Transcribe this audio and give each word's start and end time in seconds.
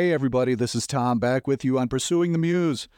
Hey, 0.00 0.14
everybody, 0.14 0.54
this 0.54 0.74
is 0.74 0.86
Tom 0.86 1.18
back 1.18 1.46
with 1.46 1.62
you 1.62 1.78
on 1.78 1.86
Pursuing 1.86 2.32
the 2.32 2.38
Muse. 2.38 2.88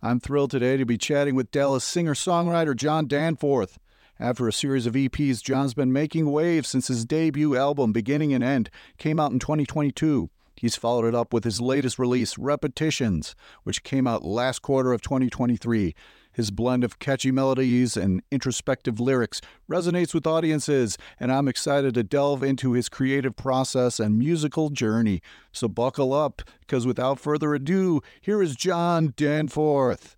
I'm 0.00 0.20
thrilled 0.20 0.52
today 0.52 0.76
to 0.76 0.86
be 0.86 0.96
chatting 0.96 1.34
with 1.34 1.50
Dallas 1.50 1.82
singer 1.82 2.14
songwriter 2.14 2.76
Jon 2.76 3.08
Danforth. 3.08 3.80
After 4.20 4.46
a 4.46 4.52
series 4.52 4.86
of 4.86 4.94
EPs, 4.94 5.42
Jon's 5.42 5.74
been 5.74 5.92
making 5.92 6.30
waves 6.30 6.68
since 6.68 6.86
his 6.86 7.04
debut 7.04 7.56
album, 7.56 7.92
Beginning 7.92 8.32
and 8.32 8.44
End, 8.44 8.70
came 8.96 9.18
out 9.18 9.32
in 9.32 9.40
2022. 9.40 10.30
He's 10.54 10.76
followed 10.76 11.04
it 11.04 11.16
up 11.16 11.32
with 11.32 11.42
his 11.42 11.60
latest 11.60 11.98
release, 11.98 12.38
Repetitions, 12.38 13.34
which 13.64 13.82
came 13.82 14.06
out 14.06 14.24
last 14.24 14.62
quarter 14.62 14.92
of 14.92 15.02
2023. 15.02 15.96
His 16.32 16.50
blend 16.50 16.84
of 16.84 16.98
catchy 16.98 17.30
melodies 17.30 17.96
and 17.96 18.22
introspective 18.30 18.98
lyrics 18.98 19.40
resonates 19.70 20.14
with 20.14 20.26
audiences, 20.26 20.96
and 21.20 21.30
I'm 21.30 21.48
excited 21.48 21.94
to 21.94 22.02
delve 22.02 22.42
into 22.42 22.72
his 22.72 22.88
creative 22.88 23.36
process 23.36 24.00
and 24.00 24.18
musical 24.18 24.70
journey. 24.70 25.20
So 25.52 25.68
buckle 25.68 26.12
up, 26.12 26.42
because 26.60 26.86
without 26.86 27.20
further 27.20 27.54
ado, 27.54 28.00
here 28.20 28.42
is 28.42 28.56
Jon 28.56 29.12
Danforth. 29.16 30.16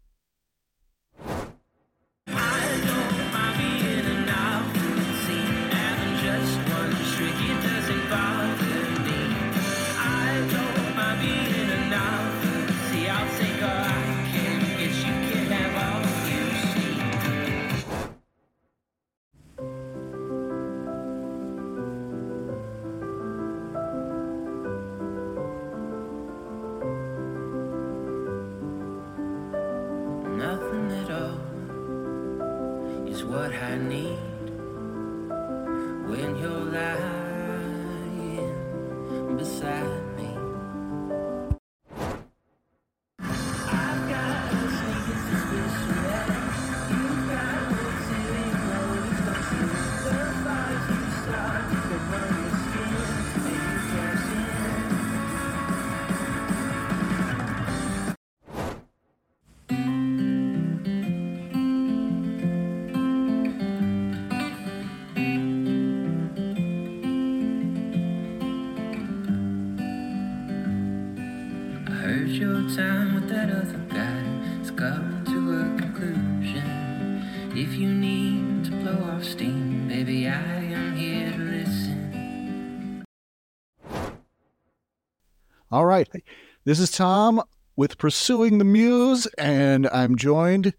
This 86.66 86.80
is 86.80 86.90
Tom 86.90 87.42
with 87.76 87.98
Pursuing 87.98 88.56
the 88.56 88.64
Muse, 88.64 89.26
and 89.36 89.86
I'm 89.88 90.16
joined 90.16 90.72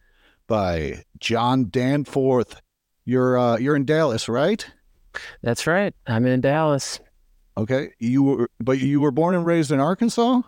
by 0.47 1.03
Jon 1.19 1.69
Danforth. 1.69 2.59
You're 3.03 3.37
uh, 3.37 3.57
you're 3.57 3.75
in 3.75 3.85
Dallas, 3.85 4.27
right? 4.27 4.65
That's 5.43 5.67
right. 5.67 5.93
I'm 6.07 6.25
in 6.25 6.41
Dallas. 6.41 6.99
Okay. 7.55 7.91
You 7.99 8.23
were 8.23 8.49
but 8.59 8.79
you 8.79 8.99
were 8.99 9.11
born 9.11 9.35
and 9.35 9.45
raised 9.45 9.71
in 9.71 9.79
Arkansas? 9.79 10.41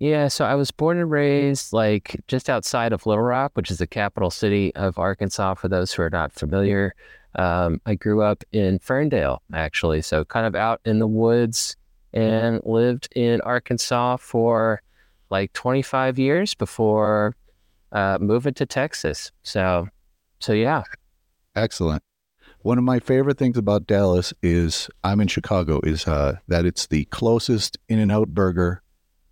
Yeah, 0.00 0.28
so 0.28 0.44
I 0.44 0.54
was 0.54 0.70
born 0.70 0.98
and 0.98 1.10
raised 1.10 1.72
like 1.72 2.20
just 2.28 2.50
outside 2.50 2.92
of 2.92 3.06
Little 3.06 3.24
Rock, 3.24 3.52
which 3.54 3.70
is 3.70 3.78
the 3.78 3.86
capital 3.86 4.30
city 4.30 4.74
of 4.74 4.98
Arkansas. 4.98 5.54
For 5.54 5.68
those 5.68 5.94
who 5.94 6.02
are 6.02 6.10
not 6.10 6.30
familiar, 6.30 6.94
um, 7.36 7.80
I 7.86 7.94
grew 7.94 8.20
up 8.20 8.44
in 8.52 8.80
Ferndale, 8.80 9.40
actually, 9.50 10.02
so 10.02 10.26
kind 10.26 10.46
of 10.46 10.54
out 10.54 10.82
in 10.84 10.98
the 10.98 11.06
woods, 11.06 11.74
and 12.12 12.60
lived 12.64 13.08
in 13.14 13.40
Arkansas 13.42 14.16
for 14.18 14.82
like 15.30 15.52
25 15.52 16.18
years 16.18 16.54
before 16.54 17.36
uh, 17.92 18.18
moving 18.20 18.54
to 18.54 18.66
Texas. 18.66 19.30
So, 19.42 19.88
so 20.40 20.52
yeah, 20.52 20.82
Excellent. 21.56 22.02
One 22.62 22.78
of 22.78 22.84
my 22.84 22.98
favorite 23.00 23.38
things 23.38 23.56
about 23.56 23.86
Dallas 23.86 24.32
is 24.42 24.88
I'm 25.04 25.20
in 25.20 25.28
Chicago 25.28 25.80
is 25.84 26.06
uh, 26.06 26.36
that 26.48 26.64
it's 26.66 26.86
the 26.86 27.04
closest 27.06 27.78
In 27.88 27.98
and 27.98 28.10
Out 28.12 28.28
burger 28.28 28.82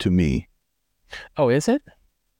to 0.00 0.10
me. 0.10 0.48
Oh, 1.36 1.48
is 1.48 1.68
it? 1.68 1.82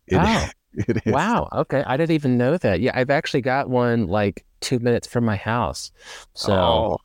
It- 0.07 0.19
Oh. 0.21 0.47
it 0.75 1.07
is. 1.07 1.13
Wow. 1.13 1.49
Okay. 1.53 1.83
I 1.87 1.97
didn't 1.97 2.13
even 2.15 2.37
know 2.37 2.59
that. 2.59 2.81
Yeah, 2.81 2.93
I've 2.95 3.09
actually 3.11 3.41
got 3.41 3.71
one 3.71 4.07
like 4.09 4.45
two 4.61 4.79
minutes 4.79 5.07
from 5.07 5.25
my 5.25 5.37
house. 5.37 5.91
So 6.35 6.53
Oh, 6.53 6.99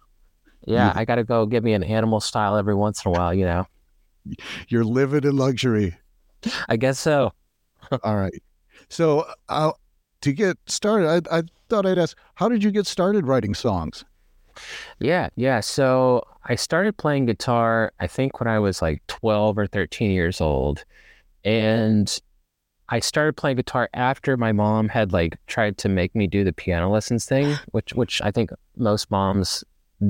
yeah, 0.65 0.87
you- 0.93 0.99
I 1.01 1.05
got 1.05 1.15
to 1.15 1.23
go 1.23 1.45
get 1.45 1.63
me 1.63 1.73
an 1.73 1.83
animal 1.83 2.19
style 2.19 2.55
every 2.57 2.75
once 2.75 3.03
in 3.05 3.09
a 3.09 3.13
while. 3.17 3.33
You 3.33 3.45
know. 3.45 3.67
you're 4.67 4.83
living 4.85 5.23
in 5.23 5.35
luxury. 5.35 5.95
I 6.69 6.77
guess 6.77 6.99
so. 6.99 7.33
All 8.03 8.15
right. 8.17 8.41
So 8.89 9.25
uh, 9.49 9.71
to 10.21 10.33
get 10.33 10.57
started, 10.67 11.27
I, 11.31 11.39
I 11.39 11.43
thought 11.69 11.85
I'd 11.85 11.97
ask, 11.97 12.17
how 12.35 12.49
did 12.49 12.63
you 12.63 12.71
get 12.71 12.85
started 12.87 13.25
writing 13.25 13.53
songs? 13.53 14.03
Yeah. 14.99 15.29
Yeah. 15.35 15.59
So 15.61 16.23
I 16.45 16.55
started 16.55 16.97
playing 16.97 17.25
guitar. 17.25 17.93
I 17.99 18.07
think 18.07 18.39
when 18.39 18.47
I 18.47 18.59
was 18.59 18.81
like 18.81 19.01
twelve 19.07 19.57
or 19.57 19.65
thirteen 19.67 20.11
years 20.11 20.41
old, 20.41 20.83
and 21.43 22.19
I 22.89 22.99
started 22.99 23.37
playing 23.37 23.55
guitar 23.57 23.89
after 23.93 24.35
my 24.35 24.51
mom 24.51 24.89
had 24.89 25.13
like 25.13 25.37
tried 25.47 25.77
to 25.79 25.89
make 25.89 26.13
me 26.13 26.27
do 26.27 26.43
the 26.43 26.51
piano 26.53 26.89
lessons 26.89 27.25
thing, 27.25 27.55
which 27.71 27.93
which 27.93 28.21
I 28.21 28.31
think 28.31 28.51
most 28.75 29.09
moms 29.09 29.63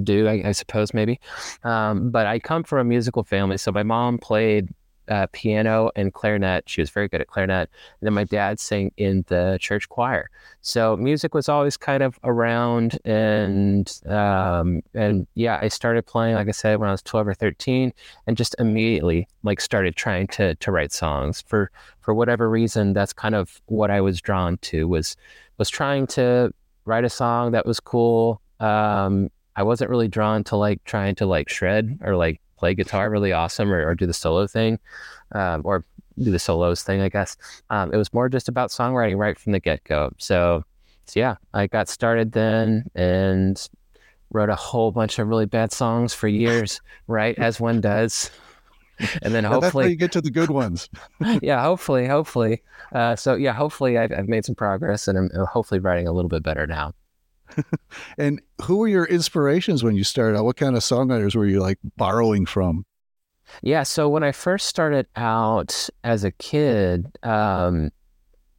do, 0.03 0.27
I, 0.27 0.41
I 0.45 0.51
suppose 0.51 0.93
maybe. 0.93 1.19
Um, 1.63 2.11
but 2.11 2.27
I 2.27 2.39
come 2.39 2.63
from 2.63 2.79
a 2.79 2.83
musical 2.83 3.23
family, 3.23 3.57
so 3.57 3.71
my 3.71 3.83
mom 3.83 4.17
played 4.17 4.69
uh, 5.07 5.27
piano 5.33 5.91
and 5.95 6.13
clarinet. 6.13 6.69
She 6.69 6.81
was 6.81 6.89
very 6.89 7.07
good 7.07 7.21
at 7.21 7.27
clarinet, 7.27 7.69
and 7.99 8.05
then 8.05 8.13
my 8.13 8.23
dad 8.23 8.59
sang 8.59 8.91
in 8.97 9.25
the 9.27 9.57
church 9.59 9.89
choir. 9.89 10.29
So 10.61 10.95
music 10.95 11.33
was 11.33 11.49
always 11.49 11.75
kind 11.75 12.01
of 12.01 12.17
around, 12.23 12.97
and 13.03 13.91
um, 14.07 14.81
and 14.93 15.27
yeah, 15.35 15.59
I 15.61 15.67
started 15.67 16.05
playing, 16.05 16.35
like 16.35 16.47
I 16.47 16.51
said, 16.51 16.79
when 16.79 16.87
I 16.87 16.93
was 16.93 17.01
twelve 17.01 17.27
or 17.27 17.33
thirteen, 17.33 17.93
and 18.25 18.37
just 18.37 18.55
immediately 18.57 19.27
like 19.43 19.59
started 19.59 19.95
trying 19.95 20.27
to 20.27 20.55
to 20.55 20.71
write 20.71 20.93
songs 20.93 21.41
for 21.41 21.71
for 21.99 22.13
whatever 22.13 22.49
reason. 22.49 22.93
That's 22.93 23.13
kind 23.13 23.35
of 23.35 23.61
what 23.65 23.91
I 23.91 24.01
was 24.01 24.21
drawn 24.21 24.57
to 24.59 24.87
was 24.87 25.17
was 25.57 25.69
trying 25.69 26.07
to 26.07 26.53
write 26.85 27.03
a 27.03 27.09
song 27.09 27.51
that 27.51 27.65
was 27.65 27.79
cool. 27.79 28.41
Um, 28.59 29.29
I 29.55 29.63
wasn't 29.63 29.89
really 29.89 30.07
drawn 30.07 30.43
to 30.45 30.55
like 30.55 30.83
trying 30.85 31.15
to 31.15 31.25
like 31.25 31.49
shred 31.49 31.99
or 32.01 32.15
like 32.15 32.41
play 32.57 32.75
guitar 32.75 33.09
really 33.09 33.31
awesome 33.31 33.71
or, 33.71 33.87
or 33.87 33.95
do 33.95 34.05
the 34.05 34.13
solo 34.13 34.47
thing 34.47 34.79
um, 35.33 35.61
or 35.65 35.83
do 36.19 36.31
the 36.31 36.39
solos 36.39 36.83
thing, 36.83 37.01
I 37.01 37.09
guess. 37.09 37.37
Um, 37.69 37.91
it 37.93 37.97
was 37.97 38.13
more 38.13 38.29
just 38.29 38.47
about 38.47 38.69
songwriting 38.69 39.17
right 39.17 39.37
from 39.37 39.51
the 39.51 39.59
get 39.59 39.83
go. 39.83 40.11
So, 40.17 40.63
so, 41.05 41.19
yeah, 41.19 41.35
I 41.53 41.67
got 41.67 41.89
started 41.89 42.31
then 42.31 42.85
and 42.95 43.67
wrote 44.29 44.49
a 44.49 44.55
whole 44.55 44.91
bunch 44.91 45.19
of 45.19 45.27
really 45.27 45.45
bad 45.45 45.71
songs 45.71 46.13
for 46.13 46.27
years, 46.27 46.79
right? 47.07 47.37
As 47.37 47.59
one 47.59 47.81
does. 47.81 48.29
And 49.23 49.33
then 49.33 49.45
Yeah, 49.49 49.49
that's 49.57 49.73
how 49.73 49.79
hopefully, 49.79 49.89
you 49.89 49.95
get 49.95 50.11
to 50.11 50.21
the 50.21 50.29
good 50.29 50.51
ones. 50.51 50.87
yeah, 51.41 51.63
hopefully, 51.63 52.07
hopefully. 52.07 52.61
Uh, 52.91 53.15
so 53.15 53.33
yeah, 53.33 53.51
hopefully 53.51 53.97
I've, 53.97 54.11
I've 54.11 54.27
made 54.27 54.45
some 54.45 54.53
progress 54.53 55.07
and 55.07 55.17
I'm 55.17 55.31
uh, 55.33 55.47
hopefully 55.47 55.79
writing 55.79 56.07
a 56.07 56.11
little 56.11 56.29
bit 56.29 56.43
better 56.43 56.67
now. 56.67 56.93
And 58.17 58.41
who 58.63 58.77
were 58.77 58.87
your 58.87 59.05
inspirations 59.05 59.83
when 59.83 59.95
you 59.95 60.03
started 60.03 60.37
out? 60.37 60.45
What 60.45 60.57
kind 60.57 60.75
of 60.75 60.81
songwriters 60.81 61.35
were 61.35 61.45
you 61.45 61.59
like 61.59 61.79
borrowing 61.97 62.45
from? 62.45 62.85
Yeah, 63.61 63.83
so 63.83 64.07
when 64.07 64.23
I 64.23 64.31
first 64.31 64.67
started 64.67 65.07
out 65.15 65.89
as 66.03 66.23
a 66.23 66.31
kid, 66.31 67.07
um, 67.23 67.91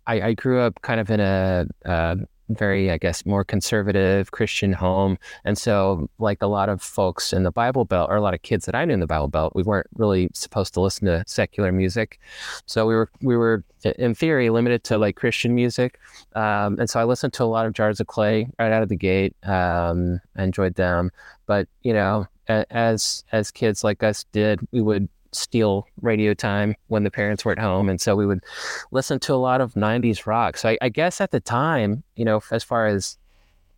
I, 0.07 0.21
I 0.21 0.35
grew 0.35 0.61
up 0.61 0.83
kind 0.83 1.01
of 1.01 1.11
in 1.11 1.21
a, 1.21 1.67
uh 1.85 2.17
very, 2.55 2.91
I 2.91 2.99
guess, 2.99 3.25
more 3.27 3.45
conservative 3.45 4.31
Christian 4.31 4.73
home. 4.73 5.19
And 5.45 5.57
so, 5.59 6.09
like 6.19 6.43
a 6.43 6.47
lot 6.47 6.69
of 6.69 6.83
folks 6.83 7.33
in 7.33 7.43
the 7.43 7.51
Bible 7.51 7.85
Belt, 7.85 8.11
or 8.11 8.17
a 8.17 8.21
lot 8.21 8.35
of 8.35 8.43
kids 8.43 8.67
that 8.67 8.75
I 8.75 8.85
knew 8.85 8.95
in 8.95 9.01
the 9.01 9.07
Bible 9.07 9.29
Belt, 9.29 9.55
we 9.55 9.63
weren't 9.63 9.87
really 9.95 10.29
supposed 10.35 10.75
to 10.75 10.81
listen 10.81 11.07
to 11.07 11.25
secular 11.27 11.73
music. 11.73 12.21
So 12.67 12.87
we 12.87 12.95
were, 12.95 13.11
we 13.21 13.37
were 13.37 13.65
in 13.99 14.15
theory 14.15 14.51
limited 14.51 14.85
to 14.85 14.99
like 14.99 15.17
Christian 15.17 15.55
music. 15.55 15.99
Um, 16.35 16.79
and 16.79 16.89
so 16.89 17.01
I 17.01 17.05
listened 17.05 17.33
to 17.35 17.45
a 17.45 17.47
lot 17.47 17.67
of 17.67 17.73
Jars 17.73 18.01
of 18.01 18.07
Clay 18.07 18.49
right 18.59 18.73
out 18.73 18.83
of 18.83 18.89
the 18.89 18.97
gate. 18.97 19.35
Um, 19.45 20.21
I 20.37 20.45
enjoyed 20.45 20.75
them, 20.75 21.11
but 21.47 21.69
you 21.83 21.93
know, 21.93 22.27
as 22.49 23.25
as 23.33 23.51
kids 23.51 23.85
like 23.85 24.03
us 24.03 24.25
did, 24.33 24.61
we 24.73 24.81
would 24.81 25.09
steal 25.33 25.87
radio 26.01 26.35
time 26.35 26.75
when 26.89 27.05
the 27.05 27.11
parents 27.11 27.45
weren't 27.45 27.59
home, 27.59 27.89
and 27.89 28.01
so 28.01 28.15
we 28.17 28.27
would 28.27 28.45
listen 28.91 29.19
to 29.21 29.35
a 29.35 29.37
lot 29.37 29.61
of 29.61 29.75
'90s 29.75 30.27
rock. 30.27 30.57
So 30.57 30.71
I, 30.71 30.79
I 30.83 30.89
guess 30.89 31.21
at 31.21 31.31
the 31.31 31.41
time, 31.41 32.03
you 32.17 32.25
know, 32.25 32.43
as 32.51 32.63
far 32.63 32.87
as 32.87 33.19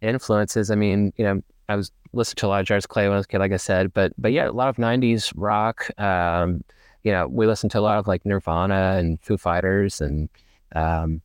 influences, 0.00 0.70
I 0.70 0.74
mean, 0.74 1.12
you 1.16 1.24
know, 1.24 1.42
I 1.68 1.76
was 1.76 1.90
listening 2.12 2.40
to 2.40 2.46
a 2.46 2.48
lot 2.48 2.60
of 2.60 2.66
Jars 2.66 2.84
of 2.84 2.88
Clay 2.88 3.04
when 3.04 3.14
I 3.14 3.16
was 3.16 3.26
a 3.26 3.28
kid, 3.28 3.38
like 3.38 3.52
I 3.52 3.56
said, 3.56 3.92
but 3.92 4.12
but 4.18 4.32
yeah, 4.32 4.48
a 4.48 4.52
lot 4.52 4.68
of 4.68 4.76
'90s 4.76 5.32
rock. 5.36 5.90
Um, 5.98 6.64
you 7.02 7.12
know, 7.12 7.28
we 7.28 7.46
listened 7.46 7.70
to 7.72 7.78
a 7.78 7.82
lot 7.82 7.98
of 7.98 8.06
like 8.06 8.24
Nirvana 8.24 8.96
and 8.98 9.20
Foo 9.20 9.36
Fighters 9.36 10.00
and 10.00 10.28
um, 10.74 11.20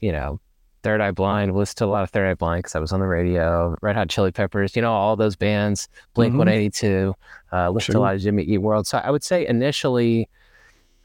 you 0.00 0.12
know, 0.12 0.40
Third 0.86 1.00
Eye 1.00 1.10
Blind. 1.10 1.54
Listened 1.54 1.78
to 1.78 1.84
a 1.84 1.86
lot 1.86 2.04
of 2.04 2.10
Third 2.10 2.30
Eye 2.30 2.34
Blind 2.34 2.60
because 2.60 2.76
I 2.76 2.78
was 2.78 2.92
on 2.92 3.00
the 3.00 3.06
radio. 3.06 3.74
Red 3.82 3.96
Hot 3.96 4.08
Chili 4.08 4.30
Peppers, 4.30 4.76
you 4.76 4.82
know, 4.82 4.92
all 4.92 5.16
those 5.16 5.34
bands. 5.34 5.88
Blink 6.14 6.32
Mhm. 6.34 6.48
Eighty 6.48 6.70
Two. 6.70 7.14
Uh, 7.52 7.70
listened 7.70 7.94
to 7.94 7.98
a 7.98 8.00
lot 8.00 8.14
of 8.14 8.20
Jimmy 8.20 8.44
Eat 8.44 8.58
World. 8.58 8.86
So 8.86 8.98
I 8.98 9.10
would 9.10 9.24
say 9.24 9.46
initially, 9.46 10.28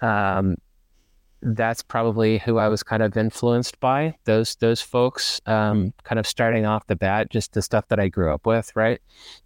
um, 0.01 0.55
that's 1.41 1.81
probably 1.81 2.37
who 2.37 2.59
I 2.59 2.67
was 2.67 2.83
kind 2.83 3.01
of 3.01 3.17
influenced 3.17 3.79
by. 3.79 4.15
Those 4.25 4.55
those 4.57 4.81
folks, 4.81 5.41
um, 5.47 5.93
kind 6.03 6.19
of 6.19 6.27
starting 6.27 6.67
off 6.67 6.85
the 6.85 6.95
bat, 6.95 7.31
just 7.31 7.53
the 7.53 7.63
stuff 7.63 7.87
that 7.87 7.99
I 7.99 8.07
grew 8.07 8.31
up 8.31 8.45
with, 8.45 8.71
right? 8.75 9.01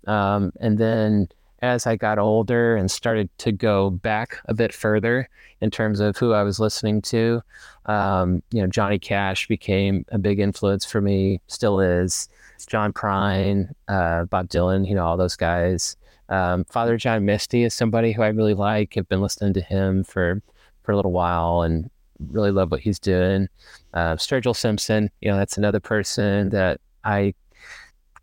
Um, 0.06 0.52
and 0.60 0.78
then 0.78 1.30
as 1.62 1.88
I 1.88 1.96
got 1.96 2.20
older 2.20 2.76
and 2.76 2.90
started 2.90 3.30
to 3.40 3.52
go 3.52 3.90
back 3.90 4.38
a 4.46 4.54
bit 4.54 4.74
further 4.74 5.30
in 5.62 5.72
terms 5.72 6.00
of 6.00 6.18
who 6.18 6.34
I 6.34 6.44
was 6.44 6.60
listening 6.60 7.02
to, 7.04 7.42
um, 7.86 8.44
you 8.52 8.62
know, 8.62 8.68
Johnny 8.68 9.00
Cash 9.00 9.48
became 9.48 10.06
a 10.10 10.18
big 10.18 10.40
influence 10.40 10.86
for 10.86 11.02
me, 11.02 11.42
still 11.48 11.80
is. 11.80 12.28
John 12.68 12.94
Prine, 12.94 13.72
uh, 13.88 14.26
Bob 14.26 14.50
Dylan, 14.50 14.88
you 14.88 14.96
know, 14.96 15.06
all 15.06 15.18
those 15.18 15.36
guys. 15.36 15.98
Um, 16.30 16.66
Father 16.66 16.98
John 16.98 17.26
Misty 17.26 17.64
is 17.64 17.74
somebody 17.74 18.12
who 18.12 18.24
I 18.24 18.30
really 18.30 18.54
like. 18.54 18.98
I've 18.98 19.08
been 19.10 19.22
listening 19.22 19.54
to 19.54 19.62
him 19.62 20.04
for 20.04 20.42
for 20.84 20.92
a 20.92 20.96
little 20.96 21.12
while 21.12 21.62
and 21.62 21.90
really 22.30 22.52
love 22.52 22.72
what 22.72 22.80
he's 22.80 23.00
doing. 23.00 23.48
Uh, 23.94 24.16
Sturgill 24.16 24.56
Simpson, 24.56 25.10
you 25.22 25.30
know, 25.30 25.38
that's 25.38 25.58
another 25.58 25.80
person 25.80 26.50
that 26.50 26.80
I 27.04 27.34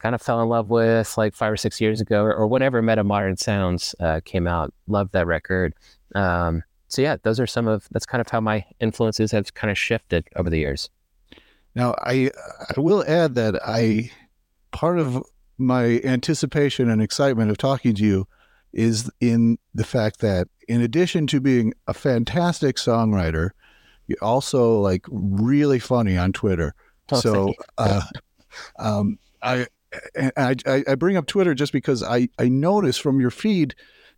kind 0.03 0.15
of 0.15 0.21
fell 0.21 0.43
in 0.43 0.49
love 0.49 0.69
with 0.69 1.17
like 1.17 1.35
five 1.35 1.53
or 1.53 1.57
six 1.57 1.81
years 1.81 2.01
ago, 2.01 2.23
or, 2.23 2.35
or 2.35 2.47
whenever 2.47 2.83
Metamodern 2.83 3.39
Sounds 3.39 3.95
uh, 4.01 4.21
came 4.25 4.47
out. 4.47 4.75
Loved 4.89 5.13
that 5.13 5.27
record. 5.27 5.75
Um, 6.15 6.63
so 6.89 7.01
yeah, 7.01 7.17
those 7.23 7.41
are 7.41 7.47
some 7.47 7.69
of 7.69 7.89
that's 7.91 8.05
kind 8.05 8.21
of 8.21 8.29
how 8.29 8.41
my 8.41 8.65
influences 8.81 9.31
have 9.33 9.55
kind 9.55 9.71
of 9.71 9.79
shifted 9.79 10.29
over 10.37 10.51
the 10.51 10.59
years. 10.59 10.91
Now, 11.75 11.95
I 11.99 12.31
I 12.77 12.81
will 12.81 13.05
add 13.07 13.35
that 13.37 13.55
I 13.67 14.11
part 14.73 14.99
of 14.99 15.23
my 15.57 16.01
anticipation 16.05 16.91
and 16.91 17.01
excitement 17.01 17.51
of 17.51 17.57
talking 17.57 17.95
to 17.95 18.05
you 18.05 18.27
is 18.73 19.11
in 19.21 19.59
the 19.75 19.85
fact 19.85 20.21
that 20.21 20.49
in 20.67 20.81
addition 20.81 21.27
to 21.29 21.41
being 21.41 21.75
a 21.87 21.95
fantastic 21.95 22.77
songwriter, 22.77 23.51
you're 24.07 24.19
also 24.23 24.81
like 24.81 25.07
really 25.11 25.79
funny 25.79 26.17
on 26.17 26.33
Twitter. 26.33 26.75
Oh, 27.11 27.21
so 27.21 27.55
uh, 27.79 28.03
um, 28.79 29.19
I, 29.43 29.67
and 30.15 30.33
I 30.37 30.85
I 30.87 30.95
bring 30.95 31.17
up 31.17 31.27
Twitter 31.27 31.55
just 31.55 31.73
because 31.73 32.03
I 32.03 32.29
I 32.39 32.49
notice 32.49 32.99
from 32.99 33.21
your 33.21 33.31
feed 33.31 33.75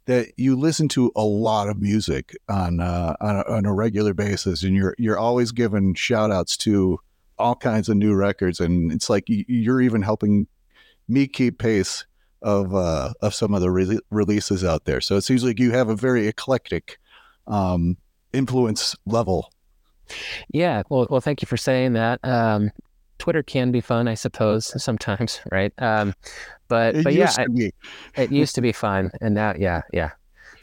that 0.06 0.32
you 0.36 0.56
listen 0.56 0.88
to 0.88 1.10
a 1.16 1.24
lot 1.24 1.68
of 1.68 1.80
music 1.80 2.36
on 2.48 2.80
uh, 2.80 3.16
on, 3.20 3.36
a, 3.36 3.42
on 3.50 3.66
a 3.66 3.74
regular 3.74 4.14
basis, 4.14 4.62
and 4.62 4.74
you're 4.74 4.94
you're 4.98 5.18
always 5.18 5.52
giving 5.52 5.94
shout 5.94 6.30
outs 6.30 6.56
to 6.58 6.98
all 7.38 7.54
kinds 7.54 7.88
of 7.88 7.96
new 7.96 8.14
records, 8.14 8.60
and 8.60 8.92
it's 8.92 9.10
like 9.10 9.24
you're 9.26 9.80
even 9.80 10.02
helping 10.02 10.46
me 11.08 11.26
keep 11.26 11.58
pace 11.58 12.04
of 12.42 12.74
uh, 12.74 13.12
of 13.22 13.34
some 13.34 13.54
of 13.54 13.60
the 13.60 13.70
re- 13.70 14.00
releases 14.10 14.64
out 14.64 14.84
there. 14.84 15.00
So 15.00 15.16
it 15.16 15.22
seems 15.22 15.44
like 15.44 15.58
you 15.58 15.72
have 15.72 15.88
a 15.88 15.96
very 15.96 16.26
eclectic 16.26 16.98
um, 17.46 17.96
influence 18.32 18.94
level. 19.06 19.50
Yeah, 20.52 20.82
well, 20.90 21.06
well, 21.08 21.22
thank 21.22 21.40
you 21.40 21.46
for 21.46 21.56
saying 21.56 21.94
that. 21.94 22.20
Um, 22.22 22.70
Twitter 23.18 23.42
can 23.42 23.70
be 23.72 23.80
fun, 23.80 24.08
I 24.08 24.14
suppose, 24.14 24.80
sometimes, 24.82 25.40
right? 25.52 25.72
Um, 25.78 26.14
but 26.68 26.96
It 26.96 27.04
but 27.04 27.14
yeah, 27.14 27.26
used 27.26 27.38
I, 27.38 27.44
to 27.44 27.50
be. 27.50 27.72
it 28.16 28.32
used 28.32 28.54
to 28.56 28.60
be 28.60 28.72
fun, 28.72 29.10
and 29.20 29.34
now, 29.34 29.54
yeah, 29.58 29.82
yeah, 29.92 30.10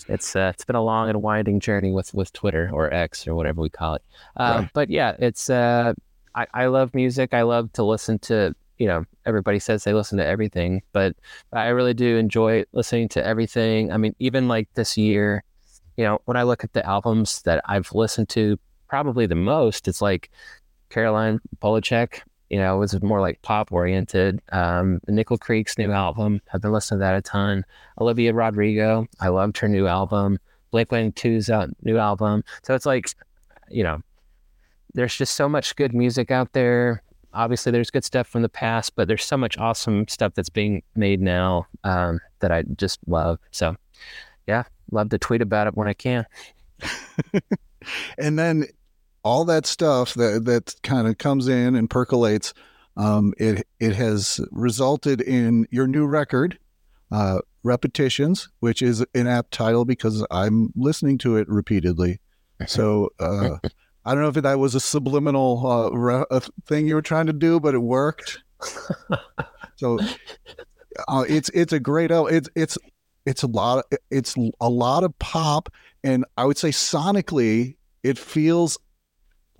it's 0.08 0.36
uh, 0.36 0.52
it's 0.54 0.66
been 0.66 0.76
a 0.76 0.84
long 0.84 1.10
and 1.10 1.22
winding 1.22 1.60
journey 1.60 1.92
with 1.92 2.14
with 2.14 2.34
Twitter 2.34 2.70
or 2.74 2.94
X 2.94 3.28
or 3.28 3.36
whatever 3.36 3.62
we 3.62 3.70
call 3.70 3.96
it. 3.96 4.04
Uh, 4.36 4.60
Right. 4.62 4.70
But 4.74 4.90
yeah, 4.90 5.16
it's 5.20 5.50
uh, 5.50 5.94
I 6.36 6.48
I 6.54 6.66
love 6.68 6.94
music. 6.94 7.34
I 7.34 7.44
love 7.44 7.72
to 7.74 7.84
listen 7.84 8.20
to. 8.20 8.56
You 8.78 8.88
know, 8.88 9.06
everybody 9.28 9.60
says 9.60 9.84
they 9.84 9.94
listen 9.94 10.18
to 10.18 10.26
everything, 10.26 10.82
but 10.92 11.16
I 11.54 11.68
really 11.68 11.94
do 11.94 12.18
enjoy 12.18 12.64
listening 12.74 13.10
to 13.10 13.24
everything. 13.24 13.92
I 13.92 13.98
mean, 13.98 14.16
even 14.18 14.48
like 14.48 14.68
this 14.74 14.98
year, 14.98 15.44
you 15.98 16.04
know, 16.04 16.20
when 16.26 16.36
I 16.36 16.42
look 16.44 16.64
at 16.64 16.74
the 16.74 16.84
albums 16.84 17.44
that 17.44 17.62
I've 17.66 17.92
listened 17.94 18.30
to 18.30 18.58
probably 18.88 19.28
the 19.28 19.36
most, 19.36 19.88
it's 19.88 20.02
like 20.02 20.32
Caroline 20.90 21.40
Polachek. 21.62 22.22
You 22.52 22.58
know, 22.58 22.76
it 22.76 22.80
was 22.80 23.02
more 23.02 23.22
like 23.22 23.42
pop 23.44 23.72
oriented. 23.72 24.42
Um, 24.52 25.00
Nickel 25.08 25.38
Creek's 25.38 25.78
new 25.78 25.94
album, 25.94 26.42
I've 26.54 26.62
been 26.62 26.74
listening 26.74 27.00
to 27.00 27.06
that 27.06 27.16
a 27.16 27.22
ton. 27.22 27.64
Olivia 27.98 28.34
Rodrigo, 28.34 29.08
I 29.22 29.30
loved 29.30 29.58
her 29.60 29.70
new 29.70 29.88
album. 29.88 30.38
One 30.72 31.14
Two's 31.14 31.50
out 31.50 31.70
new 31.82 31.98
album. 31.98 32.44
So 32.64 32.76
it's 32.76 32.86
like, 32.86 33.16
you 33.70 33.84
know, 33.84 34.02
there's 34.94 35.16
just 35.16 35.36
so 35.36 35.48
much 35.48 35.78
good 35.78 35.94
music 35.94 36.30
out 36.30 36.52
there. 36.52 37.04
Obviously, 37.34 37.72
there's 37.72 37.90
good 37.90 38.04
stuff 38.04 38.28
from 38.28 38.42
the 38.42 38.50
past, 38.50 38.98
but 38.98 39.08
there's 39.08 39.24
so 39.24 39.38
much 39.38 39.58
awesome 39.58 40.06
stuff 40.10 40.34
that's 40.34 40.50
being 40.50 40.84
made 40.94 41.22
now 41.22 41.68
um, 41.86 42.20
that 42.42 42.52
I 42.52 42.64
just 42.76 43.00
love. 43.08 43.40
So, 43.52 43.78
yeah, 44.46 44.64
love 44.92 45.08
to 45.12 45.18
tweet 45.18 45.42
about 45.42 45.68
it 45.68 45.78
when 45.78 45.88
I 45.88 45.94
can. 45.94 46.26
and 48.18 48.38
then 48.38 48.66
all 49.24 49.46
that 49.46 49.66
stuff 49.66 50.14
that 50.16 50.46
that 50.46 50.76
kind 50.84 51.08
of 51.08 51.18
comes 51.18 51.48
in 51.48 51.76
and 51.76 51.90
percolates 51.90 52.54
um, 52.98 53.34
it 53.38 53.66
it 53.80 53.96
has 53.96 54.40
resulted 54.52 55.22
in 55.22 55.68
your 55.72 55.88
new 55.88 56.06
record 56.06 56.58
uh, 57.12 57.40
repetitions 57.64 58.50
which 58.60 58.82
is 58.82 59.06
an 59.14 59.28
apt 59.28 59.52
title 59.52 59.86
because 59.86 60.26
i'm 60.32 60.72
listening 60.76 61.18
to 61.18 61.36
it 61.36 61.48
repeatedly. 61.50 62.20
So 62.68 63.10
uh, 63.20 63.58
i 64.06 64.14
don't 64.14 64.22
know 64.22 64.30
if 64.30 64.36
that 64.36 64.60
was 64.60 64.76
a 64.76 64.80
subliminal 64.80 65.66
uh, 65.66 65.90
re- 65.92 66.26
uh, 66.30 66.40
thing 66.66 66.88
you 66.88 66.96
were 66.96 67.02
trying 67.02 67.28
to 67.28 67.34
do 67.34 67.60
but 67.60 67.74
it 67.76 67.80
worked. 67.80 68.40
So 69.78 69.98
uh, 71.08 71.26
it's 71.28 71.50
it's 71.50 71.74
a 71.74 71.80
great 71.80 72.12
al- 72.12 72.28
it's 72.28 72.50
it's 72.56 72.78
it's 73.26 73.44
a 73.44 73.48
lot 73.48 73.80
of, 73.80 73.98
it's 74.10 74.36
a 74.60 74.70
lot 74.70 75.04
of 75.04 75.18
pop 75.20 75.70
and 76.04 76.26
i 76.38 76.46
would 76.46 76.58
say 76.58 76.70
sonically 76.70 77.76
it 78.04 78.18
feels 78.18 78.78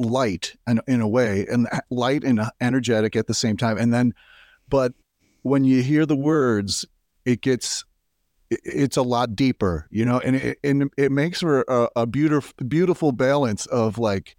light 0.02 0.56
and 0.68 0.82
in 0.88 1.02
a 1.02 1.08
way 1.08 1.46
and 1.52 1.68
light 1.90 2.24
and 2.24 2.42
energetic 2.60 3.16
at 3.16 3.28
the 3.28 3.34
same 3.34 3.58
time 3.58 3.78
and 3.78 3.94
then 3.94 4.14
but 4.70 4.94
when 5.44 5.64
you 5.64 5.82
hear 5.82 6.06
the 6.06 6.16
words 6.16 6.86
it 7.26 7.42
gets 7.42 7.86
it's 8.50 8.98
a 8.98 9.02
lot 9.02 9.36
deeper 9.36 9.88
you 9.92 10.04
know 10.04 10.20
and 10.20 10.36
it, 10.36 10.58
and 10.64 10.90
it 10.98 11.12
makes 11.12 11.40
for 11.40 11.62
a, 11.68 11.88
a 11.96 12.06
beautiful 12.06 12.54
beautiful 12.68 13.12
balance 13.12 13.66
of 13.68 13.98
like 13.98 14.36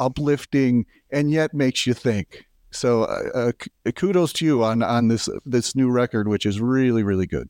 uplifting 0.00 0.86
and 1.10 1.30
yet 1.30 1.52
makes 1.52 1.86
you 1.86 1.94
think 1.94 2.44
so 2.70 3.04
uh, 3.04 3.52
uh, 3.86 3.90
kudos 3.92 4.32
to 4.32 4.44
you 4.44 4.64
on 4.64 4.82
on 4.82 5.08
this 5.08 5.28
this 5.44 5.76
new 5.76 5.90
record 5.90 6.26
which 6.26 6.46
is 6.46 6.60
really 6.60 7.02
really 7.02 7.26
good 7.26 7.48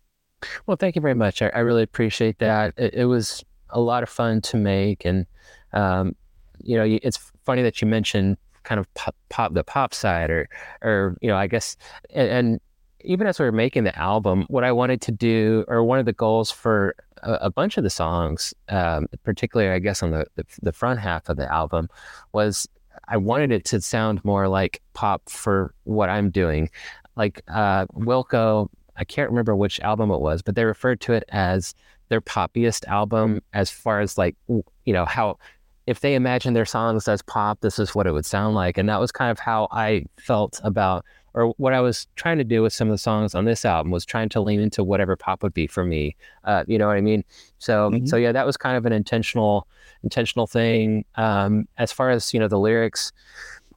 Well, 0.67 0.77
thank 0.77 0.97
you 0.97 1.03
very 1.03 1.15
much. 1.15 1.43
I, 1.43 1.49
I 1.49 1.59
really 1.61 1.83
appreciate 1.83 2.39
that. 2.39 2.75
It, 2.77 2.95
it 2.95 3.05
was 3.05 3.45
a 3.71 3.81
lot 3.81 4.03
of 4.03 4.09
fun 4.09 4.41
to 4.43 4.57
make, 4.57 5.05
and 5.05 5.27
um, 5.73 6.15
you 6.63 6.77
know, 6.77 6.99
it's 7.03 7.19
funny 7.45 7.63
that 7.63 7.81
you 7.81 7.89
mentioned 7.89 8.37
kind 8.63 8.79
of 8.79 8.93
pop, 8.95 9.15
pop 9.29 9.55
the 9.55 9.65
pop 9.65 9.95
side, 9.95 10.31
or 10.31 10.49
or 10.83 11.17
you 11.21 11.29
know, 11.29 11.37
I 11.37 11.47
guess, 11.47 11.77
and, 12.11 12.29
and 12.29 12.61
even 13.05 13.27
as 13.27 13.39
we 13.39 13.45
were 13.45 13.53
making 13.53 13.85
the 13.85 13.99
album, 13.99 14.47
what 14.49 14.65
I 14.65 14.73
wanted 14.73 15.01
to 15.03 15.13
do, 15.13 15.65
or 15.69 15.83
one 15.83 15.99
of 15.99 16.07
the 16.07 16.13
goals 16.13 16.51
for 16.51 16.95
a, 17.23 17.33
a 17.43 17.51
bunch 17.51 17.77
of 17.77 17.85
the 17.85 17.91
songs, 17.91 18.55
um, 18.69 19.07
particularly, 19.25 19.73
I 19.73 19.79
guess, 19.79 20.03
on 20.03 20.11
the, 20.11 20.27
the 20.37 20.45
the 20.63 20.73
front 20.73 21.01
half 21.01 21.29
of 21.29 21.37
the 21.37 21.51
album, 21.53 21.89
was 22.33 22.69
I 23.09 23.17
wanted 23.17 23.53
it 23.53 23.65
to 23.67 23.81
sound 23.81 24.25
more 24.25 24.49
like 24.49 24.81
pop 24.95 25.29
for 25.29 25.75
what 25.85 26.09
I'm 26.09 26.31
doing, 26.31 26.71
like 27.17 27.43
uh, 27.49 27.87
Wilco. 27.87 28.69
I 28.97 29.05
can't 29.05 29.31
remember 29.31 29.57
which 29.57 29.81
album 29.81 30.11
it 30.11 30.21
was, 30.21 30.43
but 30.43 30.55
they 30.55 30.65
referred 30.65 31.01
to 31.03 31.15
it 31.15 31.25
as 31.31 31.75
their 32.09 32.21
poppiest 32.21 32.87
album 32.89 33.41
as 33.55 33.71
far 33.71 34.01
as 34.01 34.19
like 34.19 34.37
you 34.47 34.93
know 34.93 35.07
how 35.07 35.39
if 35.87 36.01
they 36.01 36.15
imagine 36.15 36.55
their 36.55 36.65
songs 36.65 37.09
as 37.09 37.23
pop, 37.23 37.61
this 37.61 37.79
is 37.79 37.95
what 37.95 38.07
it 38.07 38.13
would 38.13 38.27
sound 38.27 38.55
like, 38.55 38.79
and 38.79 38.89
that 38.89 39.01
was 39.01 39.11
kind 39.13 39.31
of 39.31 39.39
how 39.39 39.69
I 39.71 40.05
felt 40.19 40.61
about 40.65 41.05
or 41.35 41.49
what 41.57 41.73
I 41.73 41.81
was 41.81 42.07
trying 42.17 42.37
to 42.39 42.45
do 42.45 42.61
with 42.63 42.75
some 42.75 42.89
of 42.89 42.93
the 42.93 42.99
songs 42.99 43.35
on 43.35 43.47
this 43.47 43.65
album 43.65 43.91
was 43.91 44.05
trying 44.05 44.29
to 44.31 44.41
lean 44.41 44.61
into 44.61 44.85
whatever 44.85 45.17
pop 45.17 45.43
would 45.43 45.55
be 45.55 45.67
for 45.67 45.83
me. 45.83 46.15
Uh, 46.45 46.63
you 46.67 46.77
know 46.77 46.87
what 46.87 46.99
I 46.99 47.01
mean? 47.01 47.25
So 47.59 47.91
Mhm. 47.91 48.07
so 48.07 48.17
yeah, 48.17 48.33
that 48.33 48.45
was 48.45 48.59
kind 48.59 48.77
of 48.77 48.85
an 48.85 48.93
intentional 48.93 49.67
intentional 50.03 50.47
thing. 50.47 51.05
Um, 51.15 51.67
as 51.79 51.91
far 51.91 52.11
as 52.11 52.35
you 52.35 52.41
know 52.41 52.49
the 52.49 52.59
lyrics, 52.59 53.13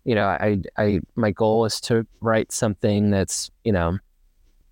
you 0.04 0.16
know, 0.16 0.26
I 0.28 0.62
I 0.78 1.00
my 1.16 1.32
goal 1.32 1.64
is 1.66 1.80
to 1.82 2.06
write 2.20 2.52
something 2.52 3.10
that's 3.10 3.50
you 3.64 3.72
know 3.72 3.98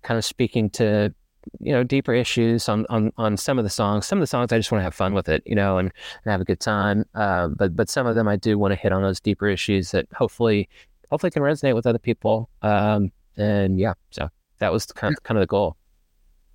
kind 0.02 0.18
of 0.18 0.24
speaking 0.24 0.68
to 0.70 1.14
you 1.60 1.72
know 1.72 1.82
deeper 1.84 2.12
issues 2.14 2.68
on 2.68 2.86
on 2.90 3.12
on 3.16 3.36
some 3.36 3.58
of 3.58 3.64
the 3.64 3.70
songs. 3.70 4.06
Some 4.06 4.18
of 4.18 4.22
the 4.22 4.26
songs 4.26 4.52
I 4.52 4.58
just 4.58 4.70
want 4.72 4.80
to 4.80 4.84
have 4.84 4.94
fun 4.94 5.14
with 5.14 5.28
it, 5.28 5.42
you 5.46 5.54
know, 5.54 5.78
and, 5.78 5.92
and 6.24 6.30
have 6.30 6.40
a 6.40 6.44
good 6.44 6.60
time. 6.60 7.04
Uh, 7.14 7.48
but 7.48 7.74
but 7.76 7.88
some 7.88 8.06
of 8.06 8.14
them 8.14 8.28
I 8.28 8.36
do 8.36 8.58
want 8.58 8.72
to 8.72 8.76
hit 8.76 8.92
on 8.92 9.02
those 9.02 9.20
deeper 9.20 9.46
issues 9.48 9.90
that 9.92 10.06
hopefully 10.14 10.68
hopefully 11.10 11.30
can 11.30 11.42
resonate 11.42 11.74
with 11.74 11.86
other 11.86 11.98
people. 11.98 12.48
Um, 12.62 13.10
and 13.36 13.78
yeah, 13.78 13.94
so 14.10 14.28
that 14.58 14.72
was 14.72 14.86
kind 14.86 15.14
of, 15.16 15.22
kind 15.22 15.38
of 15.38 15.42
the 15.42 15.46
goal. 15.46 15.76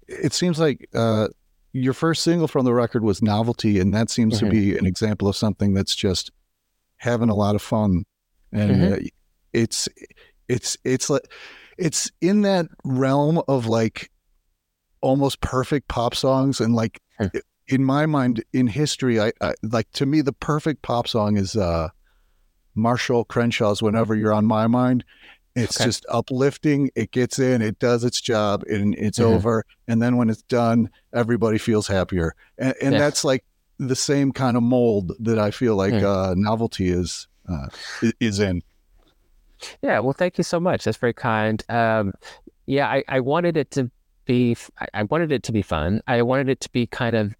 It 0.07 0.33
seems 0.33 0.59
like 0.59 0.89
uh, 0.93 1.27
your 1.73 1.93
first 1.93 2.23
single 2.23 2.47
from 2.47 2.65
the 2.65 2.73
record 2.73 3.03
was 3.03 3.21
"Novelty," 3.21 3.79
and 3.79 3.93
that 3.93 4.09
seems 4.09 4.35
Mhm. 4.35 4.39
to 4.39 4.45
be 4.49 4.77
an 4.77 4.85
example 4.85 5.27
of 5.27 5.35
something 5.35 5.73
that's 5.73 5.95
just 5.95 6.31
having 6.97 7.29
a 7.29 7.35
lot 7.35 7.55
of 7.55 7.61
fun, 7.61 8.03
and 8.51 8.81
Mhm. 8.81 8.93
uh, 9.05 9.07
it's 9.53 9.87
it's 10.47 10.77
it's 10.83 11.09
like 11.09 11.31
it's 11.77 12.11
in 12.21 12.41
that 12.41 12.65
realm 12.83 13.41
of 13.47 13.67
like 13.67 14.09
almost 15.01 15.41
perfect 15.41 15.87
pop 15.87 16.15
songs, 16.15 16.59
and 16.59 16.73
like 16.75 17.01
Hmm. 17.19 17.27
in 17.67 17.83
my 17.83 18.05
mind, 18.05 18.43
in 18.53 18.67
history, 18.67 19.19
I, 19.19 19.31
I 19.41 19.53
like 19.63 19.91
to 19.93 20.05
me 20.05 20.21
the 20.21 20.33
perfect 20.33 20.81
pop 20.81 21.07
song 21.07 21.37
is 21.37 21.55
uh, 21.55 21.89
Marshall 22.75 23.25
Crenshaw's 23.25 23.81
"Whenever 23.81 24.15
You're 24.15 24.33
on 24.33 24.45
My 24.45 24.67
Mind." 24.67 25.03
It's 25.55 25.75
Okay. 25.77 25.85
just 25.87 26.05
uplifting. 26.09 26.89
It 26.95 27.11
gets 27.11 27.39
in, 27.39 27.61
it 27.61 27.79
does 27.79 28.03
its 28.03 28.21
job, 28.21 28.63
and 28.69 28.95
it's 28.95 29.19
Mhm. 29.19 29.23
over. 29.25 29.65
And 29.87 30.01
then 30.01 30.15
when 30.15 30.29
it's 30.29 30.43
done, 30.43 30.89
everybody 31.13 31.57
feels 31.57 31.87
happier. 31.87 32.33
And, 32.57 32.73
and 32.81 32.93
Yeah. 32.93 32.99
that's 32.99 33.23
like 33.25 33.43
the 33.79 33.95
same 33.95 34.31
kind 34.31 34.55
of 34.55 34.63
mold 34.63 35.13
that 35.19 35.39
I 35.39 35.51
feel 35.51 35.75
like 35.75 35.93
Mm. 35.93 36.03
uh, 36.03 36.33
novelty 36.37 36.89
is 36.89 37.27
uh, 37.49 37.67
is 38.19 38.39
in. 38.39 38.61
Yeah, 39.81 39.99
well, 39.99 40.13
thank 40.13 40.37
you 40.37 40.43
so 40.43 40.59
much. 40.59 40.83
That's 40.85 40.97
very 40.97 41.13
kind. 41.13 41.63
Um, 41.67 42.13
yeah, 42.67 42.87
I, 42.87 43.03
I 43.07 43.19
wanted 43.19 43.57
it 43.57 43.71
to 43.71 43.89
be. 44.29 44.55
I, 44.79 44.87
I 44.93 45.03
wanted 45.03 45.31
it 45.31 45.43
to 45.43 45.51
be 45.51 45.63
fun. 45.63 46.01
I 46.07 46.21
wanted 46.21 46.49
it 46.49 46.61
to 46.61 46.69
be 46.69 46.85
kind 46.85 47.15
of 47.15 47.35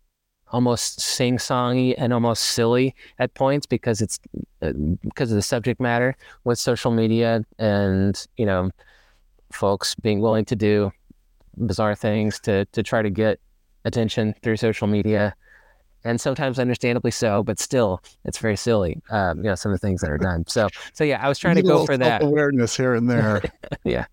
almost 0.51 0.99
sing-songy 0.99 1.93
and 1.97 2.11
almost 2.11 2.43
silly 2.43 2.95
at 3.19 3.31
points 3.35 3.67
because 3.67 4.01
it's 4.01 4.19
uh, 4.63 4.71
because 5.03 5.31
of 5.31 5.35
the 5.35 5.43
subject 5.43 5.79
matter 5.79 6.15
with 6.43 6.57
social 6.57 6.91
media 6.91 7.45
and 7.59 8.25
you 8.37 8.45
know 8.47 8.71
folks 9.51 9.93
being 9.95 10.19
willing 10.19 10.45
to 10.45 10.55
do 10.55 10.91
bizarre 11.57 11.93
things 11.93 12.39
to 12.39 12.65
to 12.65 12.81
try 12.81 13.03
to 13.03 13.11
get 13.11 13.39
attention 13.85 14.33
through 14.41 14.57
social 14.57 14.87
media 14.87 15.35
and 16.03 16.19
sometimes 16.19 16.57
understandably 16.57 17.11
so 17.11 17.43
but 17.43 17.59
still 17.59 18.01
it's 18.25 18.39
very 18.39 18.55
silly 18.55 18.99
um, 19.11 19.37
you 19.37 19.43
know 19.43 19.55
some 19.55 19.71
of 19.71 19.79
the 19.79 19.87
things 19.87 20.01
that 20.01 20.09
are 20.09 20.17
done 20.17 20.43
so 20.47 20.67
so 20.93 21.03
yeah 21.03 21.23
i 21.23 21.27
was 21.29 21.37
trying 21.37 21.55
to 21.55 21.61
go 21.61 21.85
for 21.85 21.97
that 21.97 22.23
awareness 22.23 22.75
here 22.75 22.95
and 22.95 23.09
there. 23.09 23.41
Yeah 23.83 24.05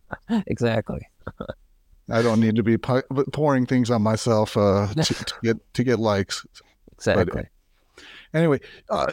exactly 0.47 1.01
I 2.11 2.23
don't 2.23 2.41
need 2.41 2.57
to 2.57 2.63
be 2.63 2.79
pu- 2.79 3.03
pouring 3.33 3.67
things 3.67 3.91
on 3.91 4.03
myself 4.03 4.57
uh, 4.57 4.89
to, 4.95 5.15
to 5.25 5.35
get 5.43 5.75
to 5.75 5.85
get 5.85 5.99
likes. 5.99 6.47
exactly 6.93 7.45
Anyway, 8.35 8.61
uh, 8.91 9.13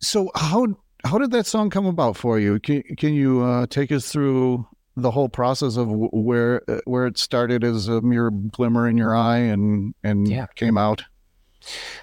so 0.00 0.30
how 0.34 0.66
how 1.04 1.18
did 1.18 1.30
that 1.32 1.46
song 1.46 1.68
come 1.70 1.86
about 1.86 2.16
for 2.16 2.38
you? 2.38 2.58
Can 2.60 2.82
can 2.96 3.12
you 3.14 3.42
uh, 3.42 3.66
take 3.66 3.90
us 3.92 4.10
through 4.10 4.66
the 4.96 5.10
whole 5.10 5.28
process 5.28 5.76
of 5.76 5.88
wh- 5.88 6.12
where 6.14 6.62
uh, 6.68 6.80
where 6.84 7.06
it 7.06 7.18
started 7.18 7.64
as 7.64 7.88
a 7.88 8.00
mere 8.02 8.30
glimmer 8.30 8.88
in 8.88 8.96
your 8.96 9.14
eye 9.16 9.38
and 9.38 9.94
and 10.04 10.28
Yeah. 10.28 10.46
came 10.54 10.78
out? 10.78 11.02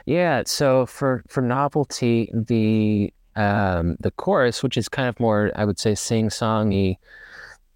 Yeah, 0.06 0.44
so 0.46 0.86
for 0.86 1.24
for 1.28 1.42
novelty, 1.42 2.30
the 2.34 3.14
um 3.36 3.96
the 4.00 4.12
chorus, 4.12 4.64
which 4.64 4.78
is 4.78 4.90
kind 4.90 5.08
of 5.08 5.20
more, 5.20 5.52
I 5.56 5.66
would 5.66 5.80
say, 5.80 5.96
sing 5.96 6.30
songy, 6.30 6.98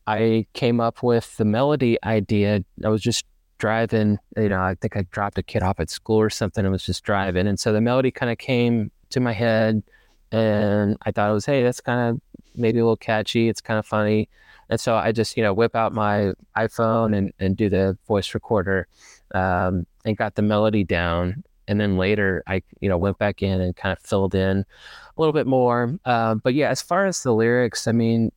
I 0.08 0.48
came 0.54 0.80
up 0.80 1.04
with 1.04 1.38
the 1.38 1.46
melody 1.46 1.98
idea. 2.04 2.64
I 2.84 2.90
was 2.90 3.02
just 3.02 3.26
driving, 3.58 4.20
you 4.36 4.50
know, 4.50 4.62
I 4.62 4.76
think 4.76 4.98
I 4.98 5.04
dropped 5.12 5.38
a 5.38 5.44
kid 5.44 5.64
off 5.64 5.80
at 5.80 5.90
school 5.90 6.18
or 6.20 6.30
something. 6.30 6.66
I 6.66 6.70
was 6.70 6.86
just 6.86 7.04
driving, 7.04 7.48
and 7.48 7.60
so 7.60 7.72
the 7.72 7.82
melody 7.82 8.12
kind 8.12 8.32
of 8.32 8.38
came 8.38 8.92
to 9.12 9.20
my 9.20 9.32
head, 9.34 9.84
and 10.32 10.98
I 11.04 11.12
thought 11.12 11.30
it 11.30 11.34
was, 11.34 11.46
hey, 11.46 11.64
that's 11.64 11.82
kind 11.82 12.10
of 12.10 12.22
maybe 12.56 12.80
a 12.80 12.84
little 12.84 12.98
catchy. 12.98 13.50
It's 13.50 13.62
kind 13.62 13.80
of 13.80 13.86
funny, 13.86 14.30
and 14.70 14.80
so 14.80 14.96
I 14.96 15.12
just, 15.12 15.38
you 15.38 15.44
know, 15.44 15.54
whip 15.54 15.76
out 15.76 15.94
my 15.94 16.34
iPhone 16.58 17.16
and 17.16 17.32
and 17.40 17.56
do 17.56 17.70
the 17.70 17.98
voice 18.08 18.34
recorder, 18.34 18.88
um, 19.34 19.86
and 20.06 20.18
got 20.18 20.36
the 20.36 20.42
melody 20.42 20.84
down 20.84 21.44
and 21.68 21.80
then 21.80 21.98
later 21.98 22.44
I 22.48 22.62
you 22.82 22.90
know 22.90 22.98
went 22.98 23.18
back 23.18 23.42
in 23.42 23.62
and 23.62 23.76
kind 23.76 23.94
of 23.94 24.04
filled 24.04 24.36
in 24.36 24.58
a 24.60 25.22
little 25.22 25.34
bit 25.34 25.48
more. 25.48 25.98
Uh, 26.06 26.36
but 26.36 26.54
yeah, 26.54 26.70
as 26.70 26.82
far 26.82 27.06
as 27.06 27.24
the 27.24 27.34
lyrics, 27.34 27.88
I 27.88 27.92
mean, 27.92 28.32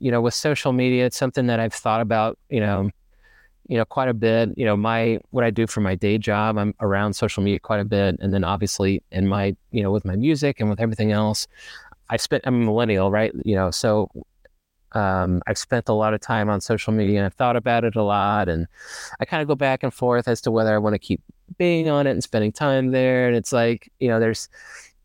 you 0.00 0.10
know, 0.10 0.20
with 0.20 0.34
social 0.34 0.72
media, 0.72 1.06
it's 1.06 1.16
something 1.16 1.46
that 1.46 1.60
I've 1.60 1.74
thought 1.74 2.00
about. 2.00 2.38
You 2.48 2.60
know, 2.60 2.90
you 3.68 3.76
know, 3.76 3.84
quite 3.84 4.08
a 4.08 4.14
bit. 4.14 4.50
You 4.56 4.64
know, 4.64 4.76
my 4.76 5.20
what 5.30 5.44
I 5.44 5.50
do 5.50 5.66
for 5.66 5.80
my 5.80 5.94
day 5.94 6.18
job, 6.18 6.58
I'm 6.58 6.74
around 6.80 7.14
social 7.14 7.42
media 7.42 7.60
quite 7.60 7.80
a 7.80 7.84
bit, 7.84 8.16
and 8.20 8.34
then 8.34 8.42
obviously 8.42 9.02
in 9.12 9.28
my 9.28 9.54
you 9.70 9.82
know 9.82 9.92
with 9.92 10.04
my 10.04 10.16
music 10.16 10.60
and 10.60 10.68
with 10.68 10.80
everything 10.80 11.12
else, 11.12 11.46
I 12.08 12.16
spent. 12.16 12.42
I'm 12.46 12.62
a 12.62 12.64
millennial, 12.64 13.10
right? 13.10 13.32
You 13.44 13.54
know, 13.54 13.70
so. 13.70 14.10
Um, 14.92 15.40
I've 15.46 15.56
spent 15.56 15.88
a 15.88 15.92
lot 15.92 16.14
of 16.14 16.20
time 16.20 16.50
on 16.50 16.60
social 16.60 16.92
media 16.92 17.18
and 17.18 17.24
I've 17.24 17.34
thought 17.34 17.54
about 17.54 17.84
it 17.84 17.94
a 17.94 18.02
lot. 18.02 18.48
And 18.48 18.66
I 19.20 19.24
kind 19.24 19.40
of 19.40 19.46
go 19.46 19.54
back 19.54 19.84
and 19.84 19.94
forth 19.94 20.26
as 20.26 20.40
to 20.40 20.50
whether 20.50 20.74
I 20.74 20.78
want 20.78 20.94
to 20.94 20.98
keep 20.98 21.20
being 21.58 21.88
on 21.88 22.08
it 22.08 22.10
and 22.10 22.24
spending 22.24 22.50
time 22.50 22.90
there. 22.90 23.28
And 23.28 23.36
it's 23.36 23.52
like, 23.52 23.88
you 24.00 24.08
know, 24.08 24.18
there's 24.18 24.48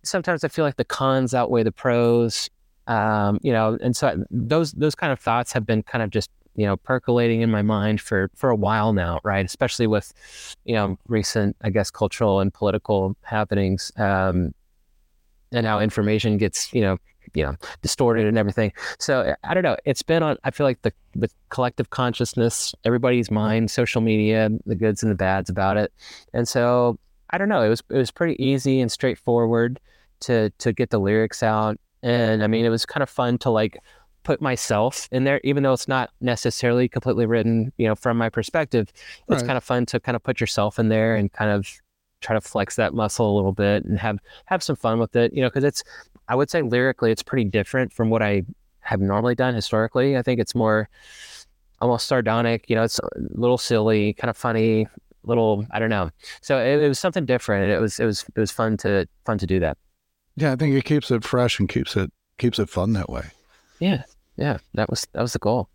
sometimes 0.02 0.44
I 0.44 0.48
feel 0.48 0.66
like 0.66 0.78
the 0.78 0.86
cons 0.86 1.34
outweigh 1.34 1.64
the 1.64 1.72
pros. 1.72 2.50
Um, 2.88 3.40
you 3.42 3.52
know, 3.52 3.78
and 3.82 3.96
so 3.96 4.24
those 4.30 4.72
those 4.74 4.96
kind 4.96 5.12
of 5.12 5.20
thoughts 5.20 5.52
have 5.54 5.66
been 5.66 5.84
kind 5.84 6.04
of 6.04 6.10
just 6.10 6.30
you 6.56 6.66
know 6.66 6.78
percolating 6.78 7.42
in 7.42 7.52
my 7.52 7.62
mind 7.62 8.02
for 8.02 8.30
for 8.36 8.50
a 8.50 8.56
while 8.56 8.94
now, 8.94 9.20
right? 9.24 9.46
Especially 9.46 9.88
with 9.88 10.14
you 10.66 10.76
know 10.76 10.98
recent, 11.08 11.56
I 11.62 11.70
guess, 11.70 11.92
cultural 11.92 12.40
and 12.40 12.54
political 12.54 13.16
happenings, 13.24 13.92
um, 13.98 14.54
and 15.52 15.66
how 15.66 15.80
information 15.80 16.38
gets 16.38 16.74
you 16.74 16.82
know 16.82 16.98
you 17.34 17.44
know 17.44 17.56
distorted 17.82 18.26
and 18.26 18.38
everything. 18.38 18.72
So 19.00 19.36
I 19.44 19.54
don't 19.54 19.64
know. 19.64 19.78
It's 19.86 20.02
been 20.02 20.24
on. 20.24 20.38
I 20.44 20.52
feel 20.52 20.66
like 20.66 20.82
the 20.82 20.94
the 21.16 21.30
collective 21.50 21.90
consciousness, 21.90 22.74
everybody's 22.84 23.32
mind, 23.32 23.72
social 23.72 24.02
media, 24.02 24.50
the 24.66 24.76
goods 24.76 25.04
and 25.04 25.12
the 25.12 25.16
bads 25.16 25.50
about 25.50 25.78
it, 25.78 25.92
and 26.34 26.48
so 26.48 26.98
I 27.30 27.38
don't 27.38 27.50
know. 27.50 27.62
It 27.62 27.70
was 27.70 27.84
it 27.90 27.98
was 27.98 28.12
pretty 28.12 28.42
easy 28.44 28.80
and 28.80 28.92
straightforward 28.92 29.80
to 30.22 30.50
to 30.60 30.74
get 30.74 30.90
the 30.90 31.00
lyrics 31.00 31.44
out, 31.44 31.78
and 32.06 32.44
I 32.44 32.48
mean 32.48 32.66
it 32.66 32.70
was 32.70 32.86
kind 32.86 33.04
of 33.04 33.10
fun 33.10 33.38
to 33.40 33.50
like 33.50 33.78
put 34.24 34.42
myself 34.42 35.08
in 35.12 35.24
there, 35.24 35.40
even 35.44 35.62
though 35.64 35.74
it's 35.74 35.88
not 35.88 36.10
necessarily 36.20 36.88
completely 36.88 37.26
written, 37.28 37.72
you 37.78 37.88
know, 37.88 37.96
from 37.96 38.18
my 38.18 38.30
perspective. 38.30 38.92
It's 39.30 39.42
Right. 39.42 39.46
kind 39.46 39.58
of 39.58 39.64
fun 39.64 39.86
to 39.88 40.00
kind 40.00 40.16
of 40.16 40.24
put 40.24 40.40
yourself 40.42 40.80
in 40.80 40.90
there 40.90 41.16
and 41.16 41.32
kind 41.32 41.52
of 41.52 41.68
try 42.22 42.34
to 42.34 42.42
flex 42.42 42.76
that 42.78 42.94
muscle 42.94 43.32
a 43.32 43.36
little 43.36 43.52
bit 43.54 43.86
and 43.86 44.00
have 44.00 44.18
have 44.46 44.64
some 44.64 44.76
fun 44.76 45.00
with 45.00 45.16
it, 45.16 45.32
you 45.34 45.42
know, 45.42 45.48
because 45.50 45.64
it's 45.64 45.84
I 46.28 46.36
would 46.36 46.50
say 46.50 46.62
lyrically 46.64 47.12
it's 47.12 47.22
pretty 47.22 47.44
different 47.46 47.94
from 47.94 48.10
what 48.10 48.22
I 48.24 48.44
have 48.80 49.00
normally 49.02 49.36
done 49.36 49.54
historically. 49.54 50.18
I 50.18 50.22
think 50.24 50.40
it's 50.40 50.56
more 50.56 50.90
almost 51.82 52.08
sardonic, 52.08 52.68
you 52.70 52.76
know, 52.76 52.84
it's 52.84 53.00
a 53.00 53.10
little 53.16 53.58
silly, 53.60 54.14
kind 54.14 54.30
of 54.30 54.38
funny, 54.38 54.88
little 55.24 55.66
I 55.72 55.78
don't 55.80 55.90
know. 55.92 56.10
So 56.42 56.58
it, 56.58 56.82
it 56.84 56.88
was 56.88 56.98
something 57.00 57.26
different. 57.26 57.70
It 57.70 57.80
was 57.80 58.00
it 58.00 58.06
was 58.06 58.26
it 58.36 58.40
was 58.40 58.52
fun 58.52 58.78
to 58.78 59.08
fun 59.26 59.38
to 59.38 59.46
do 59.46 59.60
that. 59.60 59.78
Yeah, 60.36 60.52
I 60.52 60.56
think 60.56 60.76
it 60.76 60.84
keeps 60.86 61.12
it 61.12 61.24
fresh 61.24 61.60
and 61.60 61.70
keeps 61.70 61.96
it 61.96 62.12
keeps 62.38 62.60
it 62.60 62.70
fun 62.70 62.94
that 62.94 63.10
way. 63.10 63.24
Yeah. 63.80 64.04
Yeah. 64.38 64.58
That 64.74 64.90
was 64.90 65.08
that 65.14 65.22
was 65.22 65.34
the 65.34 65.40
goal. 65.40 65.70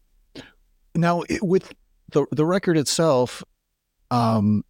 Now, 0.94 1.22
it, 1.28 1.42
with 1.42 1.72
the 2.12 2.26
the 2.32 2.44
record 2.44 2.76
itself, 2.76 3.42
um, 4.10 4.64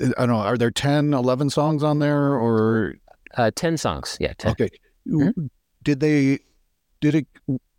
I 0.00 0.12
don't 0.18 0.28
know, 0.28 0.36
are 0.36 0.58
there 0.58 0.70
10, 0.70 1.14
11 1.14 1.50
songs 1.50 1.82
on 1.82 1.98
there 2.00 2.34
or 2.34 2.94
Uh, 3.36 3.50
ten 3.54 3.76
songs. 3.76 4.16
Yeah, 4.20 4.32
ten. 4.38 4.50
okay? 4.52 4.68
Mhm. 5.08 5.48
Did 5.82 6.00
they 6.00 6.40
did 7.00 7.14
it 7.14 7.26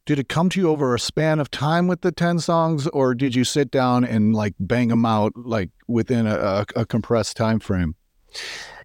did 0.06 0.20
it 0.20 0.30
come 0.30 0.50
to 0.50 0.60
you 0.60 0.70
over 0.70 0.94
a 0.94 1.00
span 1.00 1.40
of 1.40 1.50
time 1.50 1.88
with 1.88 2.02
the 2.02 2.12
10 2.12 2.38
songs 2.40 2.86
or 2.88 3.16
did 3.16 3.34
you 3.34 3.44
sit 3.44 3.72
down 3.72 4.04
and 4.06 4.36
like 4.36 4.54
bang 4.60 4.90
them 4.90 5.04
out 5.06 5.34
like 5.36 5.72
within 5.88 6.28
a, 6.28 6.36
a, 6.36 6.66
a 6.76 6.86
compressed 6.86 7.36
time 7.36 7.60
frame? 7.60 7.96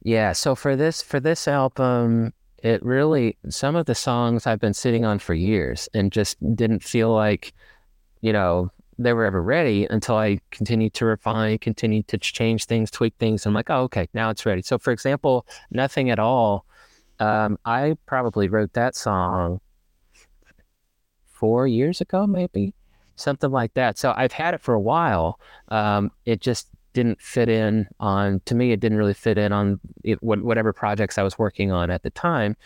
Yeah, 0.02 0.32
so 0.32 0.54
for 0.54 0.76
this 0.76 1.02
for 1.02 1.20
this 1.20 1.46
album, 1.46 2.32
it 2.62 2.82
really 2.82 3.36
some 3.48 3.76
of 3.76 3.86
the 3.86 3.94
songs 3.94 4.46
I've 4.46 4.60
been 4.60 4.74
sitting 4.74 5.04
on 5.04 5.18
for 5.18 5.34
years 5.34 5.88
and 5.94 6.12
just 6.12 6.36
didn't 6.56 6.82
feel 6.82 7.12
like, 7.12 7.52
you 8.20 8.32
know, 8.32 8.70
they 8.98 9.12
were 9.12 9.24
ever 9.24 9.42
ready 9.42 9.86
until 9.90 10.16
I 10.16 10.40
continued 10.50 10.94
to 10.94 11.06
refine, 11.06 11.58
continued 11.58 12.08
to 12.08 12.18
change 12.18 12.66
things, 12.66 12.90
tweak 12.90 13.14
things. 13.18 13.46
I'm 13.46 13.54
like, 13.54 13.70
oh, 13.70 13.82
okay, 13.84 14.08
now 14.14 14.30
it's 14.30 14.44
ready. 14.44 14.62
So 14.62 14.78
for 14.78 14.92
example, 14.92 15.46
Nothing 15.70 16.10
at 16.10 16.18
All, 16.18 16.66
um, 17.18 17.58
I 17.64 17.96
probably 18.06 18.48
wrote 18.48 18.72
that 18.74 18.94
song 18.94 19.60
four 21.26 21.66
years 21.66 22.00
ago, 22.00 22.26
maybe 22.26 22.74
something 23.16 23.50
like 23.50 23.74
that. 23.74 23.98
So 23.98 24.12
I've 24.16 24.32
had 24.32 24.54
it 24.54 24.60
for 24.60 24.74
a 24.74 24.80
while. 24.80 25.40
Um, 25.68 26.10
it 26.26 26.40
just 26.40 26.68
didn't 26.92 27.20
fit 27.20 27.48
in 27.48 27.86
on 28.00 28.40
to 28.46 28.54
me. 28.54 28.72
It 28.72 28.80
didn't 28.80 28.98
really 28.98 29.14
fit 29.14 29.38
in 29.38 29.52
on 29.52 29.80
it, 30.04 30.22
what- 30.22 30.42
whatever 30.42 30.72
projects 30.72 31.18
I 31.18 31.22
was 31.22 31.38
working 31.38 31.72
on 31.72 31.90
at 31.90 32.02
the 32.02 32.10
time. 32.10 32.56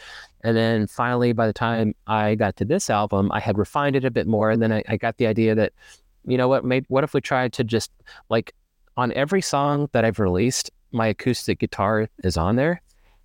And 0.43 0.57
then 0.57 0.87
finally, 0.87 1.33
by 1.33 1.47
the 1.47 1.52
time 1.52 1.95
I 2.07 2.35
got 2.35 2.57
to 2.57 2.64
this 2.64 2.90
album, 2.90 3.31
I 3.33 3.40
had 3.40 3.59
refined 3.59 3.97
it 3.97 4.04
a 4.04 4.11
bit 4.11 4.26
more. 4.26 4.50
And 4.50 4.62
then 4.62 4.73
I, 4.73 4.83
I 4.88 4.97
got 4.97 5.16
the 5.16 5.26
idea 5.26 5.54
that 5.54 5.73
you 6.26 6.38
know 6.38 6.49
what? 6.49 6.64
Maybe 6.64 6.87
what 6.88 7.04
if 7.04 7.14
we 7.14 7.21
tried 7.21 7.52
to 7.54 7.64
just 7.64 7.90
like 8.28 8.54
on 8.97 9.12
every 9.12 9.43
song 9.43 9.88
that 9.93 10.04
I've 10.04 10.19
released, 10.19 10.71
my 10.93 11.09
acoustic 11.09 11.59
guitar 11.59 12.09
is 12.23 12.37
on 12.37 12.57
there. 12.57 12.81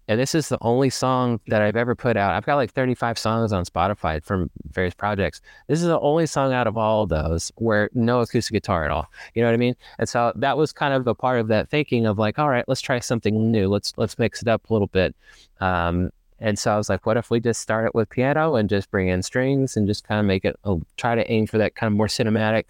And 0.10 0.20
this 0.20 0.34
is 0.34 0.50
the 0.50 0.58
only 0.62 0.90
song 0.90 1.40
that 1.50 1.62
I've 1.62 1.76
ever 1.76 1.94
put 1.94 2.18
out. 2.18 2.34
I've 2.34 2.46
got 2.46 2.56
like 2.56 2.72
35 2.74 3.20
songs 3.20 3.54
on 3.54 3.64
Spotify 3.64 4.24
from 4.24 4.50
various 4.72 4.96
projects. 4.96 5.40
This 5.68 5.82
is 5.82 5.86
the 5.86 6.00
only 6.00 6.26
song 6.26 6.52
out 6.52 6.66
of 6.66 6.80
all 6.80 7.04
of 7.04 7.10
those 7.10 7.52
where 7.58 7.92
no 7.94 8.20
acoustic 8.22 8.54
guitar 8.54 8.86
at 8.86 8.90
all. 8.90 9.06
You 9.36 9.44
know 9.44 9.50
what 9.50 9.54
I 9.54 9.58
mean? 9.58 9.76
And 10.00 10.10
so 10.10 10.34
that 10.36 10.58
was 10.58 10.74
kind 10.74 10.96
of 10.96 11.06
a 11.06 11.14
part 11.14 11.40
of 11.40 11.48
that 11.50 11.70
thinking 11.70 12.08
of 12.08 12.18
like, 12.18 12.40
all 12.40 12.50
right, 12.50 12.66
let's 12.68 12.82
try 12.82 13.00
something 13.00 13.52
new. 13.52 13.70
Let's 13.70 13.94
let's 13.98 14.18
mix 14.18 14.42
it 14.42 14.48
up 14.48 14.68
a 14.68 14.74
little 14.74 14.88
bit. 14.88 15.16
Um, 15.62 16.10
and 16.40 16.58
so 16.58 16.74
I 16.74 16.78
was 16.78 16.90
like, 16.90 17.06
what 17.06 17.18
if 17.18 17.30
we 17.30 17.40
just 17.40 17.62
start 17.62 17.86
it 17.86 17.94
with 17.94 18.10
piano 18.10 18.56
and 18.56 18.68
just 18.68 18.90
bring 18.90 19.10
in 19.10 19.22
strings 19.22 19.78
and 19.78 19.86
just 19.86 20.08
kind 20.08 20.20
of 20.20 20.26
make 20.26 20.44
it, 20.44 20.56
uh, 20.64 20.78
try 20.98 21.14
to 21.14 21.32
aim 21.32 21.46
for 21.46 21.60
that 21.60 21.76
kind 21.76 21.92
of 21.92 21.98
more 21.98 22.08
cinematic 22.08 22.64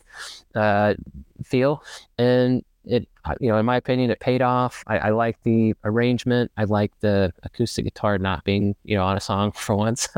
uh, 0.55 0.96
feel. 1.43 1.84
And 2.17 2.65
it, 2.89 3.08
uh, 3.25 3.36
you 3.39 3.50
know, 3.50 3.58
in 3.58 3.65
my 3.65 3.77
opinion, 3.77 4.10
it 4.12 4.19
paid 4.19 4.41
off. 4.41 4.84
I, 4.88 4.98
I 4.98 5.10
like 5.10 5.41
the 5.43 5.75
arrangement. 5.84 6.51
I 6.58 6.65
like 6.65 6.91
the 7.00 7.31
acoustic 7.43 7.86
guitar 7.86 8.17
not 8.17 8.43
being, 8.43 8.75
you 8.84 8.98
know, 8.98 9.03
on 9.03 9.15
a 9.15 9.19
song 9.19 9.51
for 9.55 9.75
once. 9.75 10.10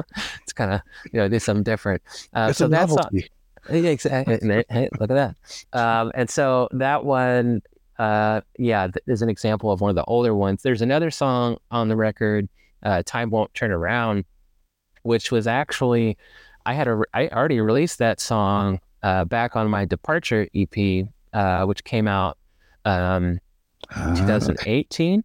it's 0.41 0.53
kind 0.53 0.73
of, 0.73 0.81
you 1.11 1.19
know, 1.19 1.27
do 1.27 1.39
something 1.39 1.63
different. 1.63 2.01
Uh, 2.33 2.47
it's 2.49 2.59
so 2.59 2.65
a 2.65 2.69
that's 2.69 2.93
novelty. 2.93 3.29
yeah, 3.69 3.89
exactly. 3.89 4.63
Hey, 4.69 4.89
look 4.99 5.11
at 5.11 5.35
that. 5.73 5.79
Um, 5.79 6.11
and 6.15 6.29
so 6.29 6.69
that 6.71 7.05
one, 7.05 7.61
uh, 7.99 8.41
yeah, 8.57 8.87
th- 8.87 9.03
is 9.07 9.21
an 9.21 9.29
example 9.29 9.71
of 9.71 9.81
one 9.81 9.89
of 9.89 9.95
the 9.95 10.05
older 10.05 10.33
ones. 10.33 10.63
There's 10.63 10.81
another 10.81 11.11
song 11.11 11.57
on 11.69 11.87
the 11.87 11.95
record, 11.95 12.49
uh, 12.81 13.03
"Time 13.05 13.29
Won't 13.29 13.53
Turn 13.53 13.71
Around," 13.71 14.25
which 15.03 15.31
was 15.31 15.45
actually 15.45 16.17
I 16.65 16.73
had 16.73 16.87
a 16.87 17.01
I 17.13 17.27
already 17.27 17.59
released 17.59 17.99
that 17.99 18.19
song 18.19 18.79
uh, 19.03 19.25
back 19.25 19.55
on 19.55 19.69
my 19.69 19.85
Departure 19.85 20.47
EP, 20.55 21.05
uh, 21.33 21.65
which 21.65 21.83
came 21.83 22.07
out 22.07 22.37
um, 22.85 23.39
Ah, 23.89 24.13
2018 24.15 25.23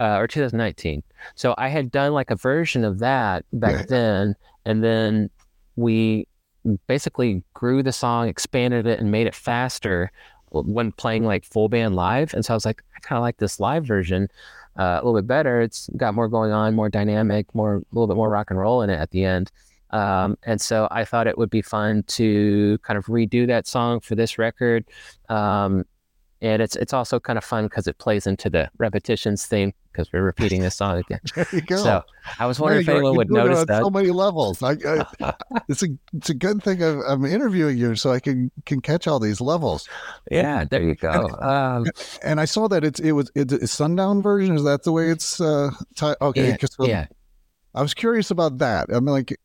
uh, 0.00 0.16
or 0.18 0.26
2019. 0.26 1.02
So 1.34 1.54
I 1.58 1.68
had 1.68 1.90
done 1.90 2.12
like 2.12 2.30
a 2.30 2.36
version 2.36 2.84
of 2.84 2.98
that 3.00 3.44
back 3.52 3.74
Right. 3.74 3.88
then, 3.88 4.36
and 4.64 4.82
then 4.82 5.30
we 5.76 6.26
basically 6.86 7.42
grew 7.54 7.82
the 7.82 7.92
song, 7.92 8.28
expanded 8.28 8.86
it, 8.86 8.98
and 9.00 9.10
made 9.10 9.26
it 9.26 9.34
faster 9.34 10.10
when 10.50 10.92
playing 10.92 11.24
like 11.24 11.44
full 11.44 11.68
band 11.68 11.94
live. 11.96 12.32
And 12.32 12.44
so 12.44 12.54
I 12.54 12.56
was 12.56 12.64
like, 12.64 12.82
I 12.96 13.00
kind 13.00 13.18
of 13.18 13.22
like 13.22 13.36
this 13.38 13.60
live 13.60 13.84
version 13.84 14.28
uh, 14.78 15.00
a 15.00 15.04
little 15.04 15.20
bit 15.20 15.26
better. 15.26 15.60
It's 15.60 15.90
got 15.96 16.14
more 16.14 16.28
going 16.28 16.52
on, 16.52 16.74
more 16.74 16.88
dynamic, 16.88 17.52
more 17.54 17.76
a 17.76 17.82
little 17.92 18.06
bit 18.06 18.16
more 18.16 18.30
rock 18.30 18.50
and 18.50 18.58
roll 18.58 18.82
in 18.82 18.90
it 18.90 18.98
at 18.98 19.10
the 19.10 19.24
end. 19.24 19.50
Um, 19.90 20.36
and 20.44 20.60
so 20.60 20.88
I 20.90 21.04
thought 21.04 21.26
it 21.26 21.38
would 21.38 21.50
be 21.50 21.62
fun 21.62 22.02
to 22.08 22.78
kind 22.82 22.96
of 22.98 23.06
redo 23.06 23.46
that 23.46 23.66
song 23.66 24.00
for 24.00 24.14
this 24.14 24.38
record. 24.38 24.84
Um, 25.28 25.84
and 26.52 26.62
it's 26.62 26.76
it's 26.76 26.92
also 26.92 27.18
kind 27.20 27.36
of 27.36 27.44
fun 27.44 27.64
because 27.66 27.86
it 27.86 27.98
plays 27.98 28.26
into 28.26 28.48
the 28.50 28.68
repetitions 28.78 29.46
theme 29.46 29.72
because 29.92 30.12
we're 30.12 30.22
repeating 30.22 30.60
this 30.60 30.74
song 30.76 30.98
again. 30.98 31.20
There 31.34 31.46
you 31.52 31.60
go. 31.62 31.76
So 31.76 32.02
I 32.38 32.46
was 32.46 32.60
wondering 32.60 32.82
if 32.82 32.88
anyone 32.88 33.16
would 33.16 33.30
notice 33.30 33.60
on 33.60 33.66
that. 33.66 33.82
So 33.82 33.90
many 33.90 34.10
levels. 34.10 34.62
I, 34.62 34.76
I, 35.20 35.34
it's 35.68 35.82
a 35.82 35.88
it's 36.12 36.30
a 36.30 36.34
good 36.34 36.62
thing 36.62 36.82
I'm, 36.82 37.00
I'm 37.02 37.24
interviewing 37.24 37.78
you 37.78 37.94
so 37.96 38.12
I 38.12 38.20
can 38.20 38.50
can 38.66 38.80
catch 38.80 39.06
all 39.06 39.18
these 39.18 39.40
levels. 39.40 39.88
yeah, 40.30 40.64
there 40.64 40.82
you 40.82 40.94
go. 40.94 41.28
Um, 41.40 41.86
And 42.22 42.40
I 42.40 42.44
saw 42.44 42.68
that 42.68 42.84
it's 42.84 43.00
it 43.00 43.12
was 43.12 43.30
it's 43.34 43.52
a 43.52 43.66
sundown 43.66 44.22
version. 44.22 44.56
Is 44.56 44.64
that 44.64 44.82
the 44.84 44.92
way 44.92 45.08
it's 45.10 45.40
uh 45.40 45.70
ti- 45.96 46.14
okay? 46.20 46.48
yeah, 46.50 46.56
yeah. 46.88 47.06
I 47.74 47.82
was 47.82 47.94
curious 47.94 48.30
about 48.30 48.58
that. 48.58 48.86
I'm 48.90 49.04
like, 49.04 49.36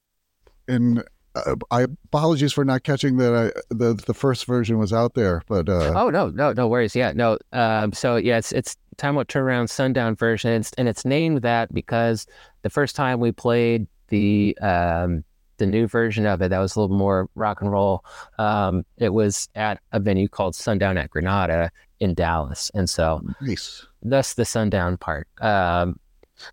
and 0.68 1.04
uh, 1.36 1.56
I 1.70 1.84
apologies 2.06 2.54
for 2.54 2.66
not 2.66 2.84
catching 2.84 3.18
that. 3.18 3.34
I, 3.34 3.60
the 3.70 3.94
the 3.94 4.14
first 4.14 4.46
version 4.46 4.78
was 4.78 4.92
out 4.92 5.14
there, 5.14 5.44
but 5.48 5.70
uh, 5.70 5.94
Oh 5.96 6.10
no, 6.10 6.30
no, 6.30 6.54
no 6.54 6.68
worries. 6.68 6.96
Yeah, 6.96 7.14
no. 7.14 7.38
Um, 7.54 7.94
so 7.94 8.18
yeah, 8.18 8.38
it's 8.38 8.52
it's 8.52 8.78
time 8.98 9.16
will 9.16 9.26
turn 9.26 9.44
around 9.44 9.70
sundown 9.70 10.16
version, 10.16 10.52
it's, 10.52 10.72
and 10.78 10.88
it's 10.88 11.06
named 11.06 11.42
that 11.42 11.74
because 11.74 12.28
the 12.64 12.70
first 12.70 12.96
time 12.96 13.20
we 13.20 13.32
played 13.32 13.88
the 14.10 14.58
um 14.62 15.24
the 15.58 15.66
new 15.68 15.88
version 15.88 16.26
of 16.26 16.42
it 16.42 16.50
that 16.50 16.58
was 16.58 16.76
a 16.76 16.82
little 16.82 16.98
more 16.98 17.30
rock 17.36 17.62
and 17.62 17.72
roll. 17.72 18.04
Um, 18.40 18.84
it 18.98 19.10
was 19.10 19.48
at 19.56 19.80
a 19.92 20.00
venue 20.00 20.28
called 20.28 20.56
Sundown 20.56 20.98
at 20.98 21.12
Granada 21.12 21.72
in 22.00 22.16
Dallas, 22.16 22.72
and 22.74 22.90
so 22.90 23.22
nice. 23.40 23.86
thus 24.02 24.34
the 24.34 24.44
sundown 24.44 24.98
part. 24.98 25.28
Um, 25.40 26.00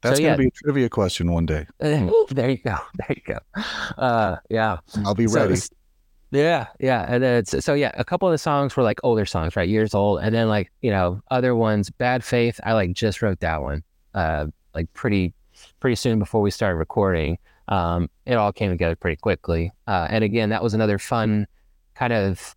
That's 0.03 0.18
So, 0.18 0.22
gonna 0.24 0.37
be 0.38 0.46
a 0.48 0.51
trivia 0.51 0.88
question 0.88 1.33
one 1.33 1.46
day. 1.46 1.66
there 1.79 2.51
you 2.51 2.59
go, 2.59 2.77
there 2.94 3.09
you 3.16 3.22
go. 3.27 3.38
Uh, 3.96 4.37
yeah. 4.51 4.79
I'll 5.05 5.14
be 5.14 5.27
ready. 5.27 5.53
it's- 5.55 5.70
yeah, 6.31 6.66
yeah, 6.79 7.07
and 7.09 7.22
then 7.22 7.37
it's 7.38 7.64
so 7.64 7.72
yeah. 7.72 7.90
A 7.94 8.05
couple 8.05 8.29
of 8.29 8.33
the 8.33 8.38
songs 8.38 8.77
were 8.77 8.83
like 8.83 9.01
older 9.03 9.24
songs, 9.24 9.57
right, 9.57 9.66
years 9.66 9.94
old, 9.94 10.20
and 10.20 10.35
then 10.35 10.46
like 10.48 10.70
you 10.83 10.90
know 10.90 11.22
other 11.31 11.55
ones. 11.55 11.88
Bad 11.88 12.22
Faith, 12.22 12.61
I 12.64 12.74
like 12.74 12.92
just 12.92 13.22
wrote 13.22 13.40
that 13.40 13.62
one, 13.62 13.83
uh, 14.12 14.48
like 14.74 14.92
pretty, 14.92 15.33
pretty 15.81 15.94
soon 15.96 16.18
before 16.18 16.42
we 16.42 16.51
started 16.51 16.77
recording. 16.77 17.38
Um, 17.68 18.11
it 18.27 18.35
all 18.35 18.53
came 18.53 18.70
together 18.70 18.94
pretty 18.94 19.16
quickly, 19.16 19.72
uh, 19.87 20.07
and 20.11 20.22
again, 20.22 20.51
that 20.51 20.62
was 20.62 20.74
another 20.74 20.98
fun 20.98 21.46
kind 21.94 22.12
of, 22.12 22.55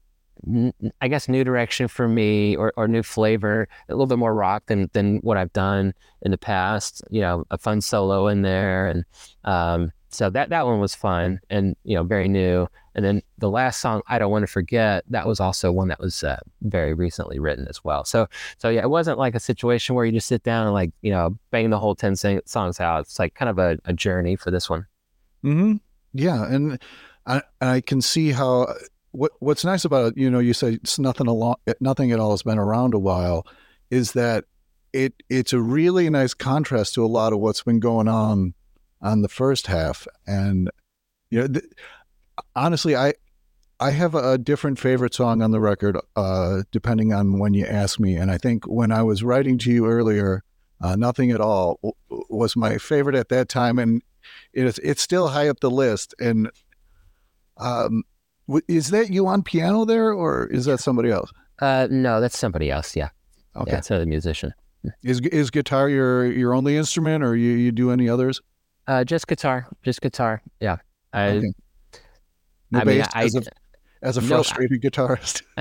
I 1.01 1.07
guess, 1.07 1.27
new 1.29 1.43
direction 1.43 1.87
for 1.87 2.07
me 2.07 2.55
or, 2.55 2.73
or 2.75 2.87
new 2.87 3.03
flavor, 3.03 3.67
a 3.89 3.93
little 3.93 4.07
bit 4.07 4.17
more 4.17 4.33
rock 4.33 4.65
than 4.67 4.89
than 4.93 5.17
what 5.17 5.37
I've 5.37 5.53
done 5.53 5.93
in 6.21 6.31
the 6.31 6.37
past. 6.37 7.03
You 7.09 7.21
know, 7.21 7.45
a 7.51 7.57
fun 7.57 7.81
solo 7.81 8.27
in 8.27 8.41
there, 8.41 8.87
and 8.87 9.05
um, 9.43 9.91
so 10.09 10.29
that 10.29 10.49
that 10.49 10.65
one 10.65 10.79
was 10.79 10.95
fun 10.95 11.39
and 11.49 11.75
you 11.83 11.95
know 11.95 12.03
very 12.03 12.27
new. 12.27 12.67
And 12.93 13.05
then 13.05 13.21
the 13.37 13.49
last 13.49 13.79
song, 13.79 14.01
I 14.07 14.19
don't 14.19 14.31
want 14.31 14.43
to 14.43 14.51
forget, 14.51 15.05
that 15.09 15.25
was 15.25 15.39
also 15.39 15.71
one 15.71 15.87
that 15.87 15.99
was 16.01 16.25
uh, 16.25 16.39
very 16.63 16.93
recently 16.93 17.39
written 17.39 17.65
as 17.69 17.81
well. 17.85 18.03
So, 18.03 18.27
so 18.57 18.67
yeah, 18.67 18.81
it 18.81 18.89
wasn't 18.89 19.17
like 19.17 19.33
a 19.33 19.39
situation 19.39 19.95
where 19.95 20.03
you 20.03 20.11
just 20.11 20.27
sit 20.27 20.43
down 20.43 20.65
and 20.65 20.73
like 20.73 20.91
you 21.01 21.11
know 21.11 21.37
bang 21.51 21.69
the 21.69 21.79
whole 21.79 21.95
ten 21.95 22.15
sing- 22.15 22.41
songs 22.45 22.79
out. 22.79 23.01
It's 23.01 23.19
like 23.19 23.33
kind 23.35 23.49
of 23.49 23.59
a, 23.59 23.77
a 23.85 23.93
journey 23.93 24.35
for 24.35 24.51
this 24.51 24.69
one. 24.69 24.87
hmm 25.43 25.75
Yeah, 26.13 26.45
and 26.51 26.79
I 27.25 27.43
I 27.61 27.81
can 27.81 28.01
see 28.01 28.31
how 28.31 28.67
what 29.11 29.31
what's 29.39 29.65
nice 29.65 29.85
about 29.85 30.07
it. 30.07 30.17
You 30.17 30.29
know, 30.29 30.39
you 30.39 30.53
say 30.53 30.73
it's 30.73 30.99
nothing 30.99 31.27
along 31.27 31.55
nothing 31.79 32.11
at 32.11 32.19
all 32.19 32.31
has 32.31 32.43
been 32.43 32.59
around 32.59 32.93
a 32.93 32.99
while. 32.99 33.45
Is 33.89 34.13
that 34.13 34.45
it? 34.93 35.13
It's 35.29 35.53
a 35.53 35.61
really 35.61 36.09
nice 36.09 36.33
contrast 36.33 36.93
to 36.95 37.05
a 37.05 37.07
lot 37.07 37.33
of 37.33 37.39
what's 37.39 37.63
been 37.63 37.79
going 37.79 38.07
on 38.07 38.53
on 39.01 39.21
the 39.21 39.29
first 39.29 39.67
half, 39.67 40.07
and 40.25 40.69
you 41.29 41.41
know, 41.41 41.47
th- 41.47 41.65
honestly, 42.55 42.95
I 42.95 43.13
I 43.79 43.91
have 43.91 44.13
a, 44.13 44.37
different 44.37 44.77
favorite 44.77 45.13
song 45.13 45.41
on 45.41 45.49
the 45.49 45.59
record, 45.59 45.97
uh, 46.15 46.61
depending 46.71 47.13
on 47.13 47.39
when 47.39 47.55
you 47.55 47.65
ask 47.65 47.99
me. 47.99 48.15
And 48.15 48.29
I 48.29 48.37
think 48.37 48.65
when 48.65 48.91
I 48.91 49.01
was 49.01 49.23
writing 49.23 49.57
to 49.59 49.71
you 49.71 49.87
earlier, 49.87 50.43
uh, 50.79 50.95
"Nothing 50.95 51.31
at 51.31 51.41
All" 51.41 51.79
was 52.29 52.55
my 52.55 52.77
favorite 52.77 53.15
at 53.15 53.29
that 53.29 53.49
time, 53.49 53.79
and 53.79 54.03
it's 54.53 54.77
it's 54.79 55.01
still 55.01 55.29
high 55.29 55.49
up 55.49 55.59
the 55.61 55.71
list. 55.71 56.13
And 56.19 56.51
um, 57.57 58.03
is 58.67 58.89
that 58.89 59.09
you 59.09 59.27
on 59.27 59.43
piano 59.43 59.85
there, 59.85 60.11
or 60.13 60.47
is 60.47 60.65
that 60.65 60.79
somebody 60.79 61.09
else? 61.11 61.31
Uh, 61.59 61.87
no, 61.89 62.19
that's 62.21 62.37
somebody 62.37 62.69
else. 62.71 62.95
Yeah, 62.95 63.09
Okay, 63.55 63.71
yeah, 63.71 63.77
it's 63.77 63.89
another 63.89 64.05
musician. 64.05 64.53
is 65.03 65.19
is 65.21 65.49
guitar 65.51 65.89
your 65.89 66.25
your 66.31 66.53
only 66.53 66.75
instrument, 66.77 67.23
or 67.23 67.35
you 67.35 67.51
you 67.51 67.71
do 67.71 67.91
any 67.91 68.09
others? 68.09 68.41
Uh, 68.87 69.03
just 69.03 69.27
guitar, 69.27 69.67
just 69.83 70.01
guitar. 70.01 70.41
Yeah, 70.59 70.77
I, 71.13 71.27
Okay. 71.29 71.51
No 72.71 72.79
I 72.79 72.83
mean, 72.85 73.03
I, 73.13 73.23
as 73.25 73.35
a 73.35 73.41
as 74.01 74.17
a 74.17 74.21
no, 74.21 74.25
I- 74.25 74.29
frustrated 74.29 74.81
guitarist. 74.81 75.43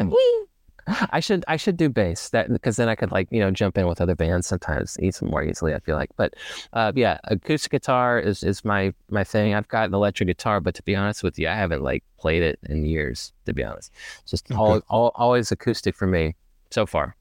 I'm- 0.90 1.20
should 1.20 1.44
I 1.48 1.56
should 1.56 1.76
do 1.76 1.88
bass 1.88 2.30
that 2.30 2.50
because 2.52 2.76
then 2.76 2.88
I 2.88 2.94
could 2.94 3.10
like 3.10 3.28
you 3.30 3.40
know 3.40 3.50
jump 3.50 3.76
in 3.78 3.86
with 3.86 4.00
other 4.00 4.14
bands 4.14 4.46
sometimes 4.46 4.98
easy 5.00 5.24
more 5.26 5.42
easily 5.42 5.74
I 5.74 5.80
feel 5.80 5.96
like. 5.96 6.10
But 6.16 6.34
uh, 6.72 6.92
yeah 6.94 7.18
acoustic 7.24 7.72
guitar 7.72 8.18
is, 8.18 8.42
is 8.42 8.64
my 8.64 8.92
my 9.10 9.24
thing. 9.24 9.54
I've 9.54 9.68
got 9.68 9.88
an 9.88 9.94
electric 9.94 10.26
guitar 10.28 10.60
but 10.60 10.74
to 10.74 10.82
be 10.82 10.96
honest 10.96 11.22
with 11.22 11.38
you 11.38 11.48
I 11.48 11.54
haven't 11.54 11.82
like 11.82 12.04
played 12.18 12.42
it 12.42 12.58
in 12.68 12.84
years 12.84 13.32
to 13.46 13.52
be 13.52 13.62
honest. 13.64 13.92
It's 14.22 14.30
just 14.30 14.50
all, 14.52 14.80
all 14.88 15.12
always 15.14 15.52
acoustic 15.52 15.94
for 15.94 16.06
me 16.06 16.36
so 16.70 16.86
far. 16.86 17.16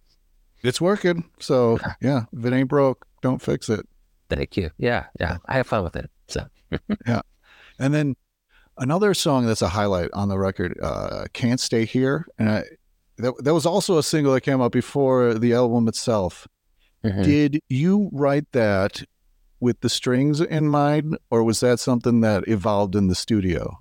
It's 0.62 0.82
working, 0.82 1.23
so 1.39 1.79
yeah. 2.01 2.23
If 2.34 2.45
it 2.45 2.53
ain't 2.53 2.69
broke, 2.69 3.05
don't 3.21 3.41
fix 3.41 3.69
it. 3.69 3.86
thank 4.29 4.58
you. 4.58 4.71
Yeah 4.77 5.05
yeah. 5.19 5.38
I 5.47 5.53
have 5.55 5.67
fun 5.67 5.84
with 5.84 5.95
it 5.95 6.10
so. 6.27 6.45
Yeah, 7.08 7.21
And 7.79 7.93
then 7.93 8.15
another 8.77 9.13
song 9.13 9.45
that's 9.47 9.62
a 9.62 9.69
highlight 9.69 10.10
on 10.13 10.29
the 10.29 10.38
record, 10.38 10.77
uh, 10.82 11.25
"Can't 11.34 11.60
Stay 11.60 11.84
Here," 11.86 12.27
and 12.38 12.49
I, 12.49 12.63
that 13.19 13.34
that 13.43 13.53
was 13.53 13.65
also 13.65 13.97
a 13.97 14.03
single 14.03 14.34
that 14.34 14.41
came 14.41 14.62
out 14.62 14.71
before 14.71 15.34
the 15.36 15.53
album 15.53 15.88
itself. 15.88 16.47
mhm. 17.03 17.23
Did 17.23 17.60
you 17.69 18.10
write 18.12 18.51
that 18.51 19.03
with 19.60 19.82
the 19.82 19.89
strings 19.89 20.41
in 20.41 20.67
mind, 20.69 21.17
or 21.29 21.43
was 21.43 21.60
that 21.60 21.79
something 21.79 22.21
that 22.21 22.47
evolved 22.47 22.95
in 22.95 23.08
the 23.08 23.15
studio? 23.15 23.79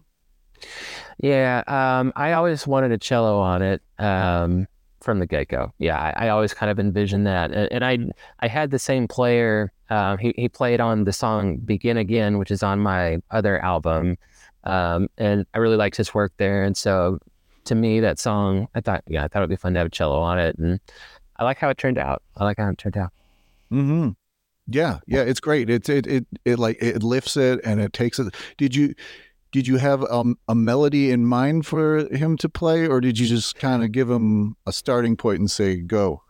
Yeah, 1.18 1.62
um, 1.66 2.12
I 2.16 2.32
always 2.32 2.66
wanted 2.66 2.92
a 2.92 2.98
cello 2.98 3.38
on 3.38 3.62
it 3.62 3.82
um, 3.98 4.66
from 5.00 5.18
the 5.18 5.26
get 5.26 5.48
go. 5.48 5.72
Yeah, 5.78 5.98
I, 5.98 6.26
I 6.26 6.28
always 6.28 6.54
kind 6.54 6.70
of 6.70 6.78
envisioned 6.78 7.26
that, 7.26 7.50
and, 7.52 7.72
and 7.72 7.84
I 7.84 7.98
I 8.40 8.48
had 8.48 8.70
the 8.70 8.78
same 8.78 9.08
player. 9.08 9.72
Uh, 9.90 10.16
he 10.16 10.32
he 10.36 10.48
played 10.48 10.80
on 10.80 11.04
the 11.04 11.12
song 11.12 11.58
"Begin 11.58 11.96
Again," 11.96 12.38
which 12.38 12.50
is 12.50 12.62
on 12.62 12.78
my 12.80 13.18
other 13.30 13.58
album, 13.64 14.16
um, 14.64 15.08
and 15.18 15.44
I 15.54 15.58
really 15.58 15.76
liked 15.76 15.96
his 15.96 16.14
work 16.14 16.32
there. 16.38 16.62
And 16.64 16.76
so 16.76 17.18
to 17.68 17.74
me, 17.74 18.00
that 18.00 18.18
song, 18.18 18.68
I 18.74 18.80
thought, 18.80 19.02
yeah, 19.06 19.24
I 19.24 19.28
thought 19.28 19.40
it'd 19.40 19.50
be 19.50 19.56
fun 19.56 19.74
to 19.74 19.80
have 19.80 19.86
a 19.86 19.90
cello 19.90 20.20
on 20.20 20.38
it, 20.38 20.58
and 20.58 20.80
I 21.36 21.44
like 21.44 21.58
how 21.58 21.68
it 21.68 21.78
turned 21.78 21.98
out. 21.98 22.22
I 22.36 22.44
like 22.44 22.58
how 22.58 22.68
it 22.68 22.78
turned 22.78 22.96
out. 22.96 23.12
Mm-hmm. 23.72 24.10
Yeah, 24.66 24.98
yeah, 25.06 25.22
it's 25.22 25.40
great. 25.40 25.70
It's 25.70 25.88
it 25.88 26.06
it 26.06 26.26
it 26.44 26.58
like 26.58 26.76
it 26.82 27.02
lifts 27.02 27.36
it 27.36 27.60
and 27.64 27.80
it 27.80 27.92
takes 27.92 28.18
it. 28.18 28.34
Did 28.58 28.76
you 28.76 28.94
did 29.50 29.66
you 29.66 29.76
have 29.78 30.04
um, 30.10 30.38
a 30.46 30.54
melody 30.54 31.10
in 31.10 31.24
mind 31.24 31.64
for 31.64 32.06
him 32.14 32.36
to 32.38 32.48
play, 32.48 32.86
or 32.86 33.00
did 33.00 33.18
you 33.18 33.26
just 33.26 33.56
kind 33.56 33.82
of 33.82 33.92
give 33.92 34.10
him 34.10 34.56
a 34.66 34.72
starting 34.72 35.16
point 35.16 35.38
and 35.38 35.50
say 35.50 35.76
go? 35.76 36.22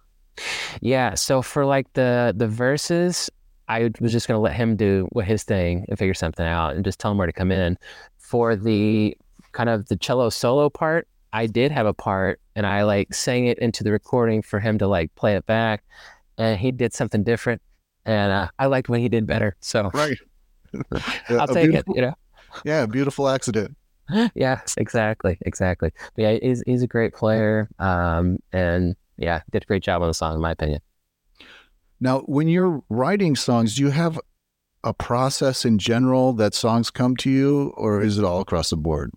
Yeah. 0.81 1.15
So 1.15 1.43
for 1.43 1.67
like 1.67 1.93
the 1.95 2.33
the 2.37 2.47
verses, 2.47 3.29
I 3.69 3.91
was 4.01 4.13
just 4.13 4.29
gonna 4.29 4.41
let 4.41 4.55
him 4.55 4.77
do 4.77 5.09
what 5.11 5.25
his 5.25 5.43
thing 5.43 5.85
and 5.89 5.99
figure 5.99 6.15
something 6.15 6.47
out, 6.47 6.77
and 6.77 6.85
just 6.85 7.01
tell 7.01 7.11
him 7.11 7.19
where 7.19 7.27
to 7.27 7.33
come 7.33 7.51
in. 7.51 7.77
For 8.19 8.55
the 8.55 9.17
kind 9.53 9.69
of 9.69 9.89
the 9.89 9.97
cello 9.97 10.31
solo 10.31 10.71
part, 10.71 11.09
I 11.33 11.47
did 11.47 11.73
have 11.73 11.87
a 11.87 11.95
part, 11.95 12.41
and 12.57 12.67
I 12.67 12.85
like 12.85 13.15
sang 13.15 13.47
it 13.47 13.59
into 13.59 13.85
the 13.85 13.93
recording 13.93 14.43
for 14.43 14.61
him 14.61 14.79
to 14.79 14.87
like 14.87 15.15
play 15.15 15.37
it 15.37 15.47
back, 15.47 15.85
and 16.37 16.59
he 16.59 16.73
did 16.73 16.93
something 16.95 17.23
different, 17.23 17.63
and 18.05 18.33
uh, 18.33 18.49
I 18.59 18.67
liked 18.67 18.89
when 18.89 19.01
he 19.01 19.09
did 19.09 19.27
better. 19.27 19.57
So 19.61 19.91
Right. 19.93 20.19
I'll 21.31 21.49
take 21.49 21.73
it. 21.73 21.85
You 21.89 22.03
know. 22.03 22.15
Yeah, 22.65 22.87
beautiful 22.87 23.29
accident. 23.29 23.77
yeah, 24.35 24.61
exactly, 24.77 25.39
exactly. 25.43 25.93
But 26.15 26.23
yeah, 26.23 26.39
he's 26.41 26.63
he's 26.67 26.83
a 26.83 26.87
great 26.87 27.15
player, 27.15 27.69
um, 27.79 28.39
and 28.53 28.97
yeah, 29.17 29.43
did 29.51 29.63
a 29.63 29.67
great 29.67 29.83
job 29.83 30.03
on 30.03 30.09
the 30.09 30.15
song, 30.15 30.35
in 30.35 30.41
my 30.41 30.53
opinion. 30.53 30.81
Now, 32.01 32.21
when 32.21 32.49
you're 32.49 32.83
writing 32.89 33.35
songs, 33.35 33.77
do 33.77 33.83
you 33.83 33.91
have 33.91 34.19
a 34.85 34.95
process 34.95 35.65
in 35.65 35.79
general 35.79 36.33
that 36.35 36.55
songs 36.55 36.91
come 36.91 37.17
to 37.17 37.31
you, 37.31 37.75
or 37.77 38.01
is 38.01 38.19
it 38.19 38.25
all 38.25 38.41
across 38.41 38.71
the 38.71 38.77
board? 38.77 39.13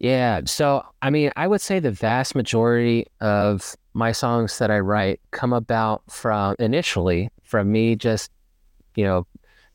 Yeah. 0.00 0.40
So, 0.46 0.82
I 1.02 1.10
mean, 1.10 1.30
I 1.36 1.46
would 1.46 1.60
say 1.60 1.78
the 1.78 1.90
vast 1.90 2.34
majority 2.34 3.06
of 3.20 3.76
my 3.92 4.12
songs 4.12 4.56
that 4.58 4.70
I 4.70 4.78
write 4.80 5.20
come 5.30 5.52
about 5.52 6.02
from 6.08 6.56
initially 6.58 7.30
from 7.44 7.70
me 7.70 7.96
just, 7.96 8.30
you 8.96 9.04
know, 9.04 9.26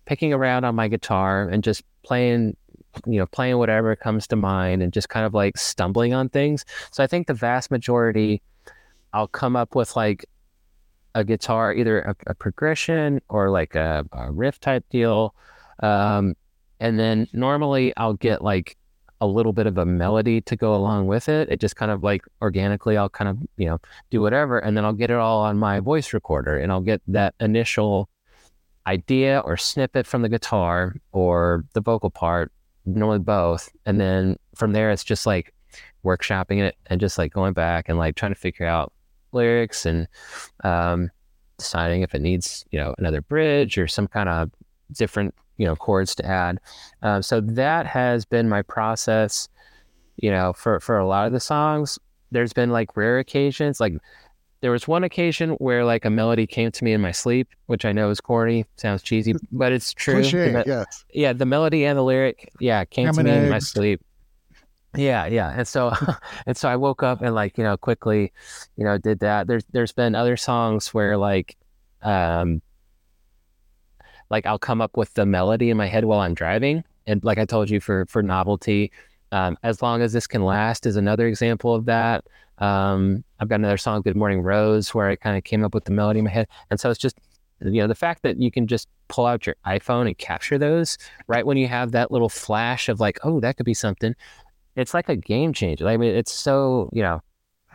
picking 0.06 0.34
around 0.34 0.66
on 0.66 0.74
my 0.74 0.88
guitar 0.88 1.48
and 1.48 1.64
just 1.64 1.84
playing, 2.02 2.58
you 3.06 3.20
know, 3.20 3.28
playing 3.28 3.60
whatever 3.60 3.96
comes 3.96 4.26
to 4.28 4.36
mind 4.36 4.82
and 4.82 4.92
just 4.92 5.10
kind 5.10 5.28
of 5.28 5.36
like 5.36 5.58
stumbling 5.58 6.16
on 6.16 6.30
things. 6.30 6.66
So, 6.90 7.04
I 7.04 7.08
think 7.08 7.28
the 7.28 7.36
vast 7.36 7.70
majority, 7.70 8.42
I'll 9.14 9.28
come 9.28 9.56
up 9.56 9.76
with 9.76 9.96
like 9.96 10.26
a 11.14 11.24
guitar, 11.24 11.72
either 11.72 12.02
a, 12.02 12.16
a 12.28 12.34
progression 12.34 13.22
or 13.30 13.52
like 13.52 13.76
a, 13.76 14.04
a 14.12 14.32
riff 14.32 14.60
type 14.60 14.86
deal. 14.90 15.36
Um, 15.84 16.36
and 16.80 17.00
then 17.00 17.28
normally 17.32 17.94
I'll 17.96 18.16
get 18.16 18.42
like 18.42 18.76
a 19.26 19.28
little 19.28 19.54
bit 19.54 19.68
of 19.68 19.78
a 19.78 19.86
melody 19.86 20.42
to 20.42 20.56
go 20.56 20.76
along 20.76 21.08
with 21.08 21.28
it. 21.28 21.50
It 21.50 21.60
just 21.60 21.76
kind 21.76 21.92
of 21.92 22.04
like 22.04 22.24
organically, 22.42 22.98
I'll 22.98 23.10
kind 23.10 23.30
of, 23.30 23.38
you 23.58 23.68
know, 23.68 23.80
do 24.10 24.22
whatever. 24.22 24.60
And 24.60 24.78
then 24.78 24.86
I'll 24.86 24.94
get 24.94 25.12
it 25.12 25.18
all 25.18 25.42
on 25.42 25.58
my 25.58 25.80
voice 25.80 26.14
recorder 26.14 26.58
and 26.58 26.72
I'll 26.72 26.82
get 26.82 27.02
that 27.08 27.36
initial 27.40 28.10
idea 28.88 29.40
or 29.40 29.58
snippet 29.58 30.06
from 30.06 30.22
the 30.22 30.30
guitar 30.30 30.96
or 31.12 31.66
the 31.74 31.82
vocal 31.82 32.10
part, 32.10 32.52
normally 32.86 33.20
both. 33.20 33.70
And 33.86 34.00
then 34.00 34.38
from 34.56 34.74
there, 34.74 34.92
it's 34.92 35.04
just 35.04 35.26
like 35.26 35.54
workshopping 36.04 36.60
it 36.60 36.76
and 36.88 37.02
just 37.02 37.18
like 37.18 37.34
going 37.34 37.54
back 37.54 37.90
and 37.90 37.98
like 37.98 38.16
trying 38.16 38.34
to 38.34 38.40
figure 38.40 38.66
out 38.66 38.94
lyrics 39.32 39.86
and 39.86 40.08
um, 40.64 41.10
deciding 41.58 42.02
if 42.02 42.14
it 42.14 42.22
needs, 42.22 42.66
you 42.72 42.80
know, 42.80 42.94
another 42.98 43.22
bridge 43.22 43.78
or 43.78 43.88
some 43.88 44.08
kind 44.08 44.30
of 44.30 44.52
different 44.92 45.34
you 45.58 45.66
know 45.66 45.76
chords 45.76 46.16
to 46.16 46.26
add. 46.26 46.60
Um, 47.02 47.22
so 47.22 47.42
that 47.42 47.86
has 47.86 48.26
been 48.26 48.50
my 48.50 48.62
process 48.62 49.48
you 50.18 50.32
know 50.32 50.54
for 50.54 50.80
for 50.80 50.98
a 50.98 51.08
lot 51.08 51.28
of 51.28 51.34
the 51.34 51.40
songs. 51.40 52.00
There's 52.32 52.54
been 52.54 52.72
like 52.72 52.98
rare 52.98 53.20
occasions 53.20 53.80
like 53.80 53.94
there 54.62 54.72
was 54.72 54.88
one 54.88 55.04
occasion 55.04 55.52
where 55.52 55.86
like 55.86 56.06
a 56.06 56.10
melody 56.10 56.48
came 56.48 56.72
to 56.72 56.84
me 56.84 56.92
in 56.92 57.00
my 57.00 57.12
sleep 57.12 57.48
which 57.68 57.86
i 57.86 57.92
know 57.92 58.10
is 58.10 58.20
corny 58.20 58.66
sounds 58.78 59.04
cheesy 59.04 59.36
but 59.52 59.72
it's 59.72 59.94
true. 59.94 60.16
Cliche, 60.22 60.52
me- 60.54 60.64
yes. 60.66 61.06
yeah 61.14 61.34
the 61.34 61.46
melody 61.46 61.86
and 61.86 61.98
the 61.98 62.04
lyric 62.04 62.52
yeah 62.60 62.84
came 62.84 63.06
Ham 63.06 63.14
to 63.16 63.24
me 63.24 63.32
in 63.32 63.50
my 63.50 63.60
sleep. 63.60 64.02
Yeah 64.98 65.28
yeah 65.28 65.54
and 65.56 65.68
so 65.68 65.94
and 66.48 66.58
so 66.58 66.68
i 66.68 66.76
woke 66.76 67.04
up 67.04 67.22
and 67.22 67.36
like 67.36 67.58
you 67.58 67.64
know 67.64 67.78
quickly 67.78 68.32
you 68.76 68.84
know 68.84 68.98
did 68.98 69.20
that. 69.20 69.46
There's 69.46 69.66
there's 69.72 69.92
been 69.92 70.16
other 70.16 70.38
songs 70.38 70.94
where 70.94 71.16
like 71.18 71.56
um 72.02 72.62
like 74.30 74.46
I'll 74.46 74.60
come 74.60 74.82
up 74.82 74.98
with 74.98 75.14
the 75.14 75.26
melody 75.26 75.70
in 75.70 75.78
my 75.78 75.88
head 75.88 76.06
while 76.06 76.20
I'm 76.20 76.34
driving. 76.34 76.84
And 77.08 77.24
like 77.24 77.38
I 77.38 77.46
told 77.46 77.70
you 77.70 77.80
for 77.80 78.06
for 78.08 78.24
novelty, 78.24 78.92
um, 79.32 79.58
as 79.64 79.82
long 79.82 80.02
as 80.02 80.14
this 80.14 80.28
can 80.28 80.44
last 80.44 80.86
is 80.86 80.96
another 80.96 81.28
example 81.28 81.74
of 81.76 81.86
that. 81.86 82.26
Um, 82.60 83.24
I've 83.40 83.50
got 83.50 83.60
another 83.60 83.78
song, 83.78 84.02
Good 84.02 84.16
Morning 84.16 84.42
Rose, 84.42 84.94
where 84.94 85.10
I 85.10 85.16
kind 85.16 85.38
of 85.38 85.44
came 85.44 85.64
up 85.64 85.74
with 85.74 85.86
the 85.86 85.92
melody 85.92 86.20
in 86.20 86.26
my 86.26 86.32
head. 86.32 86.48
And 86.72 86.80
so 86.80 86.90
it's 86.90 87.00
just 87.00 87.18
you 87.62 87.82
know 87.82 87.88
the 87.88 87.96
fact 87.96 88.24
that 88.24 88.40
you 88.40 88.52
can 88.52 88.68
just 88.68 88.88
pull 89.08 89.26
out 89.26 89.46
your 89.46 89.56
iPhone 89.66 90.08
and 90.08 90.18
capture 90.18 90.58
those 90.58 90.98
right 91.28 91.46
when 91.46 91.58
you 91.58 91.68
have 91.68 91.92
that 91.92 92.12
little 92.12 92.30
flash 92.30 92.90
of 92.90 93.00
like, 93.00 93.20
oh, 93.24 93.40
that 93.40 93.58
could 93.58 93.66
be 93.66 93.74
something. 93.74 94.16
It's 94.76 94.94
like 94.94 95.08
a 95.10 95.16
game 95.16 95.54
changer. 95.54 95.88
I 95.88 95.98
mean, 95.98 96.14
it's 96.16 96.34
so 96.34 96.90
you 96.92 97.02
know 97.02 97.22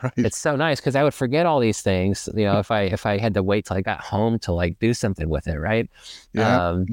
Right. 0.02 0.12
it's 0.16 0.38
so 0.38 0.56
nice 0.56 0.80
because 0.80 0.96
I 0.96 1.02
would 1.02 1.14
forget 1.14 1.46
all 1.46 1.60
these 1.60 1.82
things, 1.82 2.28
you 2.34 2.44
know, 2.44 2.58
if 2.58 2.70
I 2.70 2.82
if 2.82 3.04
I 3.04 3.18
had 3.18 3.34
to 3.34 3.42
wait 3.42 3.66
till 3.66 3.76
I 3.76 3.82
got 3.82 4.00
home 4.00 4.38
to 4.40 4.52
like 4.52 4.78
do 4.78 4.94
something 4.94 5.28
with 5.28 5.46
it, 5.46 5.58
right? 5.58 5.90
Yeah. 6.32 6.68
Um, 6.68 6.86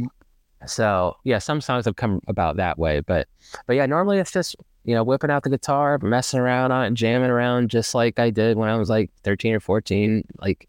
so 0.65 1.15
yeah, 1.23 1.37
some 1.37 1.61
songs 1.61 1.85
have 1.85 1.95
come 1.95 2.21
about 2.27 2.57
that 2.57 2.77
way, 2.77 2.99
but 3.01 3.27
but 3.65 3.75
yeah, 3.75 3.85
normally 3.85 4.17
it's 4.19 4.31
just 4.31 4.55
you 4.83 4.95
know 4.95 5.03
whipping 5.03 5.29
out 5.29 5.43
the 5.43 5.49
guitar, 5.49 5.99
messing 6.01 6.39
around 6.39 6.71
on 6.71 6.85
it, 6.85 6.93
jamming 6.95 7.29
around, 7.29 7.69
just 7.69 7.93
like 7.93 8.19
I 8.19 8.29
did 8.29 8.57
when 8.57 8.69
I 8.69 8.75
was 8.75 8.89
like 8.89 9.11
thirteen 9.23 9.53
or 9.53 9.59
fourteen. 9.59 10.23
Like, 10.39 10.67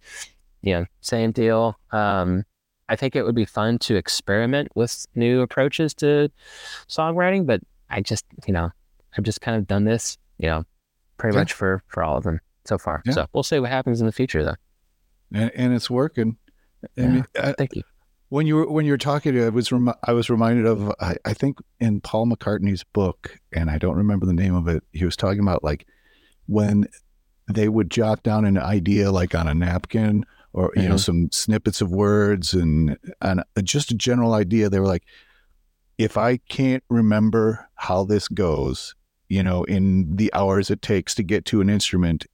you 0.63 0.75
know, 0.75 0.87
same 1.01 1.33
deal. 1.33 1.79
Um, 1.91 2.45
I 2.89 2.97
think 2.97 3.17
it 3.17 3.25
would 3.25 3.35
be 3.35 3.45
fun 3.45 3.79
to 3.81 3.97
experiment 3.97 4.69
with 4.75 5.07
new 5.15 5.41
approaches 5.41 5.95
to 5.95 6.31
songwriting, 6.89 7.47
but 7.47 7.61
I 7.91 8.01
just 8.01 8.25
you 8.47 8.53
know 8.53 8.71
I've 9.17 9.25
just 9.25 9.41
kind 9.41 9.57
of 9.57 9.67
done 9.67 9.85
this, 9.85 10.19
you 10.39 10.49
know, 10.49 10.65
pretty 11.19 11.35
Yeah. 11.37 11.41
much 11.43 11.53
for 11.53 11.83
for 11.89 12.03
all 12.03 12.17
of 12.17 12.25
them 12.25 12.41
so 12.65 12.79
far. 12.79 13.03
Yeah. 13.05 13.13
So 13.13 13.27
we'll 13.33 13.43
see 13.43 13.59
what 13.61 13.71
happens 13.71 14.01
in 14.01 14.07
the 14.07 14.13
future, 14.13 14.43
though. 14.45 14.57
and, 15.33 15.51
and 15.55 15.75
it's 15.75 15.91
working. 15.91 16.37
I 16.97 17.01
mean, 17.03 17.25
I, 17.39 17.53
Thank 17.59 17.75
you. 17.77 17.83
when 18.29 18.47
you 18.47 18.57
were 18.57 18.71
when 18.71 18.87
you 18.87 18.93
were 18.93 18.99
talking, 18.99 19.39
I 19.43 19.49
was 19.49 19.73
I 20.05 20.13
was 20.13 20.31
reminded 20.31 20.65
of 20.67 20.93
I, 21.01 21.17
I 21.25 21.35
think 21.35 21.59
in 21.81 22.01
Paul 22.01 22.27
McCartney's 22.27 22.85
book, 22.85 23.37
and 23.53 23.69
I 23.71 23.79
don't 23.79 23.97
remember 23.97 24.27
the 24.27 24.33
name 24.33 24.55
of 24.55 24.69
it. 24.69 24.83
He 24.93 25.05
was 25.05 25.17
talking 25.17 25.41
about 25.41 25.63
like 25.65 25.87
when 26.47 26.87
they 27.53 27.69
would 27.69 27.91
jot 27.91 28.23
down 28.23 28.45
an 28.45 28.59
idea 28.59 29.11
like 29.11 29.35
on 29.35 29.49
a 29.49 29.55
napkin 29.55 30.25
or 30.53 30.71
you 30.77 30.89
know 30.89 30.95
Mhm. 30.95 31.01
some 31.01 31.29
snippets 31.33 31.81
of 31.81 31.91
words 31.91 32.55
and 32.55 32.97
and 33.21 33.43
just 33.65 33.91
a 33.91 33.95
general 33.95 34.35
idea. 34.35 34.69
They 34.69 34.79
were 34.81 34.87
like, 34.87 35.05
if 35.99 36.17
I 36.17 36.37
can't 36.37 36.85
remember 36.89 37.69
how 37.75 38.05
this 38.05 38.29
goes, 38.29 38.95
you 39.29 39.43
know, 39.43 39.65
in 39.65 40.17
the 40.17 40.33
hours 40.35 40.71
it 40.71 40.83
takes 40.83 41.15
to 41.17 41.23
get 41.23 41.45
to 41.47 41.61
an 41.61 41.69
instrument, 41.69 42.27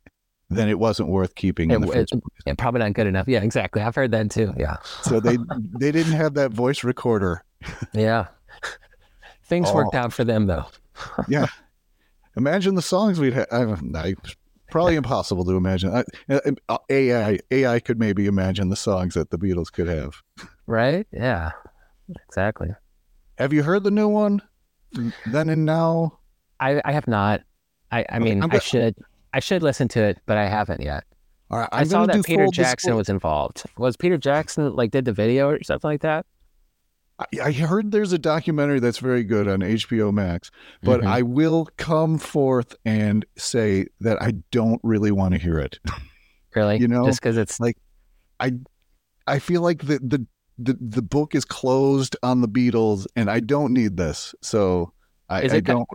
then 0.51 0.69
it 0.69 0.79
wasn't 0.79 1.09
worth 1.09 1.35
keeping 1.35 1.71
in 1.71 1.83
It- 1.83 1.87
the 1.87 1.93
it- 2.01 2.11
place. 2.11 2.23
Yeah, 2.47 2.55
probably 2.57 2.81
not 2.81 2.93
good 2.93 3.07
enough. 3.07 3.27
Yeah, 3.29 3.43
exactly. 3.43 3.83
I've 3.83 3.95
heard 3.95 4.11
that 4.13 4.31
too. 4.31 4.53
Yeah. 4.57 4.77
So 5.03 5.19
they 5.21 5.37
they 5.79 5.91
didn't 5.93 6.13
have 6.13 6.35
that 6.35 6.53
voice 6.53 6.85
recorder. 6.85 7.43
Yeah. 7.95 8.27
Things 9.47 9.71
worked 9.73 9.95
Oh. 9.95 9.99
out 9.99 10.13
for 10.13 10.25
them 10.25 10.47
though. 10.47 10.67
Yeah. 11.29 11.47
Imagine 12.37 12.75
the 12.75 12.83
songs 12.83 13.21
we'd 13.21 13.33
have. 13.33 13.47
I, 13.53 13.77
I, 13.97 14.15
probably 14.71 14.97
impossible 14.97 15.45
to 15.45 15.53
imagine. 15.53 15.95
I, 15.95 16.05
uh, 16.69 16.79
AI 16.91 17.39
AI 17.51 17.81
could 17.81 17.99
maybe 17.99 18.27
imagine 18.27 18.71
the 18.71 18.77
songs 18.77 19.15
that 19.15 19.31
the 19.31 19.39
Beatles 19.39 19.71
could 19.73 19.87
have. 19.89 20.23
Right? 20.67 21.07
Yeah. 21.13 21.53
Exactly. 22.27 22.71
Have 23.39 23.53
you 23.53 23.63
heard 23.63 23.85
the 23.85 23.91
new 23.91 24.09
one? 24.09 24.43
Then 25.27 25.49
and 25.49 25.65
now. 25.65 26.19
I, 26.61 26.81
I 26.85 26.93
have 26.93 27.07
not. 27.09 27.43
I, 27.91 28.05
I 28.09 28.19
mean, 28.19 28.43
I'm 28.43 28.51
I 28.51 28.59
should 28.59 28.97
I 29.33 29.41
should 29.41 29.63
listen 29.63 29.89
to 29.89 30.03
it, 30.03 30.19
but 30.27 30.37
I 30.37 30.47
haven't 30.47 30.81
yet. 30.81 31.05
All 31.51 31.59
right, 31.61 31.69
i 31.73 31.85
saw 31.85 32.07
that 32.07 32.25
Peter 32.25 32.47
Jackson 32.53 32.93
disclo- 32.93 32.97
was 32.97 33.09
involved. 33.09 33.65
Was 33.77 33.97
Peter 33.97 34.17
Jackson 34.17 34.75
like 34.75 34.91
did 34.91 35.05
the 35.05 35.13
video 35.13 35.49
or 35.51 35.63
something 35.63 35.89
like 35.91 36.01
that? 36.01 36.27
I, 37.19 37.25
I 37.45 37.53
heard 37.53 37.93
there's 37.93 38.13
a 38.13 38.19
documentary 38.19 38.81
that's 38.81 38.99
very 38.99 39.23
good 39.23 39.47
on 39.47 39.61
HBO 39.61 40.13
Max, 40.13 40.51
but 40.83 41.03
Mhm. 41.03 41.07
I 41.07 41.23
will 41.23 41.69
come 41.77 42.19
forth 42.19 42.75
and 42.85 43.25
say 43.37 43.87
that 44.01 44.21
I 44.21 44.33
don't 44.51 44.81
really 44.83 45.13
want 45.13 45.35
to 45.35 45.39
hear 45.41 45.59
it. 45.59 45.79
really, 46.57 46.79
you 46.79 46.89
know, 46.89 47.07
just 47.07 47.21
because 47.21 47.37
it's 47.37 47.61
like- 47.61 47.79
I 48.41 48.55
I 49.27 49.39
feel 49.39 49.63
like 49.63 49.87
the 49.87 49.99
the 50.03 50.27
the, 50.59 50.77
the 50.81 51.03
book 51.03 51.35
is 51.35 51.45
closed 51.45 52.17
on 52.23 52.41
the 52.41 52.49
Beatles, 52.49 53.07
and 53.17 53.29
I 53.29 53.41
don't 53.41 53.73
need 53.73 53.97
this. 53.97 54.35
So 54.41 54.93
I, 55.29 55.43
I 55.43 55.61
don't. 55.61 55.89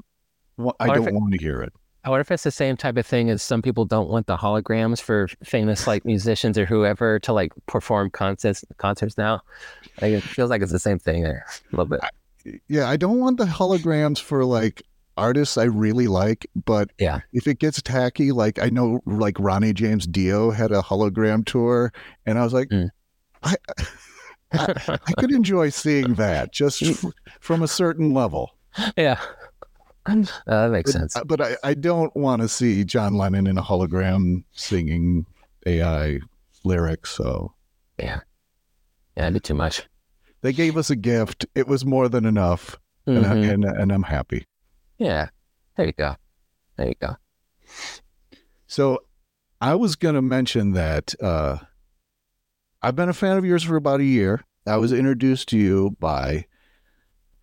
Wa- 0.60 0.74
I 0.80 0.90
if 0.90 1.06
don't 1.06 1.14
want 1.16 1.32
to 1.34 1.40
hear 1.40 1.62
it. 1.62 1.74
I 2.06 2.10
wonder 2.10 2.22
if 2.22 2.32
it's 2.32 2.44
the 2.44 2.52
same 2.52 2.78
type 2.78 2.96
of 2.98 3.06
thing 3.06 3.30
as 3.30 3.42
some 3.42 3.62
people 3.62 3.84
don't 3.86 4.10
want 4.10 4.28
the 4.28 4.38
holograms 4.38 5.02
for 5.02 5.28
famous 5.44 5.86
like 5.86 6.06
musicians 6.06 6.58
or 6.58 6.66
whoever 6.66 7.20
to 7.20 7.34
like 7.34 7.52
perform 7.66 8.10
concerts 8.10 8.64
concerts 8.78 9.18
now. 9.18 9.42
Like 10.02 10.14
it 10.14 10.22
feels 10.24 10.50
like 10.50 10.62
it's 10.62 10.72
the 10.72 10.80
same 10.80 10.98
thing 11.00 11.24
there 11.24 11.46
a 11.74 11.76
little 11.76 11.86
bit. 11.98 12.60
Yeah, 12.70 12.88
I 12.90 12.96
don't 12.96 13.20
want 13.20 13.38
the 13.38 13.46
holograms 13.46 14.20
for 14.20 14.46
like 14.46 14.82
artists 15.18 15.58
I 15.58 15.66
really 15.66 16.08
like, 16.08 16.48
but 16.66 16.90
Yeah. 17.00 17.20
if 17.34 17.48
it 17.48 17.60
gets 17.60 17.82
tacky, 17.82 18.32
like 18.32 18.60
I 18.60 18.70
know, 18.70 19.02
like 19.06 19.36
Ronnie 19.38 19.74
James 19.74 20.08
Dio 20.08 20.52
had 20.52 20.72
a 20.72 20.82
hologram 20.82 21.46
tour, 21.46 21.92
and 22.26 22.40
I 22.40 22.44
was 22.46 22.54
like, 22.54 22.70
Mm. 22.70 22.90
I, 23.44 23.56
I, 24.54 24.98
I 25.06 25.12
could 25.20 25.32
enjoy 25.32 25.70
seeing 25.70 26.14
that 26.16 26.54
just 26.54 26.82
f- 26.84 27.06
from 27.42 27.62
a 27.62 27.68
certain 27.68 28.14
level. 28.14 28.52
yeah. 28.98 29.20
Uh, 30.48 30.68
that 30.68 30.72
makes 30.72 30.92
But, 30.94 31.00
sense. 31.12 31.18
but 31.26 31.42
I, 31.42 31.56
I 31.64 31.74
don't 31.74 32.16
want 32.16 32.42
to 32.42 32.48
see 32.48 32.84
John 32.84 33.14
Lennon 33.16 33.48
in 33.48 33.58
a 33.58 33.62
hologram 33.64 34.44
singing 34.52 35.26
AI 35.66 36.20
lyrics. 36.64 37.12
So 37.12 37.54
Yeah, 37.98 38.20
it'd 39.16 39.34
be 39.34 39.40
too 39.40 39.54
much. 39.54 39.84
they 40.42 40.54
gave 40.54 40.78
us 40.78 40.90
a 40.90 40.96
gift. 40.96 41.46
It 41.56 41.68
was 41.68 41.86
more 41.86 42.08
than 42.10 42.26
enough, 42.26 42.78
and, 43.06 43.26
I, 43.26 43.34
Mhm. 43.36 43.54
and 43.54 43.66
and 43.66 43.92
I'm 43.92 44.04
happy. 44.04 44.46
Yeah, 44.98 45.30
there 45.76 45.86
you 45.88 45.94
go. 45.94 46.16
There 46.78 46.88
you 46.88 46.96
go. 47.00 47.16
So 48.68 49.00
I 49.62 49.76
was 49.76 49.96
going 49.96 50.16
to 50.16 50.22
mention 50.22 50.72
that 50.74 51.14
uh, 51.22 51.58
I've 52.82 52.96
been 52.96 53.10
a 53.10 53.14
fan 53.14 53.38
of 53.38 53.46
yours 53.46 53.64
for 53.64 53.76
about 53.76 54.00
a 54.00 54.06
year. 54.06 54.42
I 54.68 54.78
was 54.78 54.94
introduced 54.94 55.50
to 55.50 55.58
you 55.58 55.96
by, 56.00 56.46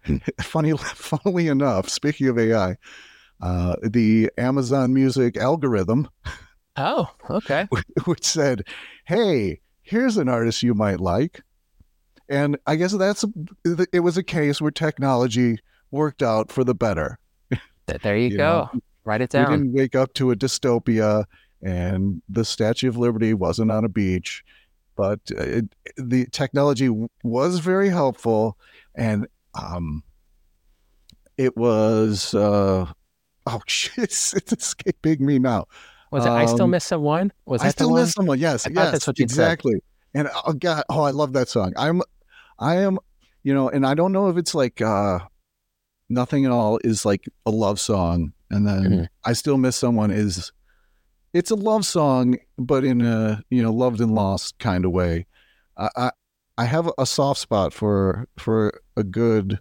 funny, 0.42 0.73
funnily 0.77 1.49
enough, 1.49 1.88
speaking 1.88 2.29
of 2.29 2.38
AI, 2.38 2.77
uh, 3.40 3.77
the 3.83 4.31
Amazon 4.38 4.95
Music 4.95 5.37
algorithm, 5.37 6.09
Oh, 6.77 7.11
okay. 7.31 7.66
which 8.05 8.25
said, 8.25 8.62
"Hey, 9.07 9.61
here's 9.83 10.16
an 10.16 10.29
artist 10.29 10.62
you 10.62 10.75
might 10.75 11.01
like," 11.01 11.42
and 12.29 12.59
I 12.66 12.77
guess 12.77 12.92
that's 12.92 13.25
it 13.92 14.01
was 14.01 14.16
a 14.16 14.23
case 14.23 14.61
where 14.61 14.71
technology 14.71 15.59
worked 15.90 16.23
out 16.23 16.51
for 16.53 16.64
the 16.64 16.75
better. 16.75 17.19
There 17.87 18.16
you, 18.16 18.29
You 18.31 18.37
go. 18.37 18.69
know, 18.73 18.81
Write 19.05 19.21
it 19.21 19.31
down. 19.31 19.51
We 19.51 19.57
didn't 19.57 19.73
wake 19.73 19.95
up 19.95 20.12
to 20.14 20.33
a 20.33 20.37
dystopia, 20.37 21.25
and 21.62 22.21
the 22.29 22.45
Statue 22.45 22.88
of 22.88 22.97
Liberty 22.97 23.33
wasn't 23.35 23.71
on 23.71 23.85
a 23.85 23.88
beach, 23.88 24.42
but 24.97 25.21
uh, 25.38 25.42
it, 25.42 25.64
the 25.97 26.27
technology 26.27 26.90
was 27.23 27.61
very 27.61 27.88
helpful, 27.88 28.59
and 28.97 29.29
um, 29.57 30.03
it 31.37 31.57
was. 31.57 32.35
Uh, 32.35 32.87
oh 33.47 33.61
shit! 33.66 34.05
It's, 34.05 34.33
escaping 34.35 35.25
me 35.25 35.38
now. 35.38 35.66
Was 36.11 36.25
it? 36.25 36.31
I 36.31 36.47
still 36.47 36.64
um, 36.64 36.71
miss 36.71 36.85
someone. 36.85 37.33
Was 37.47 37.62
I 37.62 37.71
still 37.71 37.92
miss 37.92 38.12
someone. 38.12 38.38
Yes, 38.38 38.66
I 38.66 38.71
yes, 38.71 38.92
that's 38.92 39.07
what 39.07 39.19
you'd 39.19 39.31
said. 39.31 39.42
exactly. 39.42 39.75
And 40.14 40.29
oh 40.47 40.53
god, 40.53 40.85
oh 40.88 41.03
I 41.03 41.11
love 41.11 41.33
that 41.35 41.49
song. 41.49 41.73
I'm, 41.77 42.01
I 42.59 42.77
am, 42.77 42.99
you 43.42 43.53
know, 43.53 43.69
and 43.69 43.85
I 43.87 43.95
don't 43.95 44.12
know 44.12 44.29
if 44.29 44.37
it's 44.37 44.55
like 44.55 44.81
uh, 44.81 45.19
nothing 46.09 46.45
at 46.47 46.53
all 46.53 46.79
is 46.85 47.05
like 47.05 47.27
a 47.45 47.51
love 47.51 47.79
song, 47.81 48.33
and 48.51 48.66
then 48.66 48.85
Mhm. 48.85 49.09
I 49.25 49.33
still 49.35 49.59
miss 49.59 49.77
someone 49.77 50.11
is, 50.11 50.53
it's 51.35 51.51
a 51.51 51.57
love 51.57 51.85
song, 51.85 52.37
but 52.57 52.85
in 52.85 53.03
a 53.03 53.42
you 53.51 53.62
know 53.62 53.73
loved 53.73 54.01
and 54.01 54.14
lost 54.14 54.59
kind 54.59 54.85
of 54.85 54.92
way. 54.92 55.27
I 55.77 55.90
I, 55.97 56.11
I 56.57 56.64
have 56.64 56.90
a 56.97 57.05
soft 57.05 57.40
spot 57.40 57.75
for 57.75 58.27
for 58.38 58.81
a 58.96 59.02
good 59.04 59.59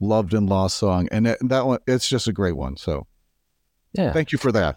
loved 0.00 0.34
and 0.34 0.48
lost 0.48 0.78
song, 0.78 1.08
and 1.10 1.26
that, 1.26 1.38
that 1.42 1.66
one 1.66 1.78
it's 1.86 2.08
just 2.08 2.28
a 2.28 2.32
great 2.32 2.56
one. 2.56 2.76
So 2.76 3.06
Yeah. 3.92 4.12
thank 4.12 4.32
you 4.32 4.38
for 4.38 4.52
that. 4.52 4.76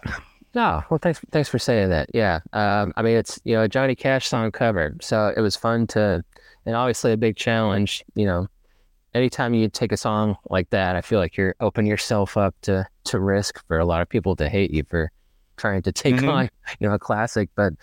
No, 0.54 0.84
well, 0.90 1.00
thanks, 1.02 1.22
thanks 1.32 1.48
for 1.48 1.60
saying 1.60 1.90
that. 1.92 2.10
Yeah, 2.14 2.40
um, 2.52 2.92
I 2.98 3.02
mean, 3.04 3.16
it's 3.16 3.40
you 3.46 3.56
know 3.56 3.64
a 3.64 3.70
Johnny 3.70 3.96
Cash 3.96 4.28
song 4.28 4.52
cover, 4.52 4.96
so 5.02 5.32
it 5.36 5.40
was 5.40 5.56
fun 5.56 5.88
to, 5.88 6.24
and 6.66 6.76
obviously 6.76 7.14
a 7.14 7.18
big 7.18 7.38
challenge. 7.38 8.04
You 8.16 8.26
know, 8.26 8.48
anytime 9.14 9.54
you 9.54 9.70
take 9.70 9.94
a 9.94 9.98
song 9.98 10.36
like 10.50 10.70
that, 10.72 10.96
I 10.98 11.02
feel 11.02 11.20
like 11.20 11.38
you're 11.38 11.56
opening 11.62 11.90
yourself 11.90 12.36
up 12.36 12.54
to 12.64 12.86
to 13.06 13.20
risk 13.20 13.66
for 13.68 13.80
a 13.80 13.86
lot 13.86 14.02
of 14.02 14.10
people 14.10 14.36
to 14.36 14.50
hate 14.50 14.72
you 14.72 14.84
for 14.90 15.10
trying 15.56 15.84
to 15.84 15.92
take 15.94 16.16
Mhm. 16.16 16.30
on 16.30 16.50
you 16.80 16.88
know 16.90 16.96
a 16.96 17.00
classic. 17.00 17.50
But, 17.56 17.74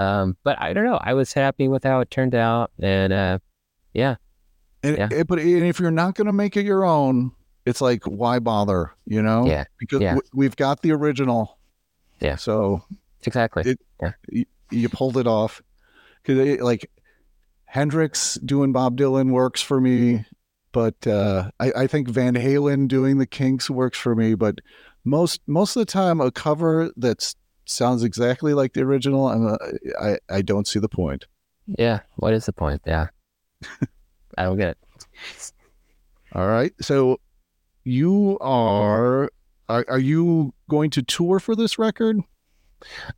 um, 0.00 0.36
but 0.42 0.60
I 0.60 0.72
don't 0.72 0.84
know. 0.84 0.98
I 1.00 1.14
was 1.14 1.32
happy 1.32 1.68
with 1.68 1.84
how 1.84 2.00
it 2.00 2.10
turned 2.10 2.34
out, 2.34 2.72
and 2.80 3.12
uh, 3.12 3.38
yeah, 3.94 4.16
And, 4.82 4.96
Yeah. 4.98 5.08
it- 5.10 5.26
but 5.26 5.38
and 5.38 5.64
if 5.64 5.80
you're 5.80 5.90
not 5.90 6.14
going 6.14 6.26
to 6.26 6.32
make 6.32 6.56
it 6.56 6.64
your 6.64 6.84
own, 6.84 7.32
it's 7.64 7.80
like 7.80 8.04
why 8.04 8.38
bother? 8.38 8.92
You 9.06 9.22
know? 9.22 9.46
Yeah. 9.46 9.64
Because 9.78 10.00
Yeah. 10.00 10.14
w- 10.14 10.28
we've 10.34 10.56
got 10.56 10.82
the 10.82 10.92
original. 10.92 11.58
Yeah. 12.20 12.36
So 12.36 12.82
exactly. 13.24 13.62
It- 13.66 13.80
y- 14.32 14.44
you 14.70 14.88
pulled 14.88 15.16
it 15.16 15.26
off. 15.26 15.62
Because 16.22 16.60
like 16.60 16.90
Hendrix 17.66 18.34
doing 18.44 18.72
Bob 18.72 18.96
Dylan 18.96 19.30
works 19.32 19.60
for 19.62 19.80
me, 19.80 20.24
but 20.72 21.06
uh, 21.06 21.50
I, 21.60 21.72
I 21.76 21.86
think 21.86 22.08
Van 22.08 22.34
Halen 22.34 22.88
doing 22.88 23.18
the 23.18 23.26
Kinks 23.26 23.68
works 23.70 23.98
for 23.98 24.14
me. 24.14 24.34
But 24.34 24.60
most 25.04 25.40
most 25.46 25.76
of 25.76 25.80
the 25.80 25.90
time, 25.90 26.20
a 26.20 26.30
cover 26.30 26.90
that 26.96 27.34
sounds 27.64 28.02
exactly 28.02 28.54
like 28.54 28.72
the 28.74 28.82
original, 28.82 29.28
I'm 29.28 29.46
a, 29.46 29.58
I 30.00 30.18
I 30.28 30.42
don't 30.42 30.66
see 30.66 30.78
the 30.78 30.88
point. 30.88 31.26
yeah. 31.66 32.00
What 32.16 32.32
is 32.34 32.46
the 32.46 32.52
point? 32.52 32.82
Yeah, 32.86 33.08
I 34.36 34.44
don't 34.44 34.56
get 34.56 34.70
it. 34.70 35.52
All 36.32 36.46
right. 36.46 36.72
So 36.80 37.20
you 37.84 38.38
are 38.40 39.30
are, 39.68 39.84
are 39.88 39.98
you 39.98 40.52
going 40.68 40.90
to 40.90 41.02
tour 41.02 41.40
for 41.40 41.56
this 41.56 41.78
record? 41.78 42.20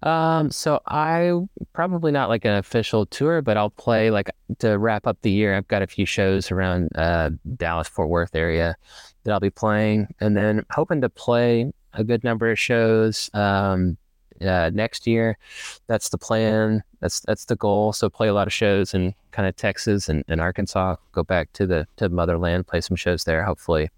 Um, 0.02 0.50
so 0.50 0.80
I 0.86 1.32
probably 1.72 2.12
not 2.12 2.28
like 2.28 2.44
an 2.44 2.54
official 2.54 3.06
tour, 3.06 3.42
but 3.42 3.56
I'll 3.56 3.70
play 3.70 4.10
like 4.10 4.30
to 4.60 4.78
wrap 4.78 5.06
up 5.06 5.18
the 5.22 5.30
year. 5.30 5.56
I've 5.56 5.68
got 5.68 5.82
a 5.82 5.86
few 5.86 6.06
shows 6.06 6.50
around 6.50 6.90
uh 6.94 7.30
Dallas 7.56 7.88
Fort 7.88 8.08
Worth 8.08 8.34
area 8.34 8.76
that 9.24 9.32
I'll 9.32 9.40
be 9.40 9.50
playing, 9.50 10.14
and 10.20 10.36
then 10.36 10.64
hoping 10.70 11.00
to 11.00 11.08
play 11.08 11.72
a 11.94 12.04
good 12.04 12.22
number 12.22 12.50
of 12.50 12.58
shows 12.58 13.30
um 13.34 13.96
uh, 14.42 14.70
next 14.72 15.06
year. 15.06 15.38
That's 15.86 16.08
the 16.08 16.18
plan. 16.18 16.82
That's 17.00 17.20
that's 17.20 17.46
the 17.46 17.56
goal. 17.56 17.92
So 17.92 18.08
play 18.08 18.28
a 18.28 18.34
lot 18.34 18.46
of 18.46 18.52
shows 18.52 18.94
in 18.94 19.14
kind 19.30 19.48
of 19.48 19.56
Texas 19.56 20.08
and, 20.08 20.24
and 20.28 20.40
Arkansas. 20.40 20.96
Go 21.12 21.22
back 21.22 21.52
to 21.54 21.66
the 21.66 21.86
to 21.96 22.08
motherland, 22.08 22.66
play 22.66 22.80
some 22.80 22.96
shows 22.96 23.24
there. 23.24 23.42
Hopefully. 23.44 23.90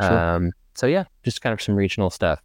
Sure. 0.00 0.18
Um, 0.18 0.52
so 0.74 0.86
yeah, 0.86 1.04
just 1.22 1.42
kind 1.42 1.52
of 1.52 1.60
some 1.60 1.76
regional 1.76 2.10
stuff. 2.10 2.40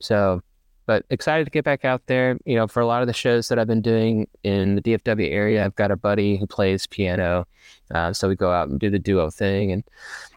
So 0.00 0.42
but 0.90 1.04
excited 1.10 1.44
to 1.44 1.52
get 1.52 1.64
back 1.64 1.84
out 1.84 2.04
there. 2.06 2.36
You 2.44 2.56
know, 2.56 2.66
for 2.66 2.80
a 2.80 2.86
lot 2.86 3.00
of 3.00 3.06
the 3.06 3.12
shows 3.12 3.46
that 3.48 3.60
I've 3.60 3.68
been 3.68 3.80
doing 3.80 4.26
in 4.42 4.74
the 4.74 4.82
DFW 4.82 5.30
area, 5.30 5.64
I've 5.64 5.76
got 5.76 5.92
a 5.92 5.96
buddy 5.96 6.36
who 6.36 6.48
plays 6.48 6.84
piano, 6.88 7.46
uh, 7.94 8.12
so 8.12 8.28
we 8.28 8.34
go 8.34 8.50
out 8.50 8.68
and 8.68 8.80
do 8.80 8.90
the 8.90 8.98
duo 8.98 9.30
thing, 9.30 9.70
and 9.70 9.84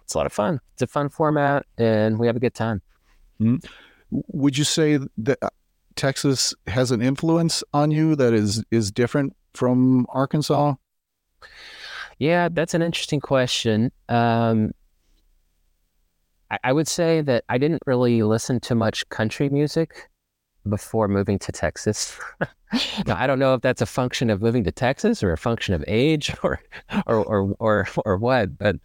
it's 0.03 0.13
a 0.13 0.17
lot 0.17 0.27
of 0.27 0.31
fun. 0.31 0.59
It's 0.73 0.83
a 0.83 0.87
fun 0.87 1.09
format, 1.09 1.65
and 1.79 2.19
we 2.19 2.27
have 2.27 2.35
a 2.35 2.39
good 2.39 2.53
time. 2.53 2.83
Would 4.11 4.55
you 4.55 4.63
say 4.63 4.99
that 5.17 5.39
Texas 5.95 6.53
has 6.67 6.91
an 6.91 7.01
influence 7.01 7.63
on 7.73 7.91
you 7.91 8.15
that 8.15 8.33
is 8.33 8.63
is 8.71 8.91
different 8.91 9.35
from 9.53 10.05
Arkansas? 10.09 10.75
Yeah, 12.19 12.49
that's 12.51 12.73
an 12.73 12.81
interesting 12.81 13.19
question. 13.19 13.91
Um, 14.09 14.71
I, 16.51 16.57
I 16.65 16.73
would 16.73 16.87
say 16.87 17.21
that 17.21 17.43
I 17.49 17.57
didn't 17.57 17.81
really 17.85 18.23
listen 18.23 18.59
to 18.61 18.75
much 18.75 19.07
country 19.09 19.49
music 19.49 20.09
before 20.67 21.07
moving 21.07 21.39
to 21.39 21.51
Texas. 21.51 22.17
now, 23.07 23.15
I 23.15 23.27
don't 23.27 23.39
know 23.39 23.53
if 23.53 23.61
that's 23.61 23.81
a 23.81 23.85
function 23.85 24.29
of 24.29 24.41
moving 24.41 24.63
to 24.63 24.71
Texas 24.71 25.21
or 25.23 25.31
a 25.31 25.37
function 25.37 25.73
of 25.73 25.83
age 25.87 26.33
or 26.43 26.59
or 27.05 27.23
or 27.25 27.55
or, 27.59 27.87
or 28.05 28.17
what, 28.17 28.57
but 28.57 28.75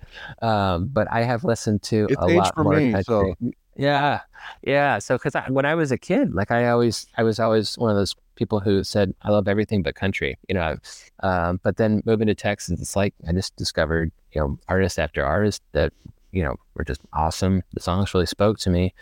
um, 0.42 0.88
but 0.88 1.06
I 1.10 1.22
have 1.22 1.44
listened 1.44 1.82
to 1.84 2.06
It's 2.10 2.20
a 2.20 2.26
lot 2.26 2.56
more 2.56 2.80
me. 2.80 2.92
country. 2.92 3.04
So 3.04 3.34
Yeah, 3.76 4.20
yeah. 4.62 4.98
So, 4.98 5.16
because 5.16 5.34
when 5.48 5.64
I 5.64 5.74
was 5.74 5.92
a 5.92 5.98
kid, 5.98 6.34
like 6.34 6.50
I 6.50 6.68
always, 6.68 7.06
I 7.16 7.22
was 7.22 7.38
always 7.38 7.78
one 7.78 7.90
of 7.90 7.96
those 7.96 8.14
people 8.34 8.60
who 8.60 8.82
said 8.84 9.14
I 9.22 9.30
love 9.30 9.48
everything 9.48 9.82
but 9.82 9.94
country. 9.94 10.36
You 10.48 10.54
know, 10.54 10.76
um, 11.20 11.60
but 11.62 11.76
then 11.76 12.02
moving 12.04 12.26
to 12.26 12.34
Texas, 12.34 12.80
it's 12.80 12.96
like 12.96 13.14
I 13.28 13.32
just 13.32 13.54
discovered, 13.56 14.10
you 14.32 14.40
know, 14.40 14.58
artist 14.68 14.98
after 14.98 15.24
artist 15.24 15.62
that 15.72 15.92
you 16.32 16.42
know 16.42 16.56
were 16.74 16.84
just 16.84 17.00
awesome. 17.12 17.62
The 17.74 17.80
songs 17.80 18.12
really 18.14 18.26
spoke 18.26 18.58
to 18.60 18.70
me. 18.70 18.94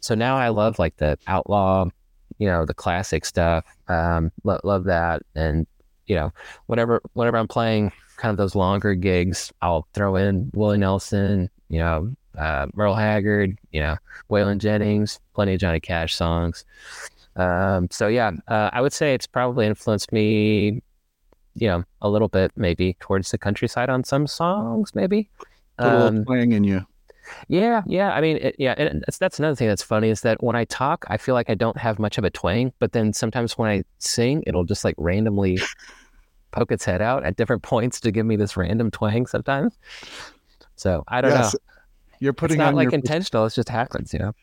So 0.00 0.14
now 0.14 0.36
I 0.36 0.48
love 0.48 0.78
like 0.78 0.96
the 0.96 1.18
outlaw, 1.26 1.86
you 2.38 2.46
know, 2.46 2.64
the 2.66 2.74
classic 2.74 3.24
stuff. 3.24 3.64
Um, 3.88 4.30
lo- 4.44 4.60
love 4.64 4.84
that, 4.84 5.22
and 5.34 5.66
you 6.06 6.16
know, 6.16 6.32
whenever 6.66 7.00
whenever 7.14 7.36
I'm 7.36 7.48
playing 7.48 7.92
kind 8.16 8.30
of 8.30 8.36
those 8.36 8.54
longer 8.54 8.94
gigs, 8.94 9.52
I'll 9.62 9.86
throw 9.94 10.16
in 10.16 10.50
Willie 10.54 10.78
Nelson, 10.78 11.50
you 11.68 11.78
know, 11.78 12.14
uh, 12.38 12.66
Merle 12.74 12.94
Haggard, 12.94 13.58
you 13.72 13.80
know, 13.80 13.96
Waylon 14.30 14.58
Jennings, 14.58 15.18
plenty 15.34 15.54
of 15.54 15.60
Johnny 15.60 15.80
Cash 15.80 16.14
songs. 16.14 16.64
Um, 17.36 17.88
so 17.90 18.08
yeah, 18.08 18.30
uh, 18.48 18.70
I 18.72 18.80
would 18.80 18.92
say 18.92 19.14
it's 19.14 19.26
probably 19.26 19.66
influenced 19.66 20.12
me, 20.12 20.82
you 21.54 21.68
know, 21.68 21.84
a 22.02 22.08
little 22.08 22.28
bit 22.28 22.52
maybe 22.56 22.96
towards 23.00 23.30
the 23.30 23.38
countryside 23.38 23.88
on 23.88 24.04
some 24.04 24.26
songs, 24.26 24.94
maybe. 24.94 25.28
put 25.78 25.86
a 25.86 25.98
little 25.98 26.32
Um, 26.32 26.52
in 26.52 26.64
you. 26.64 26.86
Yeah, 27.48 27.82
yeah. 27.86 28.12
I 28.12 28.20
mean, 28.20 28.36
it, 28.38 28.56
yeah, 28.58 28.74
and 28.76 29.02
that's 29.06 29.18
that's 29.18 29.38
another 29.38 29.54
thing 29.56 29.68
that's 29.68 29.82
funny 29.82 30.08
is 30.10 30.22
that 30.22 30.42
when 30.42 30.56
I 30.56 30.64
talk, 30.64 31.04
I 31.08 31.16
feel 31.16 31.34
like 31.34 31.50
I 31.50 31.54
don't 31.54 31.76
have 31.78 31.98
much 31.98 32.18
of 32.18 32.24
a 32.24 32.30
twang, 32.30 32.72
but 32.78 32.92
then 32.92 33.12
sometimes 33.12 33.58
when 33.58 33.70
I 33.70 33.84
sing, 33.98 34.42
it'll 34.46 34.64
just 34.64 34.84
like 34.84 34.94
randomly 34.98 35.68
poke 36.52 36.72
its 36.72 36.84
head 36.84 37.02
out 37.02 37.24
at 37.24 37.36
different 37.36 37.62
points 37.64 38.00
to 38.02 38.12
give 38.12 38.26
me 38.26 38.36
this 38.36 38.56
random 38.56 38.90
twang 38.90 39.26
sometimes. 39.26 39.78
So 40.76 41.04
I 41.08 41.20
don't 41.20 41.32
Yes, 41.32 41.54
know. 41.54 41.58
you're 42.20 42.32
It's 42.42 42.56
putting 42.56 42.56
not 42.56 42.74
on 42.74 42.76
like 42.76 42.92
your 42.92 42.94
intentional. 42.94 43.46
It 43.46 43.54
just 43.54 43.68
happens, 43.70 44.12
you 44.12 44.20
know. 44.20 44.34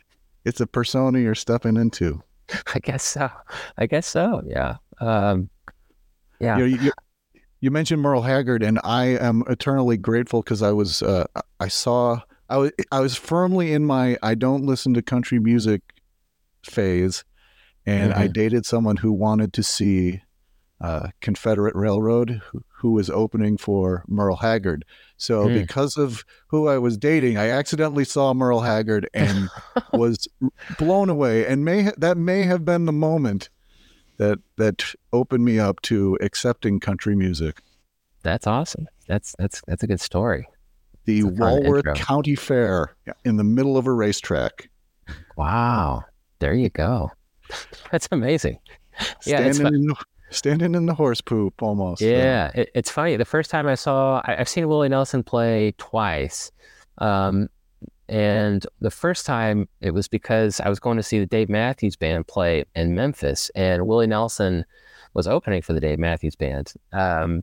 it's 0.45 0.59
a 0.61 0.67
persona 0.67 1.19
you're 1.19 1.35
stepping 1.35 1.77
into. 1.77 2.21
I 2.73 2.79
guess 2.79 3.03
so. 3.03 3.29
I 3.77 3.85
guess 3.85 4.07
so. 4.07 4.41
Yeah. 4.45 4.77
Um, 4.99 5.49
yeah. 6.39 6.57
You, 6.57 6.65
you, 6.65 6.91
you 7.61 7.71
mentioned 7.71 8.01
Merle 8.01 8.23
Haggard, 8.23 8.63
and 8.63 8.79
I 8.83 9.05
am 9.07 9.43
eternally 9.49 9.97
grateful 9.97 10.41
because 10.41 10.61
I 10.63 10.71
was 10.71 11.01
uh, 11.01 11.25
I 11.59 11.67
saw 11.67 12.21
I 12.49 12.57
was 12.57 12.71
I 12.91 12.99
was 12.99 13.15
firmly 13.15 13.71
in 13.73 13.85
my 13.85 14.17
I 14.23 14.35
don't 14.35 14.65
listen 14.65 14.93
to 14.95 15.01
country 15.01 15.39
music 15.39 15.81
phase, 16.63 17.23
and 17.85 18.13
I 18.13 18.27
Mhm. 18.27 18.33
dated 18.33 18.65
someone 18.65 18.97
who 18.97 19.11
wanted 19.11 19.53
to 19.53 19.63
see 19.63 20.21
uh, 20.81 21.09
Confederate 21.19 21.75
Railroad, 21.75 22.41
who, 22.51 22.63
who 22.77 22.91
was 22.93 23.09
opening 23.09 23.57
for 23.57 24.05
Merle 24.07 24.37
Haggard. 24.37 24.85
So 25.17 25.49
Hmm. 25.49 25.53
because 25.55 25.97
of 25.97 26.23
who 26.47 26.69
I 26.69 26.77
was 26.77 26.97
dating, 26.97 27.37
I 27.37 27.49
accidentally 27.49 28.05
saw 28.05 28.33
Merle 28.33 28.61
Haggard 28.61 29.09
and 29.13 29.49
was 29.93 30.25
blown 30.77 31.09
away. 31.09 31.45
And 31.45 31.65
may 31.65 31.83
ha- 31.83 31.91
that 31.97 32.15
may 32.17 32.43
have 32.43 32.63
been 32.63 32.85
the 32.85 32.93
moment 32.93 33.49
that 34.15 34.39
that 34.55 34.93
opened 35.11 35.43
me 35.43 35.59
up 35.59 35.81
to 35.81 36.17
accepting 36.21 36.79
country 36.79 37.13
music. 37.13 37.61
That's 38.23 38.47
awesome. 38.47 38.87
That's 39.05 39.35
that's 39.37 39.61
that's 39.67 39.83
a 39.83 39.87
good 39.87 39.99
story. 39.99 40.47
The 41.09 41.23
Walworth 41.23 41.87
intro. 41.87 41.95
County 41.95 42.35
Fair 42.35 42.95
in 43.25 43.37
the 43.37 43.43
middle 43.43 43.77
of 43.77 43.87
a 43.87 43.91
racetrack. 43.91 44.69
Wow. 45.35 46.03
There 46.39 46.53
you 46.53 46.69
go. 46.69 47.11
That's 47.91 48.07
amazing. 48.11 48.59
Yeah, 49.25 49.51
standing, 49.51 49.73
in, 49.73 49.87
the- 49.87 49.95
standing 50.29 50.75
in 50.75 50.85
the 50.85 50.93
horse 50.93 51.21
poop 51.21 51.61
almost. 51.63 52.01
Yeah, 52.01 52.51
it, 52.53 52.69
it's 52.75 52.91
funny. 52.91 53.15
The 53.15 53.25
first 53.25 53.49
time 53.49 53.65
I 53.67 53.75
saw, 53.75 54.21
I, 54.25 54.41
I've 54.41 54.49
seen 54.49 54.67
Willie 54.67 54.89
Nelson 54.89 55.23
play 55.23 55.73
twice, 55.77 56.51
um, 56.99 57.47
and 58.07 58.65
the 58.81 58.91
first 58.91 59.25
time 59.25 59.67
it 59.81 59.91
was 59.91 60.07
because 60.07 60.59
I 60.59 60.69
was 60.69 60.79
going 60.79 60.97
to 60.97 61.03
see 61.03 61.19
the 61.19 61.25
Dave 61.25 61.49
Matthews 61.49 61.95
Band 61.95 62.27
play 62.27 62.65
in 62.75 62.93
Memphis, 62.93 63.49
and 63.55 63.87
Willie 63.87 64.07
Nelson 64.07 64.65
was 65.13 65.27
opening 65.27 65.61
for 65.61 65.73
the 65.73 65.79
Dave 65.79 65.97
Matthews 65.97 66.35
Band. 66.35 66.73
Um, 66.91 67.41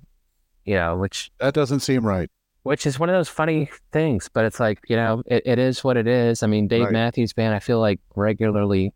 you 0.64 0.74
know, 0.74 0.96
which 0.96 1.30
that 1.38 1.54
doesn't 1.54 1.80
seem 1.80 2.04
right. 2.06 2.30
Which 2.66 2.86
is 2.86 2.98
one 2.98 3.08
of 3.08 3.14
those 3.14 3.28
funny 3.28 3.70
things, 3.92 4.28
but 4.32 4.44
it's 4.44 4.60
like 4.60 4.80
you 4.88 4.96
know, 4.96 5.22
it, 5.26 5.42
it 5.46 5.58
is 5.58 5.82
what 5.84 5.96
it 5.96 6.06
is. 6.06 6.42
I 6.42 6.46
mean, 6.46 6.68
Dave 6.68 6.84
Right. 6.84 6.92
Matthews 6.92 7.32
Band, 7.32 7.54
I 7.54 7.58
feel 7.60 7.80
like 7.80 8.00
regularly 8.14 8.92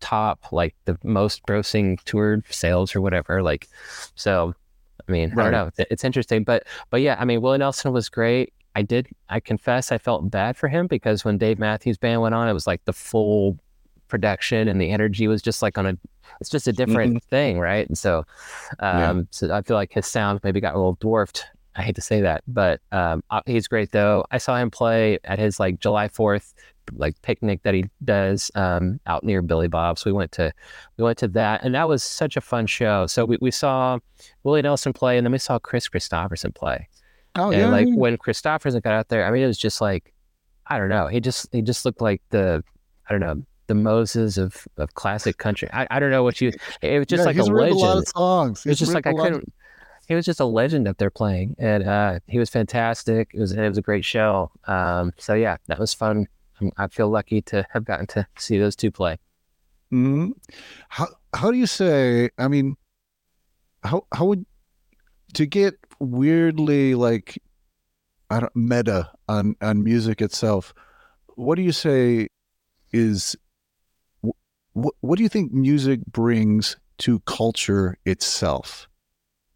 top 0.00 0.52
like 0.52 0.74
the 0.84 0.98
most 1.04 1.42
grossing 1.44 1.98
tour 2.04 2.42
sales 2.50 2.94
or 2.94 3.00
whatever. 3.00 3.42
Like, 3.42 3.68
so 4.14 4.54
I 5.08 5.12
mean, 5.12 5.32
I 5.32 5.42
don't 5.42 5.52
know. 5.52 5.70
It's, 5.78 6.04
interesting, 6.04 6.44
but 6.44 6.64
but 6.90 7.00
yeah, 7.00 7.16
I 7.18 7.24
mean, 7.24 7.40
Willie 7.40 7.58
Nelson 7.58 7.92
was 7.92 8.08
great. 8.08 8.52
I 8.74 8.82
did. 8.82 9.08
I 9.28 9.40
confess, 9.40 9.92
I 9.92 9.98
felt 9.98 10.30
bad 10.30 10.56
for 10.56 10.68
him 10.68 10.86
because 10.86 11.24
when 11.24 11.38
Dave 11.38 11.58
Matthews 11.58 11.98
Band 11.98 12.22
went 12.22 12.34
on, 12.34 12.48
it 12.48 12.52
was 12.52 12.66
like 12.66 12.84
the 12.84 12.92
full 12.92 13.58
production 14.08 14.68
and 14.68 14.80
the 14.80 14.90
energy 14.90 15.28
was 15.28 15.42
just 15.42 15.62
like 15.62 15.78
on 15.78 15.86
a. 15.86 15.98
It's 16.40 16.48
just 16.48 16.66
a 16.66 16.72
different 16.72 17.22
thing, 17.24 17.58
right? 17.58 17.86
And 17.86 17.98
so, 17.98 18.24
Yeah. 18.80 19.10
um, 19.10 19.28
so 19.30 19.52
I 19.52 19.62
feel 19.62 19.76
like 19.76 19.92
his 19.92 20.06
sound 20.06 20.40
maybe 20.42 20.60
got 20.60 20.74
a 20.74 20.78
little 20.78 20.96
dwarfed. 21.00 21.44
I 21.74 21.82
hate 21.82 21.94
to 21.94 22.02
say 22.02 22.20
that, 22.20 22.42
but 22.46 22.80
um, 22.92 23.22
uh, 23.30 23.40
he's 23.46 23.66
great 23.66 23.92
though. 23.92 24.24
I 24.30 24.38
saw 24.38 24.56
him 24.56 24.70
play 24.70 25.18
at 25.24 25.38
his 25.38 25.58
like 25.58 25.80
July 25.80 26.08
Fourth 26.08 26.54
like 26.94 27.20
picnic 27.22 27.62
that 27.62 27.74
he 27.74 27.84
does 28.04 28.50
um, 28.54 29.00
out 29.06 29.24
near 29.24 29.40
Billy 29.40 29.68
Bob's. 29.68 30.04
We 30.04 30.12
went 30.12 30.32
to 30.32 30.52
we 30.98 31.04
went 31.04 31.18
to 31.18 31.28
that, 31.28 31.64
and 31.64 31.74
that 31.74 31.88
was 31.88 32.02
such 32.02 32.36
a 32.36 32.40
fun 32.40 32.66
show. 32.66 33.06
So 33.06 33.24
we, 33.24 33.38
we 33.40 33.50
saw 33.50 33.98
Willie 34.42 34.62
Nelson 34.62 34.92
play, 34.92 35.16
and 35.16 35.24
then 35.26 35.32
we 35.32 35.38
saw 35.38 35.58
Kris 35.58 35.88
Kristofferson 35.88 36.54
play. 36.54 36.88
Oh 37.36 37.50
and 37.50 37.60
yeah, 37.62 37.68
like 37.68 37.88
when 37.94 38.18
Kristofferson 38.18 38.82
got 38.82 38.92
out 38.92 39.08
there, 39.08 39.24
I 39.24 39.30
mean, 39.30 39.42
it 39.42 39.46
was 39.46 39.58
just 39.58 39.80
like 39.80 40.12
I 40.66 40.78
don't 40.78 40.90
know. 40.90 41.06
He 41.06 41.20
just 41.20 41.48
he 41.52 41.62
just 41.62 41.84
looked 41.84 42.00
like 42.02 42.20
the 42.30 42.62
I 43.08 43.12
don't 43.12 43.20
know 43.20 43.42
the 43.68 43.74
Moses 43.74 44.36
of, 44.36 44.66
of 44.76 44.92
classic 44.94 45.38
country. 45.38 45.70
I, 45.72 45.86
I 45.90 46.00
don't 46.00 46.10
know 46.10 46.22
what 46.24 46.40
you. 46.40 46.52
It 46.82 46.98
was 46.98 47.06
just 47.06 47.20
Yeah, 47.20 47.24
like 47.26 47.36
a 47.36 47.44
legend. 47.44 47.76
a 47.76 47.78
lot 47.78 47.96
of 47.98 48.08
songs. 48.08 48.66
It 48.66 48.70
was 48.70 48.78
just 48.78 48.92
like 48.92 49.06
I 49.06 49.10
written 49.10 49.20
a 49.20 49.22
of- 49.22 49.32
couldn't. 49.34 49.52
He 50.12 50.14
was 50.14 50.26
just 50.26 50.40
a 50.40 50.44
legend 50.44 50.86
up 50.86 50.98
there 50.98 51.08
playing, 51.08 51.56
and 51.58 51.84
uh, 51.84 52.18
he 52.26 52.38
was 52.38 52.50
fantastic. 52.50 53.30
It 53.32 53.40
was 53.40 53.52
it 53.52 53.66
was 53.66 53.78
a 53.78 53.80
great 53.80 54.04
show. 54.04 54.50
Um, 54.66 55.14
so 55.16 55.32
yeah, 55.32 55.56
that 55.68 55.78
was 55.78 55.94
fun. 55.94 56.28
I 56.76 56.88
feel 56.88 57.08
lucky 57.08 57.40
to 57.40 57.66
have 57.70 57.86
gotten 57.86 58.06
to 58.08 58.26
see 58.36 58.58
those 58.58 58.76
two 58.76 58.90
play. 58.90 59.16
Mhm. 59.90 60.32
How 60.90 61.06
how 61.34 61.50
do 61.50 61.56
you 61.56 61.66
say? 61.66 62.28
I 62.36 62.48
mean, 62.48 62.76
how 63.84 64.06
how 64.12 64.26
would 64.26 64.44
to 65.32 65.46
get 65.46 65.78
weirdly 65.98 66.94
like 66.94 67.42
I 68.28 68.40
don't 68.40 68.54
meta 68.54 69.10
on 69.30 69.56
on 69.62 69.82
music 69.82 70.20
itself? 70.20 70.74
What 71.36 71.54
do 71.54 71.62
you 71.62 71.72
say 71.72 72.28
is 72.92 73.34
what 74.74 74.94
what 75.00 75.16
do 75.16 75.22
you 75.22 75.30
think 75.30 75.52
music 75.52 76.04
brings 76.04 76.76
to 76.98 77.20
culture 77.20 77.96
itself? 78.04 78.88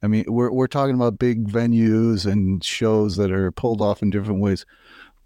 I 0.07 0.09
mean, 0.09 0.25
we're 0.29 0.53
we're 0.53 0.69
talking 0.69 0.95
about 0.95 1.19
big 1.19 1.49
venues 1.49 2.31
and 2.31 2.62
shows 2.62 3.16
that 3.16 3.33
are 3.33 3.51
pulled 3.51 3.81
off 3.81 4.03
in 4.03 4.11
different 4.11 4.40
ways. 4.40 4.64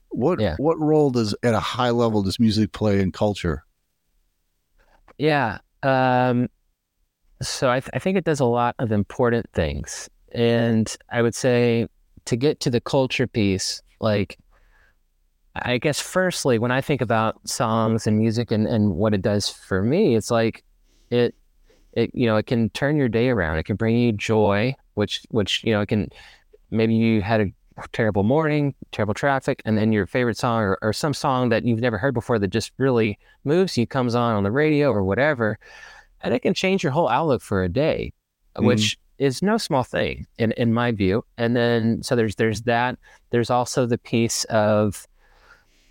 What 0.09 0.41
Yeah. 0.41 0.57
what 0.57 0.81
role 0.81 1.11
does 1.11 1.35
at 1.43 1.53
a 1.53 1.61
high 1.61 1.91
level 1.91 2.23
does 2.23 2.41
music 2.41 2.73
play 2.73 3.01
in 3.01 3.13
culture? 3.13 3.65
Yeah. 5.19 5.59
Um, 5.83 6.49
so 7.43 7.71
I, 7.71 7.81
th- 7.81 7.91
I 7.93 7.99
think 7.99 8.17
it 8.17 8.25
does 8.25 8.41
a 8.41 8.47
lot 8.47 8.75
of 8.79 8.91
important 8.91 9.51
things. 9.53 10.09
And 10.33 10.97
I 11.11 11.21
would 11.21 11.35
say 11.35 11.87
to 12.25 12.37
get 12.37 12.61
to 12.61 12.71
the 12.71 12.81
culture 12.81 13.27
piece, 13.27 13.83
like, 14.01 14.39
I 15.57 15.77
guess, 15.77 16.01
firstly, 16.01 16.59
when 16.59 16.71
I 16.71 16.81
think 16.81 17.03
about 17.03 17.47
songs 17.47 18.07
and 18.07 18.17
music 18.19 18.51
and, 18.51 18.67
and 18.67 18.95
what 18.95 19.13
it 19.13 19.21
does 19.21 19.51
for 19.51 19.83
me, 19.83 20.17
it's 20.17 20.31
like 20.31 20.65
it, 21.11 21.35
it, 21.93 22.11
you 22.15 22.27
know, 22.27 22.37
it 22.37 22.47
can 22.47 22.71
turn 22.71 22.97
your 22.97 23.09
day 23.09 23.29
around. 23.29 23.59
It 23.59 23.65
can 23.65 23.77
bring 23.77 23.97
you 23.97 24.13
joy, 24.13 24.75
which, 24.95 25.23
which, 25.31 25.63
you 25.65 25.73
know, 25.73 25.81
it 25.81 25.87
can, 25.87 26.09
maybe 26.71 26.95
you 26.95 27.23
had 27.23 27.41
a 27.41 27.47
terrible 27.93 28.23
morning, 28.23 28.75
terrible 28.93 29.15
traffic, 29.15 29.63
and 29.65 29.77
then 29.79 29.93
your 29.93 30.07
favorite 30.07 30.37
song 30.37 30.63
or, 30.63 30.79
or 30.83 30.93
some 30.93 31.15
song 31.15 31.49
that 31.49 31.65
you've 31.65 31.81
never 31.81 31.99
heard 31.99 32.15
before 32.15 32.39
that 32.39 32.49
just 32.49 32.73
really 32.79 33.19
moves 33.45 33.77
you 33.79 33.87
comes 33.87 34.15
on 34.15 34.35
on 34.35 34.43
the 34.43 34.51
radio 34.51 34.91
or 34.93 35.03
whatever, 35.03 35.59
and 36.23 36.35
it 36.35 36.41
can 36.41 36.53
change 36.55 36.83
your 36.83 36.93
whole 36.93 37.09
outlook 37.09 37.41
for 37.43 37.63
a 37.63 37.69
day, 37.69 38.13
Mhm. 38.57 38.67
which 38.67 38.99
is 39.19 39.43
no 39.43 39.57
small 39.59 39.83
thing 39.83 40.27
in 40.39 40.53
in 40.53 40.73
my 40.73 40.93
view. 40.93 41.25
And 41.39 41.55
then 41.55 42.03
so 42.03 42.17
there's 42.17 42.35
there's 42.37 42.63
that. 42.63 42.99
There's 43.31 43.51
also 43.51 43.87
the 43.87 43.99
piece 43.99 44.45
of 44.45 45.07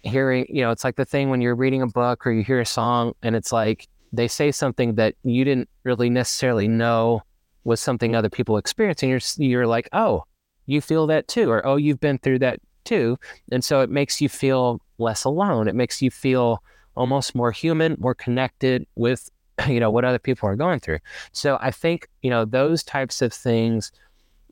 hearing, 0.04 0.46
you 0.50 0.62
know, 0.62 0.72
it's 0.72 0.84
like 0.84 0.96
the 0.96 1.06
thing 1.06 1.30
when 1.30 1.42
you're 1.42 1.56
reading 1.56 1.82
a 1.82 1.88
book 1.88 2.26
or 2.26 2.32
you 2.32 2.44
hear 2.44 2.60
a 2.60 2.66
song 2.66 3.14
and 3.22 3.36
it's 3.36 3.52
like 3.52 3.88
they 4.12 4.28
say 4.28 4.52
something 4.52 4.96
that 4.96 5.16
you 5.24 5.44
didn't 5.44 5.70
really 5.84 6.10
necessarily 6.10 6.68
know 6.68 7.22
was 7.64 7.80
something 7.80 8.16
other 8.16 8.30
people 8.30 8.58
experience, 8.58 9.04
and 9.04 9.10
you're 9.10 9.50
you're 9.50 9.68
like, 9.68 9.90
oh, 9.94 10.24
you 10.66 10.82
feel 10.82 11.08
that 11.08 11.28
too, 11.28 11.50
or 11.50 11.66
oh, 11.66 11.76
you've 11.76 12.00
been 12.00 12.18
through 12.20 12.40
that 12.40 12.60
too, 12.86 13.18
and 13.52 13.64
so 13.64 13.82
it 13.82 13.90
makes 13.90 14.22
you 14.22 14.30
feel 14.30 14.82
less 14.98 15.24
alone. 15.24 15.68
It 15.68 15.76
makes 15.76 16.02
you 16.02 16.12
feel 16.12 16.64
almost 16.96 17.36
more 17.36 17.52
human, 17.52 17.96
more 18.00 18.16
connected 18.16 18.86
with 18.96 19.30
you 19.68 19.80
know 19.80 19.92
what 19.92 20.06
other 20.06 20.20
people 20.20 20.50
are 20.50 20.56
going 20.56 20.80
through. 20.80 21.00
So 21.32 21.58
I 21.62 21.72
think 21.72 22.08
you 22.22 22.30
know 22.30 22.46
those 22.46 22.84
types 22.84 23.22
of 23.22 23.34
things 23.34 23.92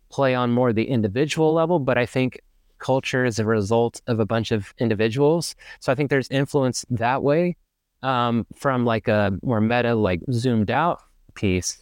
play 0.10 0.34
on 0.36 0.52
more 0.52 0.72
the 0.72 0.88
individual 0.88 1.54
level, 1.54 1.80
but 1.80 1.98
I 1.98 2.06
think 2.06 2.40
culture 2.80 3.26
is 3.26 3.40
a 3.40 3.46
result 3.46 4.02
of 4.08 4.20
a 4.20 4.26
bunch 4.26 4.52
of 4.52 4.74
individuals. 4.78 5.56
So 5.80 5.92
I 5.92 5.96
think 5.96 6.10
there's 6.10 6.30
influence 6.30 6.86
that 6.90 7.24
way 7.24 7.58
um, 8.04 8.46
from 8.56 8.86
like 8.86 9.08
a 9.08 9.38
more 9.42 9.62
meta, 9.62 9.96
like 9.96 10.22
zoomed 10.32 10.72
out 10.72 11.02
piece. 11.34 11.78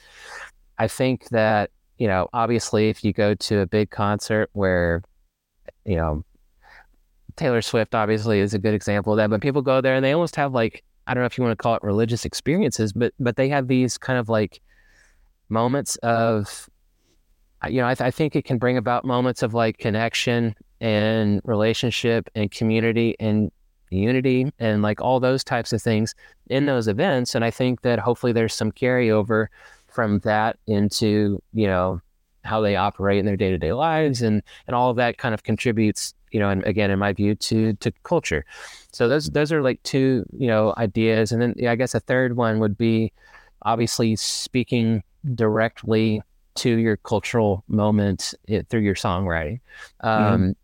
I 0.77 0.87
think 0.87 1.29
that 1.29 1.71
you 1.97 2.07
know 2.07 2.27
obviously 2.33 2.89
if 2.89 3.03
you 3.03 3.13
go 3.13 3.33
to 3.35 3.59
a 3.59 3.65
big 3.65 3.89
concert 3.89 4.49
where 4.53 5.03
you 5.85 5.95
know 5.95 6.23
Taylor 7.35 7.61
Swift 7.61 7.95
obviously 7.95 8.39
is 8.39 8.53
a 8.53 8.59
good 8.59 8.73
example 8.73 9.13
of 9.13 9.17
that, 9.17 9.29
but 9.29 9.41
people 9.41 9.61
go 9.61 9.81
there 9.81 9.95
and 9.95 10.03
they 10.03 10.13
almost 10.13 10.35
have 10.35 10.53
like 10.53 10.83
I 11.07 11.13
don't 11.13 11.21
know 11.21 11.27
if 11.27 11.37
you 11.37 11.43
want 11.43 11.57
to 11.57 11.61
call 11.61 11.75
it 11.75 11.83
religious 11.83 12.25
experiences, 12.25 12.93
but 12.93 13.13
but 13.19 13.35
they 13.35 13.49
have 13.49 13.67
these 13.67 13.97
kind 13.97 14.19
of 14.19 14.29
like 14.29 14.61
moments 15.49 15.95
of 15.97 16.69
you 17.69 17.81
know 17.81 17.87
I, 17.87 17.93
th- 17.95 18.07
I 18.07 18.11
think 18.11 18.35
it 18.35 18.45
can 18.45 18.57
bring 18.57 18.77
about 18.77 19.05
moments 19.05 19.43
of 19.43 19.53
like 19.53 19.77
connection 19.77 20.55
and 20.81 21.41
relationship 21.43 22.29
and 22.35 22.51
community 22.51 23.15
and 23.19 23.51
unity 23.95 24.51
and 24.59 24.81
like 24.81 25.01
all 25.01 25.19
those 25.19 25.43
types 25.43 25.73
of 25.73 25.81
things 25.81 26.15
in 26.49 26.65
those 26.65 26.87
events 26.87 27.35
and 27.35 27.43
I 27.45 27.51
think 27.51 27.81
that 27.81 27.99
hopefully 27.99 28.31
there's 28.33 28.53
some 28.53 28.71
carryover 28.71 29.47
from 29.87 30.19
that 30.19 30.57
into 30.67 31.41
you 31.53 31.67
know 31.67 32.01
how 32.43 32.61
they 32.61 32.75
operate 32.75 33.17
in 33.17 33.25
their 33.25 33.37
day-to-day 33.37 33.73
lives 33.73 34.21
and 34.21 34.41
and 34.67 34.75
all 34.75 34.89
of 34.89 34.97
that 34.97 35.17
kind 35.17 35.33
of 35.33 35.43
contributes 35.43 36.13
you 36.31 36.39
know 36.39 36.49
and 36.49 36.63
again 36.65 36.91
in 36.91 36.99
my 36.99 37.13
view 37.13 37.33
to 37.35 37.73
to 37.75 37.91
culture. 38.03 38.45
So 38.91 39.07
those 39.07 39.29
those 39.29 39.51
are 39.51 39.61
like 39.61 39.81
two 39.83 40.25
you 40.37 40.47
know 40.47 40.73
ideas 40.77 41.31
and 41.31 41.41
then 41.41 41.53
yeah, 41.57 41.71
i 41.71 41.75
guess 41.75 41.95
a 41.95 41.99
third 41.99 42.35
one 42.35 42.59
would 42.59 42.77
be 42.77 43.11
obviously 43.63 44.15
speaking 44.15 45.01
directly 45.33 46.21
to 46.55 46.69
your 46.69 46.97
cultural 46.97 47.63
moment 47.67 48.33
eh, 48.47 48.61
through 48.69 48.81
your 48.81 48.95
songwriting. 48.95 49.59
Um 50.01 50.55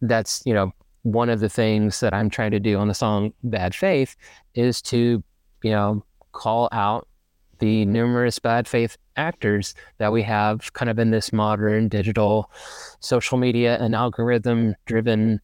that's 0.00 0.42
you 0.46 0.54
know 0.54 0.72
one 1.02 1.30
of 1.30 1.40
the 1.40 1.48
things 1.48 2.00
that 2.00 2.12
I'm 2.12 2.30
trying 2.30 2.50
to 2.50 2.60
do 2.60 2.78
on 2.78 2.88
the 2.88 2.94
song 2.94 3.32
Bad 3.42 3.74
Faith 3.74 4.16
is 4.54 4.82
to, 4.82 5.22
you 5.62 5.70
know, 5.70 6.04
call 6.32 6.68
out 6.72 7.08
the 7.58 7.84
numerous 7.84 8.38
bad 8.38 8.66
faith 8.66 8.96
actors 9.16 9.74
that 9.98 10.12
we 10.12 10.22
have 10.22 10.72
kind 10.72 10.90
of 10.90 10.98
in 10.98 11.10
this 11.10 11.32
modern 11.32 11.88
digital 11.88 12.50
social 13.00 13.38
media 13.38 13.76
and 13.80 13.94
algorithm 13.94 14.74
driven 14.86 15.40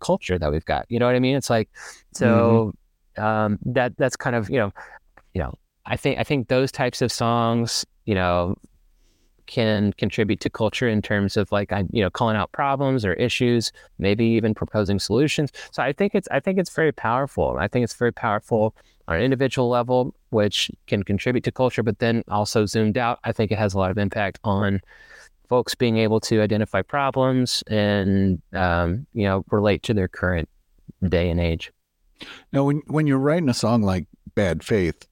culture 0.00 0.38
that 0.38 0.50
we've 0.52 0.64
got. 0.64 0.86
You 0.88 0.98
know 0.98 1.06
what 1.06 1.16
I 1.16 1.18
mean? 1.18 1.36
It's 1.36 1.50
like 1.50 1.68
so 2.12 2.72
um, 3.18 3.58
that 3.66 3.96
that's 3.96 4.16
kind 4.16 4.36
of, 4.36 4.48
you 4.48 4.58
know, 4.58 4.72
you 5.34 5.42
know, 5.42 5.54
I 5.84 5.96
think 5.96 6.18
I 6.18 6.24
think 6.24 6.48
those 6.48 6.72
types 6.72 7.02
of 7.02 7.10
songs, 7.12 7.84
you 8.04 8.14
know, 8.14 8.56
can 9.46 9.92
contribute 9.94 10.40
to 10.40 10.50
culture 10.50 10.88
in 10.88 11.02
terms 11.02 11.36
of 11.36 11.50
like 11.52 11.72
I 11.72 11.84
you 11.90 12.02
know 12.02 12.10
calling 12.10 12.36
out 12.36 12.52
problems 12.52 13.04
or 13.04 13.14
issues, 13.14 13.72
maybe 13.98 14.24
even 14.24 14.54
proposing 14.54 14.98
solutions. 14.98 15.52
So 15.72 15.82
I 15.82 15.92
think 15.92 16.14
it's 16.14 16.28
I 16.30 16.40
think 16.40 16.58
it's 16.58 16.74
very 16.74 16.92
powerful. 16.92 17.56
I 17.58 17.68
think 17.68 17.84
it's 17.84 17.94
very 17.94 18.12
powerful 18.12 18.74
on 19.08 19.16
an 19.16 19.22
individual 19.22 19.68
level, 19.68 20.14
which 20.30 20.70
can 20.86 21.02
contribute 21.02 21.44
to 21.44 21.52
culture, 21.52 21.82
but 21.82 21.98
then 22.00 22.24
also 22.28 22.66
zoomed 22.66 22.98
out, 22.98 23.20
I 23.24 23.32
think 23.32 23.52
it 23.52 23.58
has 23.58 23.74
a 23.74 23.78
lot 23.78 23.90
of 23.90 23.98
impact 23.98 24.40
on 24.42 24.80
folks 25.48 25.74
being 25.74 25.96
able 25.98 26.18
to 26.18 26.40
identify 26.40 26.82
problems 26.82 27.62
and 27.68 28.42
um, 28.52 29.06
you 29.12 29.24
know 29.24 29.44
relate 29.50 29.82
to 29.84 29.94
their 29.94 30.08
current 30.08 30.48
day 31.08 31.30
and 31.30 31.40
age. 31.40 31.72
Now, 32.52 32.64
when 32.64 32.82
when 32.86 33.06
you're 33.06 33.18
writing 33.18 33.48
a 33.48 33.54
song 33.54 33.82
like 33.82 34.06
Bad 34.34 34.64
Faith, 34.64 35.06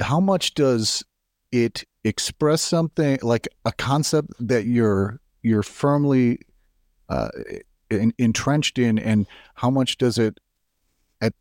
how 0.00 0.20
much 0.20 0.54
does 0.54 1.04
it 1.52 1.84
express 2.04 2.62
something 2.62 3.18
like 3.22 3.48
a 3.64 3.72
concept 3.72 4.30
that 4.40 4.64
you're 4.66 5.20
you're 5.42 5.62
firmly 5.62 6.38
uh, 7.08 7.28
in, 7.90 8.12
entrenched 8.18 8.78
in, 8.78 8.98
and 8.98 9.26
how 9.54 9.70
much 9.70 9.98
does 9.98 10.18
it 10.18 10.38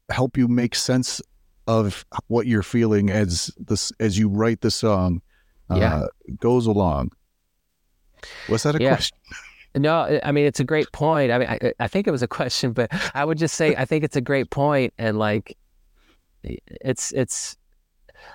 help 0.10 0.38
you 0.38 0.47
make 0.47 0.76
sense 0.76 1.22
of 1.68 2.05
what 2.28 2.47
you're 2.47 2.64
feeling 2.64 3.10
as 3.10 3.51
this 3.57 3.91
as 3.99 4.18
you 4.18 4.28
write 4.30 4.62
the 4.62 4.72
song 4.72 5.22
uh, 5.70 5.76
Yeah. 5.78 6.05
goes 6.39 6.66
along? 6.66 7.12
Was 8.49 8.64
that 8.64 8.76
a 8.76 8.82
Yeah. 8.82 8.95
question? 8.95 9.18
No, 9.76 9.97
I- 9.99 10.20
I 10.24 10.32
mean 10.32 10.45
it's 10.47 10.60
a 10.60 10.64
great 10.64 10.91
point. 10.93 11.32
I 11.32 11.38
mean, 11.38 11.47
I, 11.47 11.74
I 11.80 11.88
think 11.88 12.07
it 12.07 12.12
was 12.12 12.24
a 12.24 12.28
question, 12.28 12.72
but 12.74 12.89
I 13.14 13.24
would 13.24 13.38
just 13.38 13.53
say 13.53 13.76
I 13.76 13.86
think 13.86 14.03
it's 14.03 14.16
a 14.16 14.22
great 14.22 14.49
point, 14.49 14.95
and 14.97 15.20
like, 15.20 15.55
it's 16.43 17.12
it's 17.12 17.55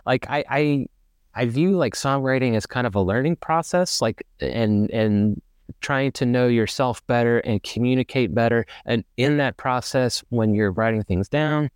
like 0.07 0.31
I 0.31 0.45
I 0.49 0.87
I 1.35 1.47
view 1.47 1.77
like 1.77 1.95
songwriting 1.95 2.55
as 2.57 2.67
kind 2.67 2.87
of 2.87 2.95
a 2.95 3.01
learning 3.03 3.37
process, 3.37 4.01
like 4.01 4.27
and 4.41 4.91
and 4.91 5.41
trying 5.81 6.13
to 6.13 6.27
know 6.27 6.47
yourself 6.47 7.05
better 7.07 7.39
and 7.41 7.63
communicate 7.63 8.35
better, 8.35 8.67
and 8.87 9.05
in 9.17 9.37
that 9.39 9.57
process, 9.57 10.23
when 10.31 10.55
you're 10.55 10.73
writing 10.73 11.03
things 11.03 11.29
down. 11.29 11.71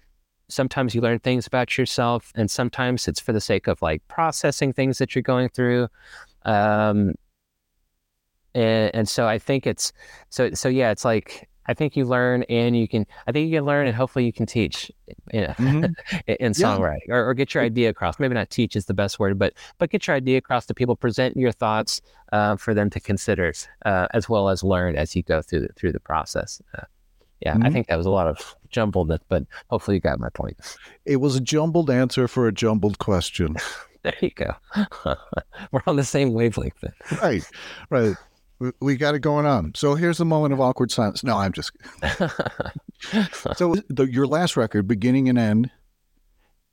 Sometimes 0.51 0.95
you 0.95 1.03
learn 1.03 1.19
things 1.19 1.47
about 1.47 1.77
yourself, 1.77 2.33
and 2.35 2.51
sometimes 2.51 3.07
it's 3.07 3.21
for 3.21 3.33
the 3.33 3.41
sake 3.41 3.67
of 3.67 3.83
like 3.83 4.07
processing 4.09 4.73
things 4.73 4.97
that 4.99 5.15
you're 5.15 5.23
going 5.23 5.51
through. 5.51 5.89
Um, 6.47 7.15
and, 8.55 8.95
and 8.95 9.09
so 9.09 9.27
I 9.27 9.39
think 9.39 9.67
it's 9.67 9.93
so 10.31 10.51
so 10.55 10.69
yeah, 10.69 10.91
it's 10.91 11.05
like 11.05 11.49
I 11.69 11.75
think 11.75 11.97
you 11.97 12.05
learn 12.07 12.43
and 12.45 12.77
you 12.77 12.89
can 12.89 13.07
I 13.27 13.33
think 13.33 13.51
you 13.51 13.59
can 13.59 13.67
learn 13.67 13.87
and 13.87 13.95
hopefully 13.95 14.25
you 14.25 14.33
can 14.33 14.47
teach 14.47 14.91
you 15.33 15.43
know, 15.43 15.55
Mhm. 15.59 15.95
in 16.27 16.37
in 16.41 16.53
Yeah. 16.57 16.67
songwriting 16.67 17.09
or, 17.11 17.29
or 17.29 17.35
get 17.35 17.55
your 17.55 17.63
idea 17.63 17.91
across. 17.91 18.19
Maybe 18.19 18.35
not 18.35 18.51
teach 18.51 18.75
is 18.75 18.87
the 18.87 18.95
best 18.95 19.19
word, 19.21 19.39
but 19.39 19.53
but 19.79 19.91
get 19.91 20.07
your 20.07 20.17
idea 20.17 20.39
across 20.39 20.67
to 20.67 20.75
people. 20.75 20.97
Present 20.97 21.37
your 21.37 21.53
thoughts 21.53 22.01
uh, 22.33 22.57
for 22.57 22.75
them 22.75 22.91
to 22.91 23.01
consider, 23.01 23.53
uh, 23.87 24.07
as 24.13 24.29
well 24.29 24.49
as 24.49 24.63
learn 24.65 24.97
as 24.97 25.15
you 25.15 25.23
go 25.23 25.41
through 25.43 25.61
the, 25.61 25.69
through 25.77 25.93
the 25.93 26.01
process. 26.01 26.61
Uh, 26.77 26.83
yeah, 27.41 27.55
I 27.55 27.69
Mhm. 27.69 27.73
think 27.73 27.87
that 27.87 27.97
was 27.97 28.07
a 28.07 28.11
lot 28.11 28.27
of 28.27 28.57
jumbledness, 28.71 29.21
but 29.29 29.45
hopefully 29.71 29.97
you 29.97 30.01
got 30.01 30.19
my 30.19 30.29
point. 30.31 30.57
It 31.05 31.17
was 31.17 31.37
a 31.37 31.41
jumbled 31.41 31.89
answer 31.91 32.27
for 32.29 32.49
a 32.49 32.53
jumbled 32.53 32.99
question. 32.99 33.57
There 34.05 34.15
you 34.21 34.31
go. 34.31 34.55
We're 35.73 35.83
on 35.89 35.97
the 35.97 36.05
same 36.05 36.33
wavelength. 36.33 36.81
Then. 36.81 36.93
right, 37.21 37.43
right. 37.91 38.15
We, 38.59 38.73
we 38.81 38.97
got 38.97 39.15
it 39.15 39.21
going 39.21 39.47
on. 39.47 39.73
So 39.75 39.95
here's 39.95 40.21
a 40.21 40.25
moment 40.25 40.53
of 40.53 40.61
awkward 40.61 40.91
silence. 40.91 41.23
No, 41.23 41.37
I'm 41.37 41.53
just. 41.53 41.73
So 43.57 43.77
the, 43.89 44.11
your 44.11 44.27
last 44.27 44.57
record, 44.57 44.89
beginning 44.89 45.29
and 45.29 45.39
end, 45.39 45.71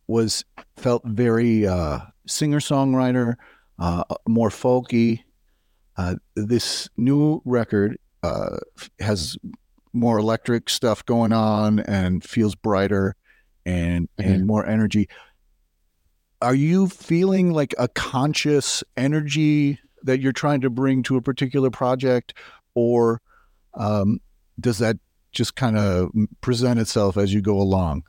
was 0.07 0.43
felt 0.77 1.03
very 1.05 1.67
uh, 1.67 1.99
singer 2.27 2.59
songwriter, 2.59 3.35
uh, 3.79 4.03
more 4.27 4.49
folky. 4.49 5.23
Uh, 5.97 6.15
this 6.35 6.89
new 6.97 7.41
record 7.45 7.97
uh, 8.23 8.57
has 8.99 9.37
more 9.93 10.17
electric 10.17 10.69
stuff 10.69 11.05
going 11.05 11.31
on 11.31 11.79
and 11.79 12.23
feels 12.23 12.55
brighter 12.55 13.15
and 13.65 14.09
and 14.17 14.45
more 14.45 14.65
energy. 14.65 15.07
Are 16.41 16.55
you 16.55 16.87
feeling 16.87 17.51
like 17.51 17.73
a 17.77 17.87
conscious 17.87 18.83
energy 18.97 19.79
that 20.05 20.21
you're 20.21 20.31
trying 20.31 20.61
to 20.61 20.69
bring 20.69 21.03
to 21.03 21.17
a 21.17 21.21
particular 21.21 21.69
project, 21.69 22.33
or 22.73 23.21
um, 23.73 24.19
does 24.59 24.77
that 24.79 24.97
just 25.31 25.55
kind 25.55 25.77
of 25.77 26.11
present 26.41 26.79
itself 26.79 27.17
as 27.17 27.33
you 27.33 27.41
go 27.41 27.59
along? 27.59 28.03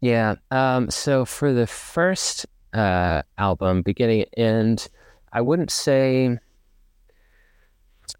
Yeah. 0.00 0.34
Um, 0.50 0.90
so 0.90 1.24
for 1.24 1.54
the 1.54 1.66
first 1.66 2.46
uh, 2.74 3.22
album, 3.38 3.82
beginning 3.82 4.26
and 4.36 4.68
end, 4.68 4.88
I 5.32 5.40
wouldn't 5.40 5.70
say. 5.70 6.38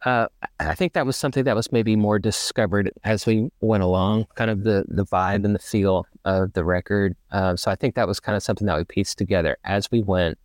Uh, 0.02 0.28
I 0.60 0.74
think 0.74 0.94
that 0.94 1.04
was 1.04 1.16
something 1.16 1.44
that 1.44 1.54
was 1.54 1.70
maybe 1.70 1.94
more 1.94 2.18
discovered 2.18 2.90
as 3.04 3.26
we 3.26 3.50
went 3.60 3.82
along, 3.82 4.26
kind 4.34 4.50
of 4.50 4.64
the 4.64 4.86
the 4.88 5.04
vibe 5.04 5.44
and 5.44 5.54
the 5.54 5.58
feel 5.58 6.06
of 6.24 6.54
the 6.54 6.64
record. 6.64 7.16
Um, 7.32 7.58
so 7.58 7.70
I 7.70 7.74
think 7.74 7.94
that 7.96 8.08
was 8.08 8.18
kind 8.18 8.34
of 8.34 8.42
something 8.42 8.66
that 8.66 8.78
we 8.78 8.84
pieced 8.84 9.18
together 9.18 9.58
as 9.64 9.90
we 9.90 10.02
went. 10.02 10.38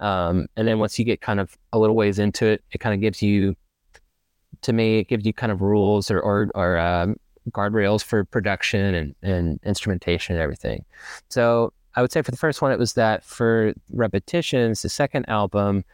Um, 0.00 0.46
and 0.56 0.68
then 0.68 0.78
once 0.78 0.98
you 0.98 1.04
get 1.04 1.20
kind 1.20 1.40
of 1.40 1.56
a 1.72 1.78
little 1.78 1.96
ways 1.96 2.18
into 2.18 2.46
it, 2.46 2.62
it 2.72 2.78
kind 2.78 2.94
of 2.94 3.00
gives 3.00 3.22
you, 3.22 3.56
to 4.62 4.72
me, 4.72 4.98
it 4.98 5.08
gives 5.08 5.24
you 5.24 5.32
kind 5.32 5.52
of 5.52 5.62
rules 5.62 6.10
or 6.10 6.20
or, 6.20 6.50
or 6.54 6.78
um, 6.78 7.16
guardrails 7.50 8.02
for 8.02 8.24
production 8.24 8.94
and, 8.94 9.14
and 9.22 9.60
instrumentation 9.64 10.34
and 10.34 10.42
everything. 10.42 10.84
So 11.30 11.72
I 11.94 12.02
would 12.02 12.12
say 12.12 12.20
for 12.22 12.30
the 12.30 12.36
first 12.36 12.60
one, 12.60 12.72
it 12.72 12.78
was 12.78 12.92
that. 12.94 13.24
For 13.24 13.72
Repetitions, 13.90 14.82
the 14.82 14.88
second 14.88 15.28
album, 15.28 15.84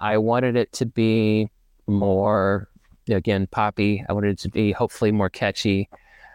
I 0.00 0.18
wanted 0.18 0.56
it 0.56 0.72
to 0.72 0.86
be 0.86 1.48
more, 1.86 2.68
again, 3.08 3.46
poppy. 3.46 4.04
I 4.08 4.12
wanted 4.12 4.30
it 4.30 4.38
to 4.40 4.48
be 4.48 4.72
hopefully 4.72 5.12
more 5.12 5.30
catchy. 5.30 5.88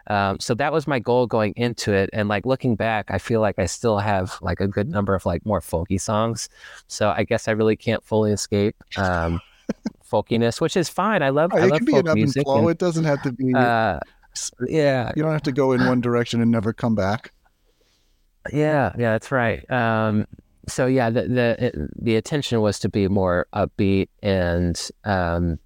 Um, 0.08 0.38
so 0.40 0.54
that 0.54 0.72
was 0.72 0.86
my 0.86 0.98
goal 0.98 1.26
going 1.26 1.52
into 1.56 1.92
it. 1.92 2.10
And 2.12 2.28
like 2.28 2.44
looking 2.46 2.76
back, 2.76 3.06
I 3.10 3.18
feel 3.18 3.40
like 3.40 3.58
I 3.58 3.66
still 3.66 3.98
have 3.98 4.36
like 4.42 4.60
a 4.60 4.66
good 4.68 4.88
number 4.88 5.14
of 5.14 5.24
like 5.26 5.44
more 5.46 5.60
folky 5.60 6.00
songs. 6.00 6.48
So 6.88 7.10
I 7.16 7.24
guess 7.24 7.48
I 7.48 7.52
really 7.52 7.76
can't 7.76 8.02
fully 8.04 8.32
escape 8.32 8.76
um, 8.96 9.40
folkiness, 10.10 10.60
which 10.60 10.76
is 10.76 10.88
fine. 10.88 11.22
I 11.22 11.30
love, 11.30 11.52
I 11.54 11.64
it 11.66 11.70
love 11.70 11.78
can 11.78 11.84
be 11.86 11.96
an 11.96 12.06
and 12.08 12.14
music. 12.14 12.42
flow. 12.44 12.58
and, 12.58 12.70
it 12.70 12.78
doesn't 12.78 13.04
have 13.04 13.22
to 13.22 13.32
be. 13.32 13.54
uh, 13.54 13.98
yeah, 14.68 15.12
you 15.16 15.22
don't 15.22 15.32
have 15.32 15.42
to 15.42 15.52
go 15.52 15.72
in 15.72 15.86
one 15.86 16.00
direction 16.00 16.40
and 16.40 16.50
never 16.50 16.72
come 16.72 16.94
back. 16.94 17.32
Yeah, 18.52 18.92
yeah, 18.98 19.12
that's 19.12 19.30
right. 19.30 19.68
Um, 19.70 20.26
so 20.68 20.86
yeah, 20.86 21.10
the 21.10 21.22
the 21.28 21.56
it- 21.66 22.04
the 22.04 22.16
attention 22.16 22.60
was 22.60 22.78
to 22.80 22.88
be 22.88 23.08
more 23.08 23.46
upbeat 23.54 24.08
and 24.22 24.80
um, 25.04 25.58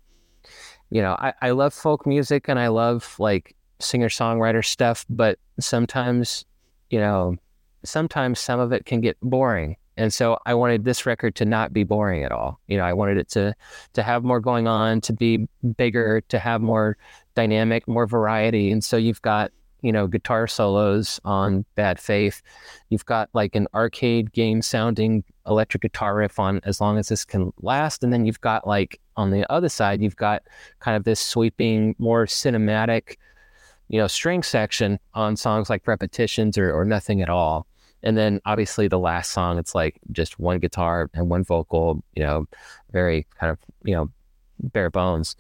you 0.91 1.03
know, 1.03 1.17
I, 1.19 1.33
I 1.43 1.51
love 1.51 1.75
folk 1.75 2.07
music 2.07 2.49
and 2.49 2.59
I 2.59 2.69
love 2.69 3.17
like 3.19 3.56
singer 3.79 4.09
songwriter 4.09 4.65
stuff, 4.65 5.05
but 5.09 5.39
sometimes, 5.61 6.45
you 6.91 6.99
know, 6.99 7.37
sometimes 7.85 8.41
some 8.41 8.61
of 8.61 8.73
it 8.73 8.85
can 8.85 9.01
get 9.01 9.17
boring. 9.21 9.77
And 9.97 10.13
so 10.13 10.39
I 10.45 10.55
wanted 10.55 10.85
this 10.85 11.07
record 11.07 11.35
to 11.37 11.45
not 11.45 11.73
be 11.73 11.83
boring 11.83 12.23
at 12.23 12.33
all. 12.33 12.61
You 12.67 12.77
know, 12.77 12.85
I 12.85 12.93
wanted 12.93 13.17
it 13.17 13.29
to 13.31 13.55
to 13.95 14.03
have 14.03 14.25
more 14.25 14.41
going 14.41 14.69
on, 14.69 15.01
to 15.03 15.13
be 15.13 15.49
bigger, 15.77 16.21
to 16.29 16.39
have 16.39 16.61
more 16.61 16.99
dynamic, 17.35 17.89
more 17.89 18.07
variety. 18.07 18.71
And 18.71 18.85
so 18.85 18.99
you've 18.99 19.23
got, 19.23 19.53
you 19.81 19.93
know, 19.93 20.07
guitar 20.07 20.47
solos 20.47 21.19
on 21.25 21.65
Bad 21.77 21.99
Faith. 21.99 22.43
You've 22.91 23.07
got 23.07 23.31
like 23.33 23.55
an 23.55 23.69
arcade 23.75 24.33
game 24.33 24.61
sounding 24.61 25.25
electric 25.47 25.83
guitar 25.83 26.15
riff 26.15 26.39
on 26.39 26.61
As 26.65 26.81
Long 26.81 26.99
as 26.99 27.09
This 27.09 27.25
Can 27.25 27.53
Last. 27.63 28.05
And 28.05 28.13
then 28.13 28.27
you've 28.27 28.41
got 28.41 28.67
like 28.67 29.01
on 29.17 29.31
the 29.31 29.51
other 29.51 29.71
side, 29.71 30.03
you've 30.03 30.17
got 30.17 30.43
kind 30.81 30.97
of 30.97 31.05
this 31.05 31.21
sweeping, 31.21 31.95
more 31.99 32.27
cinematic, 32.27 33.17
you 33.89 33.99
know, 33.99 34.07
string 34.07 34.43
section 34.43 34.99
on 35.15 35.37
songs 35.37 35.71
like 35.71 35.87
Repetitions 35.87 36.59
or, 36.59 36.73
or 36.73 36.85
Nothing 36.85 37.23
at 37.23 37.29
All. 37.29 37.67
And 38.03 38.17
then 38.17 38.41
obviously 38.45 38.89
the 38.89 38.99
last 38.99 39.33
song, 39.33 39.59
it's 39.59 39.75
like 39.75 39.99
just 40.13 40.39
one 40.39 40.59
guitar 40.59 41.11
and 41.15 41.29
one 41.29 41.43
vocal, 41.43 42.03
you 42.15 42.23
know, 42.23 42.47
very 42.93 43.27
kind 43.39 43.51
of, 43.51 43.59
you 43.85 43.95
know, 43.95 44.11
bare 44.61 44.91
bones. 44.91 45.37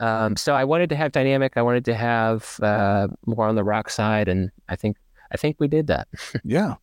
Um, 0.00 0.36
so 0.36 0.54
I 0.54 0.64
wanted 0.64 0.88
to 0.90 0.96
have 0.96 1.12
dynamic. 1.12 1.54
I 1.56 1.62
wanted 1.62 1.84
to 1.86 1.94
have 1.94 2.58
uh, 2.62 3.08
more 3.26 3.46
on 3.46 3.54
the 3.54 3.64
rock 3.64 3.90
side, 3.90 4.28
and 4.28 4.50
I 4.68 4.76
think 4.76 4.96
I 5.32 5.36
think 5.36 5.56
we 5.58 5.68
did 5.68 5.86
that. 5.88 6.08
Yeah. 6.44 6.74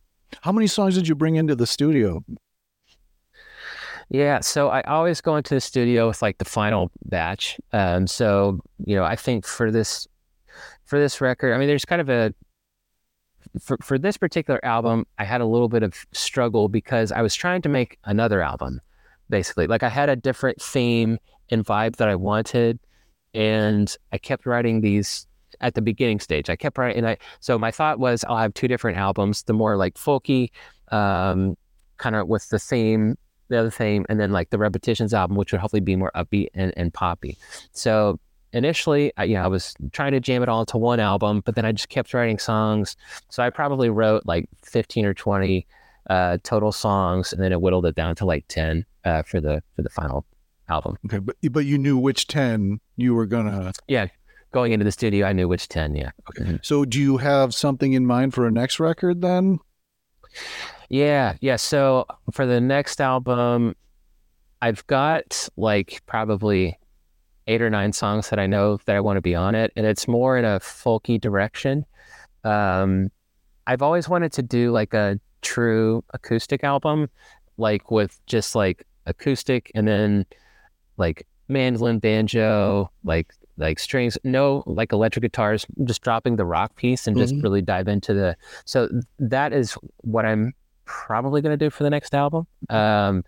How 0.42 0.52
many 0.52 0.66
songs 0.66 0.94
did 0.94 1.08
you 1.08 1.14
bring 1.14 1.36
into 1.36 1.56
the 1.56 1.66
studio? 1.66 2.22
Yeah, 4.10 4.40
so 4.40 4.68
I 4.68 4.82
always 4.82 5.22
go 5.22 5.36
into 5.36 5.54
the 5.54 5.60
studio 5.60 6.08
with 6.08 6.20
like 6.20 6.36
the 6.38 6.44
final 6.44 6.90
batch. 7.06 7.58
Um, 7.72 8.06
so 8.06 8.60
you 8.84 8.94
know, 8.94 9.04
I 9.04 9.16
think 9.16 9.46
for 9.46 9.70
this 9.70 10.06
for 10.88 10.98
this 10.98 11.20
record, 11.20 11.52
I 11.52 11.58
mean, 11.58 11.68
there's 11.68 11.84
kind 11.84 12.00
of 12.00 12.08
a 12.08 12.34
for 13.60 13.76
for 13.82 13.98
this 13.98 14.16
particular 14.16 14.64
album, 14.64 15.06
I 15.18 15.24
had 15.24 15.40
a 15.40 15.46
little 15.46 15.68
bit 15.68 15.82
of 15.82 15.94
struggle 16.12 16.68
because 16.68 17.12
I 17.12 17.20
was 17.22 17.34
trying 17.34 17.62
to 17.62 17.68
make 17.68 17.98
another 18.04 18.42
album, 18.42 18.80
basically. 19.28 19.66
Like 19.66 19.82
I 19.82 19.90
had 19.90 20.08
a 20.08 20.16
different 20.16 20.60
theme 20.60 21.18
and 21.50 21.64
vibe 21.64 21.96
that 21.96 22.08
I 22.08 22.14
wanted, 22.14 22.78
and 23.34 23.94
I 24.12 24.18
kept 24.18 24.46
writing 24.46 24.80
these 24.80 25.26
at 25.60 25.74
the 25.74 25.82
beginning 25.82 26.20
stage. 26.20 26.48
I 26.48 26.56
kept 26.56 26.78
writing, 26.78 26.98
and 26.98 27.06
I 27.06 27.18
so 27.40 27.58
my 27.58 27.70
thought 27.70 27.98
was 27.98 28.24
I'll 28.24 28.38
have 28.38 28.54
two 28.54 28.66
different 28.66 28.96
albums, 28.96 29.42
the 29.42 29.52
more 29.52 29.76
like 29.76 29.94
folky, 29.94 30.50
um, 30.90 31.56
kind 31.98 32.16
of 32.16 32.28
with 32.28 32.48
the 32.48 32.58
theme 32.58 33.16
the 33.48 33.58
other 33.58 33.70
thing, 33.70 34.06
and 34.08 34.18
then 34.18 34.30
like 34.32 34.50
the 34.50 34.58
repetitions 34.58 35.12
album, 35.14 35.36
which 35.36 35.52
would 35.52 35.60
hopefully 35.60 35.80
be 35.80 35.96
more 35.96 36.12
upbeat 36.14 36.48
and, 36.54 36.72
and 36.76 36.92
poppy. 36.92 37.36
So 37.72 38.18
initially, 38.52 39.12
I, 39.16 39.24
yeah, 39.24 39.44
I 39.44 39.48
was 39.48 39.74
trying 39.92 40.12
to 40.12 40.20
jam 40.20 40.42
it 40.42 40.48
all 40.48 40.60
into 40.60 40.78
one 40.78 41.00
album, 41.00 41.42
but 41.44 41.54
then 41.54 41.64
I 41.64 41.72
just 41.72 41.88
kept 41.88 42.14
writing 42.14 42.38
songs. 42.38 42.96
So 43.28 43.42
I 43.42 43.50
probably 43.50 43.90
wrote 43.90 44.24
like 44.26 44.48
15 44.64 45.04
or 45.04 45.14
20 45.14 45.66
uh, 46.10 46.38
total 46.42 46.72
songs, 46.72 47.32
and 47.32 47.42
then 47.42 47.52
it 47.52 47.60
whittled 47.60 47.86
it 47.86 47.94
down 47.94 48.14
to 48.16 48.24
like 48.24 48.44
10 48.48 48.84
uh, 49.04 49.22
for 49.22 49.40
the 49.40 49.62
for 49.76 49.82
the 49.82 49.90
final 49.90 50.24
album. 50.68 50.96
Okay, 51.06 51.18
but 51.18 51.36
but 51.50 51.64
you 51.66 51.78
knew 51.78 51.98
which 51.98 52.26
ten 52.26 52.80
you 52.96 53.14
were 53.14 53.26
gonna. 53.26 53.72
Yeah, 53.88 54.08
going 54.52 54.72
into 54.72 54.84
the 54.84 54.92
studio, 54.92 55.26
I 55.26 55.32
knew 55.32 55.48
which 55.48 55.68
10. 55.68 55.94
Yeah. 55.96 56.10
Okay. 56.30 56.58
So 56.62 56.84
do 56.84 57.00
you 57.00 57.16
have 57.18 57.54
something 57.54 57.92
in 57.92 58.06
mind 58.06 58.34
for 58.34 58.46
a 58.46 58.50
next 58.50 58.80
record 58.80 59.22
then? 59.22 59.58
Yeah, 60.88 61.36
yeah. 61.40 61.56
So 61.56 62.06
for 62.32 62.46
the 62.46 62.60
next 62.60 63.00
album, 63.00 63.76
I've 64.62 64.86
got 64.86 65.48
like 65.56 66.02
probably 66.06 66.77
eight 67.48 67.60
or 67.62 67.70
nine 67.70 67.92
songs 67.92 68.30
that 68.30 68.38
I 68.38 68.46
know 68.46 68.78
that 68.84 68.94
I 68.94 69.00
want 69.00 69.16
to 69.16 69.20
be 69.20 69.34
on 69.34 69.54
it, 69.54 69.72
and 69.74 69.84
it's 69.86 70.06
more 70.06 70.38
in 70.38 70.44
a 70.44 70.60
folky 70.60 71.20
direction. 71.20 71.84
Um, 72.44 73.10
I've 73.66 73.82
always 73.82 74.08
wanted 74.08 74.32
to 74.34 74.42
do 74.42 74.70
like 74.70 74.94
a 74.94 75.18
true 75.42 76.04
acoustic 76.14 76.62
album, 76.62 77.08
like 77.56 77.90
with 77.90 78.18
just 78.26 78.54
like 78.54 78.86
acoustic 79.06 79.70
and 79.74 79.88
then 79.88 80.26
like 80.96 81.26
mandolin, 81.48 81.98
banjo, 81.98 82.90
like 83.04 83.32
like 83.56 83.78
strings, 83.80 84.16
no 84.22 84.62
like 84.66 84.92
electric 84.92 85.22
guitars, 85.22 85.66
just 85.84 86.00
dropping 86.02 86.36
the 86.36 86.44
rock 86.44 86.76
piece 86.76 87.08
and 87.08 87.16
just 87.16 87.34
Mhm. 87.34 87.42
really 87.42 87.60
dive 87.62 87.88
into 87.88 88.14
the. 88.14 88.36
So 88.64 88.88
that 89.18 89.52
is 89.52 89.72
what 90.02 90.24
I'm 90.24 90.54
probably 90.84 91.40
going 91.42 91.58
to 91.58 91.64
do 91.64 91.68
for 91.68 91.82
the 91.82 91.90
next 91.90 92.14
album. 92.14 92.46
Um, 92.70 93.24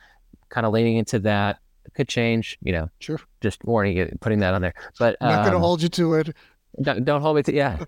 kind 0.51 0.67
of 0.67 0.73
leaning 0.73 0.97
into 0.99 1.19
that. 1.21 1.59
Could 1.95 2.09
change, 2.09 2.59
you 2.63 2.73
know. 2.73 2.89
Sure. 3.01 3.21
Just 3.41 3.65
warning 3.65 3.97
you, 3.97 4.17
putting 4.21 4.39
that 4.41 4.55
on 4.55 4.63
there. 4.63 4.75
But 4.99 5.17
I'm 5.21 5.29
not 5.31 5.45
gonna 5.45 5.57
um, 5.57 5.63
hold 5.63 5.83
you 5.83 5.89
to 5.89 6.15
it. 6.15 6.37
don't, 6.83 7.05
don't 7.05 7.21
hold 7.21 7.37
me 7.37 7.43
to 7.45 7.53
yeah. 7.55 7.79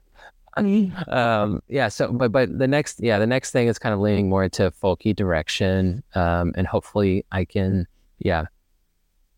um, 0.56 1.62
yeah. 1.68 1.88
So, 1.88 2.12
but 2.12 2.32
but 2.32 2.58
the 2.58 2.66
next 2.68 3.00
yeah 3.02 3.18
the 3.18 3.26
next 3.26 3.52
thing 3.52 3.68
is 3.68 3.78
kind 3.78 3.94
of 3.94 4.00
leaning 4.00 4.28
more 4.28 4.44
into 4.44 4.70
folky 4.82 5.14
direction, 5.14 6.02
um, 6.14 6.52
and 6.56 6.66
hopefully 6.66 7.24
I 7.32 7.44
can 7.44 7.86
yeah 8.18 8.46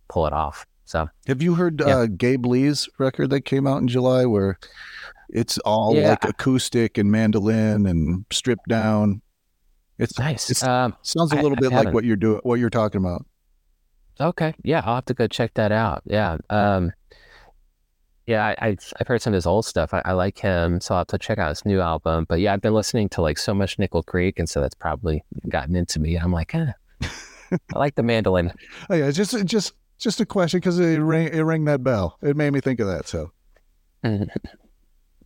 pull 0.09 0.27
it 0.27 0.33
off. 0.33 0.67
So 0.87 1.09
Have 1.27 1.41
you 1.41 1.55
heard 1.55 1.81
Yeah. 1.81 1.99
uh, 1.99 2.07
Gabe 2.07 2.45
Lee's 2.47 2.89
record 2.99 3.31
that 3.31 3.43
came 3.43 3.67
out 3.67 3.81
in 3.81 3.89
July, 3.89 4.27
where 4.27 4.59
it's 5.31 5.57
all 5.59 5.95
Yeah. 5.97 6.11
like 6.11 6.25
acoustic 6.25 6.99
and 6.99 7.11
mandolin 7.11 7.87
and 7.87 8.25
stripped 8.31 8.69
down? 8.69 9.23
It's 9.99 10.19
nice. 10.19 10.51
It's- 10.51 10.63
Um, 10.67 10.95
sounds 11.03 11.33
a 11.33 11.37
little 11.37 11.53
I 11.53 11.61
bit 11.61 11.73
like 11.73 11.95
what 11.95 12.05
you're 12.05 12.17
doing, 12.17 12.41
what 12.43 12.59
you're 12.59 12.69
talking 12.71 13.01
about. 13.01 13.25
Okay. 14.21 14.55
Yeah, 14.63 14.83
I'll 14.85 14.97
have 14.97 15.05
to 15.07 15.15
go 15.15 15.27
check 15.27 15.55
that 15.55 15.73
out. 15.73 16.03
Yeah. 16.07 16.39
Um, 16.51 16.93
yeah, 18.27 18.47
I, 18.47 18.69
I've, 18.69 18.93
I've 18.99 19.07
heard 19.07 19.21
some 19.21 19.33
of 19.33 19.37
his 19.37 19.47
old 19.47 19.67
stuff. 19.67 19.93
I, 19.93 20.01
I 20.05 20.13
like 20.13 20.39
him, 20.39 20.81
so 20.81 20.95
I'll 20.95 21.01
have 21.01 21.09
to 21.09 21.19
check 21.19 21.39
out 21.39 21.51
his 21.51 21.65
new 21.67 21.81
album. 21.81 22.25
But 22.29 22.41
yeah, 22.41 22.55
I've 22.55 22.63
been 22.63 22.73
listening 22.75 23.09
to 23.11 23.23
like 23.23 23.39
so 23.39 23.53
much 23.53 23.79
Nickel 23.79 24.03
Creek, 24.03 24.39
and 24.39 24.49
so 24.49 24.61
that's 24.61 24.75
probably 24.75 25.23
gotten 25.49 25.77
into 25.77 26.01
me. 26.01 26.17
I'm 26.17 26.33
like, 26.33 26.55
eh, 26.55 26.73
I 27.03 27.59
like 27.75 27.97
the 27.97 28.03
mandolin. 28.03 28.53
Oh 28.91 28.95
yeah, 28.95 29.11
just 29.11 29.45
just 29.45 29.75
just 29.99 30.21
a 30.21 30.27
question 30.27 30.59
because 30.59 30.79
it 30.79 30.99
rang 30.99 31.29
it 31.29 31.41
rang 31.43 31.65
that 31.67 31.83
bell. 31.83 32.19
It 32.23 32.37
made 32.37 32.51
me 32.51 32.61
think 32.61 32.81
of 32.81 32.87
that. 32.87 33.07
So 33.07 33.31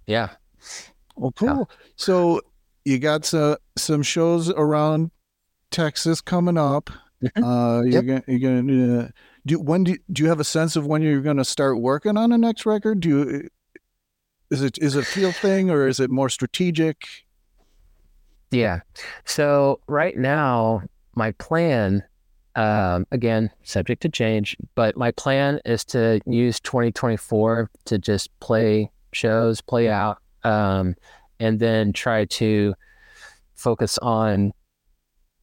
yeah. 0.06 0.30
well, 1.16 1.32
cool. 1.32 1.70
So 1.96 2.40
you 2.84 2.98
got 2.98 3.24
some 3.24 3.56
some 3.76 4.02
shows 4.02 4.50
around 4.50 5.10
Texas 5.70 6.20
coming 6.20 6.58
up. 6.58 6.90
Uh, 7.36 7.82
you're 7.84 8.02
gonna 8.02 8.22
you're 8.28 8.38
gonna 8.38 9.00
uh, 9.00 9.08
do 9.44 9.58
when 9.58 9.84
do 9.84 9.92
you, 9.92 9.98
do 10.12 10.22
you 10.22 10.28
have 10.28 10.40
a 10.40 10.44
sense 10.44 10.76
of 10.76 10.86
when 10.86 11.02
you're 11.02 11.20
gonna 11.20 11.44
start 11.44 11.80
working 11.80 12.16
on 12.16 12.30
the 12.30 12.38
next 12.38 12.64
record? 12.64 13.00
Do 13.00 13.08
you 13.08 13.48
is 14.50 14.62
it 14.62 14.78
is 14.78 14.96
it 14.96 15.02
a 15.02 15.06
feel 15.06 15.32
thing 15.32 15.70
or 15.70 15.86
is 15.86 16.00
it 16.00 16.10
more 16.10 16.28
strategic? 16.28 16.96
Yeah. 18.50 18.80
So 19.24 19.80
right 19.88 20.16
now, 20.16 20.82
my 21.14 21.32
plan, 21.32 22.02
um, 22.54 23.06
again, 23.12 23.50
subject 23.62 24.00
to 24.02 24.08
change, 24.08 24.56
but 24.74 24.96
my 24.96 25.10
plan 25.12 25.60
is 25.64 25.84
to 25.86 26.20
use 26.26 26.60
2024 26.60 27.70
to 27.86 27.98
just 27.98 28.30
play 28.40 28.90
shows, 29.12 29.60
play 29.60 29.90
out, 29.90 30.18
um, 30.44 30.94
and 31.40 31.60
then 31.60 31.92
try 31.92 32.24
to 32.24 32.74
focus 33.54 33.98
on 33.98 34.52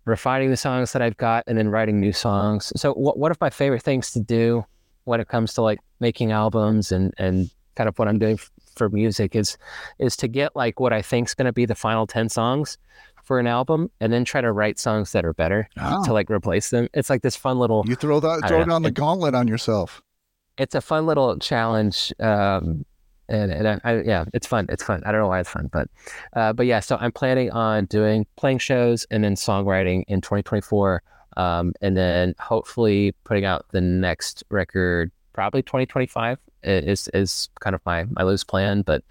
refining 0.05 0.49
the 0.51 0.57
songs 0.57 0.93
that 0.93 1.01
I've 1.01 1.17
got 1.17 1.43
and 1.47 1.57
then 1.57 1.69
writing 1.69 1.99
new 1.99 2.13
songs. 2.13 2.71
So 2.75 2.93
what 2.93 3.17
what 3.17 3.31
are 3.31 3.35
my 3.41 3.49
favorite 3.49 3.81
things 3.83 4.11
to 4.11 4.19
do 4.19 4.65
when 5.03 5.19
it 5.19 5.27
comes 5.27 5.53
to 5.55 5.61
like 5.61 5.79
making 5.99 6.31
albums 6.31 6.91
and 6.91 7.13
and 7.17 7.49
kind 7.75 7.87
of 7.89 7.97
what 7.99 8.07
I'm 8.07 8.17
doing 8.19 8.35
f- 8.35 8.51
for 8.75 8.89
music 8.89 9.35
is 9.35 9.57
is 9.99 10.15
to 10.17 10.27
get 10.27 10.55
like 10.55 10.79
what 10.79 10.93
I 10.93 11.01
think 11.01 11.27
is 11.27 11.33
going 11.33 11.45
to 11.45 11.53
be 11.53 11.65
the 11.65 11.75
final 11.75 12.07
10 12.07 12.29
songs 12.29 12.77
for 13.23 13.39
an 13.39 13.47
album 13.47 13.89
and 13.99 14.13
then 14.13 14.23
try 14.23 14.39
to 14.41 14.51
write 14.51 14.77
songs 14.77 15.11
that 15.13 15.25
are 15.25 15.33
better 15.33 15.67
to 16.03 16.13
like 16.13 16.29
replace 16.29 16.69
them. 16.69 16.87
It's 16.93 17.09
like 17.09 17.21
this 17.23 17.35
fun 17.35 17.57
little 17.57 17.83
you 17.87 17.95
throw 17.95 18.19
that 18.19 18.47
throw 18.47 18.63
down 18.63 18.83
the 18.83 18.91
gauntlet 18.91 19.33
on 19.33 19.47
yourself. 19.47 20.01
it's 20.57 20.75
a 20.75 20.81
fun 20.81 21.05
little 21.07 21.37
challenge. 21.39 22.13
Um, 22.19 22.85
and 23.29 23.51
and 23.51 23.67
I, 23.67 23.79
I, 23.83 24.01
yeah, 24.01 24.25
it's 24.33 24.47
fun. 24.47 24.65
It's 24.69 24.83
fun. 24.83 25.01
I 25.05 25.11
don't 25.11 25.21
know 25.21 25.27
why 25.27 25.39
it's 25.39 25.49
fun, 25.49 25.69
but 25.71 25.89
uh, 26.33 26.53
but 26.53 26.65
yeah. 26.65 26.79
So 26.79 26.97
I'm 26.99 27.11
planning 27.11 27.51
on 27.51 27.85
doing 27.85 28.25
playing 28.37 28.59
shows 28.59 29.05
and 29.11 29.23
then 29.23 29.35
songwriting 29.35 30.03
in 30.07 30.21
2024, 30.21 31.01
um, 31.37 31.73
and 31.81 31.95
then 31.97 32.35
hopefully 32.39 33.13
putting 33.23 33.45
out 33.45 33.65
the 33.71 33.81
next 33.81 34.43
record 34.49 35.11
probably 35.33 35.61
2025 35.61 36.37
is 36.63 37.09
is 37.09 37.49
kind 37.59 37.75
of 37.75 37.81
my 37.85 38.05
my 38.11 38.23
loose 38.23 38.43
plan. 38.43 38.81
But 38.81 39.03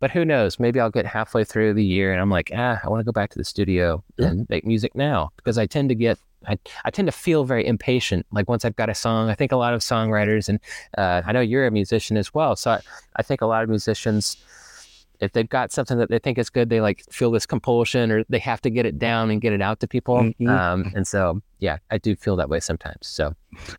but 0.00 0.10
who 0.10 0.24
knows? 0.24 0.58
Maybe 0.58 0.80
I'll 0.80 0.90
get 0.90 1.06
halfway 1.06 1.44
through 1.44 1.74
the 1.74 1.84
year 1.84 2.12
and 2.12 2.20
I'm 2.20 2.30
like, 2.30 2.50
ah, 2.54 2.80
I 2.82 2.88
want 2.88 3.00
to 3.00 3.04
go 3.04 3.12
back 3.12 3.30
to 3.30 3.38
the 3.38 3.44
studio 3.44 4.02
Yeah. 4.18 4.26
and 4.28 4.46
make 4.50 4.66
music 4.66 4.94
now 4.94 5.30
because 5.36 5.56
I 5.58 5.66
tend 5.66 5.88
to 5.90 5.94
get 5.94 6.18
I, 6.46 6.58
I 6.84 6.90
tend 6.90 7.06
to 7.06 7.12
feel 7.12 7.44
very 7.44 7.66
impatient. 7.66 8.26
Like 8.30 8.48
once 8.48 8.64
I've 8.64 8.76
got 8.76 8.88
a 8.88 8.94
song, 8.94 9.28
I 9.28 9.34
think 9.34 9.52
a 9.52 9.56
lot 9.56 9.74
of 9.74 9.80
songwriters 9.80 10.48
and 10.48 10.60
uh, 10.96 11.22
I 11.26 11.32
know 11.32 11.40
you're 11.40 11.66
a 11.66 11.70
musician 11.70 12.16
as 12.16 12.32
well. 12.32 12.54
So 12.56 12.70
I, 12.72 12.80
I 13.16 13.22
think 13.22 13.40
a 13.40 13.46
lot 13.46 13.62
of 13.64 13.68
musicians, 13.68 14.36
if 15.20 15.32
they've 15.32 15.48
got 15.48 15.72
something 15.72 15.98
that 15.98 16.10
they 16.10 16.20
think 16.20 16.38
is 16.38 16.48
good, 16.48 16.70
they 16.70 16.80
like 16.80 17.02
feel 17.10 17.32
this 17.32 17.44
compulsion 17.44 18.12
or 18.12 18.24
they 18.28 18.38
have 18.38 18.60
to 18.62 18.70
get 18.70 18.86
it 18.86 18.98
down 19.00 19.30
and 19.30 19.40
get 19.40 19.52
it 19.52 19.60
out 19.60 19.80
to 19.80 19.88
people. 19.88 20.16
Mhm. 20.40 20.48
Um, 20.48 20.92
and 20.94 21.06
so, 21.06 21.42
yeah, 21.58 21.78
I 21.90 21.98
do 21.98 22.14
feel 22.14 22.36
that 22.36 22.48
way 22.48 22.60
sometimes. 22.60 23.08
So, 23.08 23.34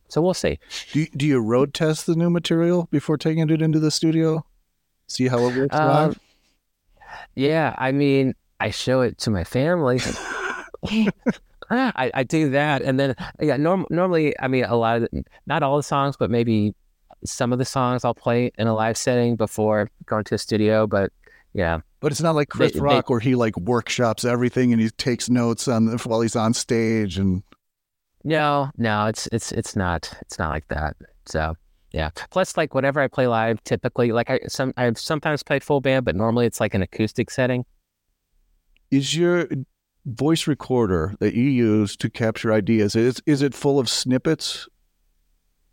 so 0.10 0.22
we'll 0.22 0.34
see. 0.34 0.60
Do 0.92 1.00
you, 1.00 1.08
do 1.16 1.26
you 1.26 1.40
road 1.40 1.74
test 1.74 2.08
the 2.08 2.16
new 2.16 2.30
material 2.30 2.90
before 2.92 3.18
taking 3.18 3.50
it 3.50 3.62
into 3.62 3.80
the 3.80 3.90
studio? 3.92 4.46
See 5.08 5.28
how 5.30 5.38
it 5.48 5.56
works 5.56 5.76
Um, 5.76 5.88
live. 5.88 6.20
Yeah, 7.36 7.74
I 7.78 7.94
mean, 7.94 8.36
I 8.60 8.70
show 8.72 9.02
it 9.02 9.18
to 9.20 9.30
my 9.32 9.46
family. 9.46 10.02
Ah, 11.70 11.92
I, 11.96 12.12
I 12.14 12.24
do 12.24 12.50
that, 12.52 12.82
and 12.82 13.00
then 13.00 13.16
yeah. 13.40 13.58
Norm, 13.58 13.86
normally, 13.90 14.34
I 14.40 14.48
mean, 14.48 14.66
a 14.66 14.76
lot 14.76 15.04
of 15.04 15.10
not 15.46 15.62
all 15.64 15.78
the 15.78 15.84
songs, 15.84 16.18
but 16.18 16.32
maybe 16.32 16.74
some 17.26 17.52
of 17.54 17.60
the 17.60 17.66
songs 17.66 18.04
I'll 18.06 18.14
play 18.16 18.52
in 18.58 18.68
a 18.68 18.74
live 18.74 18.98
setting 18.98 19.36
before 19.36 19.90
going 20.06 20.24
to 20.26 20.36
a 20.36 20.38
studio. 20.38 20.88
But 20.88 21.12
yeah, 21.54 21.80
But 22.00 22.12
it's 22.12 22.22
not 22.22 22.34
like 22.36 22.50
Chris 22.50 22.72
they- 22.74 22.80
they- 22.80 22.84
Rock 22.84 23.10
where 23.10 23.20
he 23.20 23.36
like 23.36 23.58
workshops 23.58 24.26
everything 24.26 24.72
and 24.74 24.82
he 24.82 24.90
takes 24.92 25.30
notes 25.30 25.68
on 25.68 25.86
the, 25.86 25.98
while 25.98 26.22
he's 26.22 26.36
on 26.36 26.54
stage 26.54 27.18
and 27.18 27.44
no, 28.24 28.70
no, 28.78 29.06
it's 29.06 29.28
it's 29.32 29.52
it's 29.52 29.76
not 29.76 30.12
it's 30.22 30.40
not 30.40 30.50
like 30.50 30.68
that. 30.70 30.96
So 31.26 31.56
yeah. 31.92 32.10
Plus, 32.30 32.56
like 32.58 32.74
whenever 32.74 33.00
I 33.00 33.08
play 33.08 33.28
live, 33.28 33.64
typically, 33.64 34.12
like 34.12 34.30
I 34.30 34.40
some 34.48 34.74
I've 34.78 34.98
sometimes 35.00 35.44
played 35.44 35.64
full 35.64 35.82
band, 35.82 36.06
but 36.06 36.16
normally 36.16 36.46
it's 36.46 36.60
like 36.60 36.74
an 36.74 36.82
acoustic 36.82 37.30
setting. 37.32 37.66
is 38.92 39.16
your 39.16 39.48
voice 40.06 40.48
recorder 40.48 41.16
that 41.20 41.34
you 41.36 41.44
use 41.44 41.96
to 41.98 42.10
capture 42.10 42.52
ideas 42.54 42.96
is 42.96 43.22
is 43.26 43.42
it 43.42 43.54
full 43.54 43.80
of 43.80 43.90
snippets? 43.90 44.68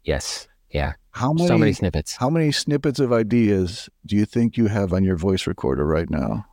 Yes, 0.04 0.46
yeah. 0.70 0.94
How 1.12 1.32
many 1.32 1.48
so 1.48 1.56
many 1.58 1.72
snippets. 1.72 2.16
how 2.16 2.28
many 2.30 2.52
snippets 2.52 3.00
of 3.00 3.12
ideas 3.12 3.88
do 4.04 4.16
you 4.16 4.24
think 4.26 4.56
you 4.56 4.66
have 4.66 4.92
on 4.92 5.02
your 5.04 5.16
voice 5.16 5.46
recorder 5.46 5.86
right 5.86 6.10
now? 6.10 6.44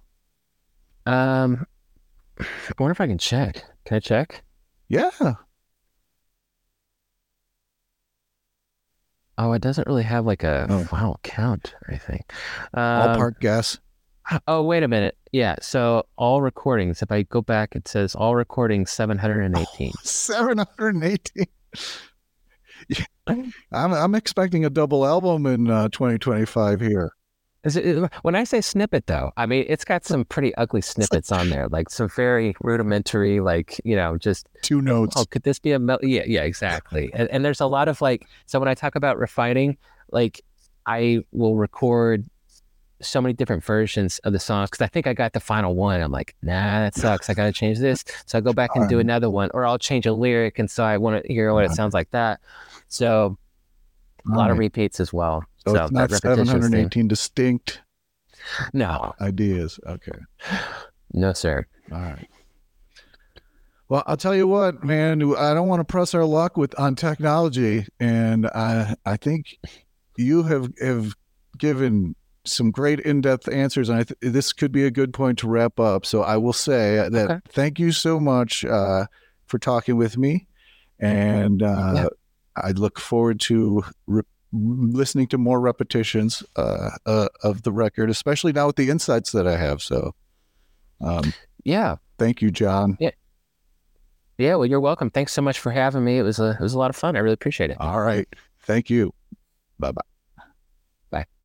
Um, 1.06 1.66
I 2.40 2.46
wonder 2.80 2.92
if 2.94 3.02
I 3.02 3.08
can 3.08 3.18
check. 3.18 3.64
Can 3.86 3.98
I 3.98 4.00
check? 4.00 4.44
Yeah. 4.88 5.34
Oh, 9.38 9.52
it 9.54 9.62
doesn't 9.62 9.88
really 9.88 10.04
have 10.04 10.26
like 10.26 10.44
a 10.44 10.68
Oh. 10.70 10.88
wow 10.92 11.16
count 11.24 11.74
or 11.82 11.90
anything. 11.92 12.24
All 12.74 13.10
Um, 13.10 13.18
park 13.18 13.40
guess. 13.40 13.80
Oh, 14.48 14.64
wait 14.64 14.84
a 14.84 14.88
minute. 14.88 15.18
Yeah. 15.34 15.56
So 15.62 16.06
all 16.16 16.42
recordings, 16.42 17.02
if 17.02 17.12
I 17.12 17.24
go 17.24 17.42
back, 17.42 17.76
it 17.76 17.88
says 17.88 18.16
all 18.16 18.36
recordings 18.36 18.92
718. 18.92 19.92
718. 20.04 21.46
Yeah. 22.88 23.06
I'm 23.28 23.94
I'm 23.94 24.16
expecting 24.16 24.64
a 24.64 24.70
double 24.70 25.06
album 25.06 25.46
in 25.46 25.70
uh, 25.70 25.90
2025 25.90 26.80
here. 26.82 27.12
Is 27.64 27.78
it, 27.78 28.12
when 28.24 28.36
I 28.36 28.44
say 28.44 28.60
snippet, 28.60 29.08
though, 29.08 29.32
I 29.38 29.46
mean, 29.46 29.66
it's 29.70 29.86
got 29.86 30.04
some 30.04 30.26
pretty 30.26 30.54
ugly 30.56 30.82
snippets 30.82 31.32
on 31.32 31.50
there, 31.50 31.70
like 31.70 31.90
some 31.90 32.10
very 32.10 32.54
rudimentary, 32.60 33.40
like, 33.40 33.80
you 33.86 33.96
know, 33.96 34.18
just, 34.18 34.50
Two 34.64 34.82
notes. 34.82 35.16
oh, 35.18 35.24
could 35.24 35.44
this 35.44 35.60
be 35.60 35.72
a, 35.72 35.80
mel-? 35.80 36.00
yeah, 36.02 36.24
yeah, 36.28 36.42
exactly. 36.42 37.10
And, 37.14 37.30
and 37.30 37.46
there's 37.46 37.62
a 37.62 37.66
lot 37.66 37.88
of 37.88 38.02
like, 38.02 38.28
so 38.48 38.60
when 38.60 38.68
I 38.68 38.74
talk 38.74 38.96
about 38.96 39.18
refining, 39.18 39.78
like, 40.12 40.42
I 40.86 41.24
will 41.32 41.56
record 41.56 42.26
so 43.04 43.22
many 43.22 43.34
different 43.34 43.64
versions 43.64 44.20
of 44.20 44.34
the 44.34 44.40
songs 44.40 44.70
because 44.70 44.84
I 44.84 44.88
think 44.88 45.08
I 45.08 45.14
got 45.14 45.34
the 45.34 45.40
final 45.40 45.76
one. 45.76 46.02
I'm 46.02 46.12
like, 46.12 46.36
nah, 46.42 46.80
that 46.80 46.96
sucks. 46.96 47.30
I 47.30 47.34
got 47.34 47.46
to 47.46 47.52
change 47.52 47.80
this. 47.80 48.04
So 48.26 48.38
I 48.38 48.42
go 48.42 48.54
back 48.54 48.72
and 48.76 48.90
do 48.90 49.00
another 49.00 49.30
one, 49.30 49.50
or 49.54 49.66
I'll 49.66 49.78
change 49.78 50.06
a 50.06 50.14
lyric. 50.14 50.60
And 50.60 50.70
so 50.70 50.84
I 50.84 50.98
want 50.98 51.24
to 51.24 51.34
hear 51.34 51.54
what 51.54 51.66
it 51.66 51.72
sounds 51.72 51.94
like 51.94 52.10
that. 52.12 52.40
So 52.88 53.38
a 54.32 54.38
lot 54.38 54.52
of 54.52 54.58
repeats 54.58 55.00
as 55.00 55.12
well. 55.14 55.44
So, 55.66 55.74
So, 55.74 55.84
it's 55.84 55.92
not 55.92 56.10
that 56.10 56.24
repetitious 56.24 56.52
thing. 56.52 56.62
718 56.62 57.08
distinct 57.08 57.82
No, 58.74 59.14
ideas. 59.22 59.80
Okay. 59.86 60.20
no, 61.14 61.34
sir. 61.34 61.66
All 61.92 62.00
right. 62.00 62.28
Well, 63.90 64.04
I'll 64.08 64.18
tell 64.18 64.36
you 64.36 64.48
what, 64.48 64.84
man. 64.84 65.22
I 65.36 65.54
don't 65.54 65.68
want 65.68 65.82
to 65.82 65.84
press 65.84 66.14
our 66.14 66.26
luck 66.26 66.58
with 66.58 66.78
on 66.80 66.96
technology, 66.96 67.86
and 68.00 68.48
I 68.48 68.96
I 69.06 69.18
think 69.18 69.58
you 70.18 70.44
have 70.44 70.72
have 70.82 71.14
given 71.58 72.16
some 72.46 72.72
great 72.72 73.00
in 73.02 73.22
depth 73.22 73.48
answers, 73.52 73.90
and 73.90 74.00
I 74.00 74.04
th- 74.04 74.20
this 74.22 74.54
could 74.54 74.72
be 74.72 74.86
a 74.86 74.92
good 74.92 75.14
point 75.14 75.40
to 75.40 75.48
wrap 75.48 75.80
up. 75.80 76.06
So 76.06 76.22
I 76.24 76.38
will 76.38 76.54
say 76.54 77.08
that 77.10 77.32
Okay. 77.32 77.40
thank 77.50 77.80
you 77.80 77.92
so 77.92 78.20
much 78.20 78.66
uh, 78.66 79.06
for 79.48 79.60
talking 79.60 79.96
with 79.98 80.18
me, 80.18 80.48
and 81.00 81.62
uh, 81.64 81.92
Yeah. 81.96 82.08
I 82.56 82.72
look 82.72 83.00
forward 83.00 83.40
to. 83.42 83.84
Re- 84.08 84.22
listening 84.56 85.26
to 85.26 85.40
more 85.40 85.60
repetitions 85.60 86.44
uh, 86.58 86.92
uh, 87.08 87.28
of 87.42 87.64
the 87.64 87.72
record 87.72 88.08
especially 88.12 88.52
now 88.54 88.68
with 88.68 88.76
the 88.76 88.88
insights 88.88 89.32
that 89.32 89.48
i 89.48 89.58
have 89.58 89.82
so 89.82 90.14
um, 91.02 91.34
Yeah. 91.64 91.96
Thank 92.20 92.40
you, 92.44 92.52
Jon. 92.52 92.96
Yeah, 93.00 93.10
Yeah, 94.38 94.54
well, 94.58 94.68
you're 94.68 94.80
welcome. 94.80 95.10
Thanks 95.10 95.32
so 95.34 95.42
much 95.42 95.58
for 95.58 95.72
having 95.72 96.04
me. 96.04 96.20
It 96.20 96.22
was 96.22 96.38
a 96.38 96.52
it 96.52 96.60
was 96.62 96.76
a 96.76 96.78
lot 96.78 96.92
of 96.92 96.96
fun. 96.96 97.16
I 97.16 97.20
really 97.20 97.34
appreciate 97.34 97.72
it. 97.72 97.78
All 97.80 98.00
right. 98.00 98.28
Thank 98.62 98.92
you. 98.92 99.12
Bye 99.80 99.92
bye 99.92 100.02
bye. 101.10 101.26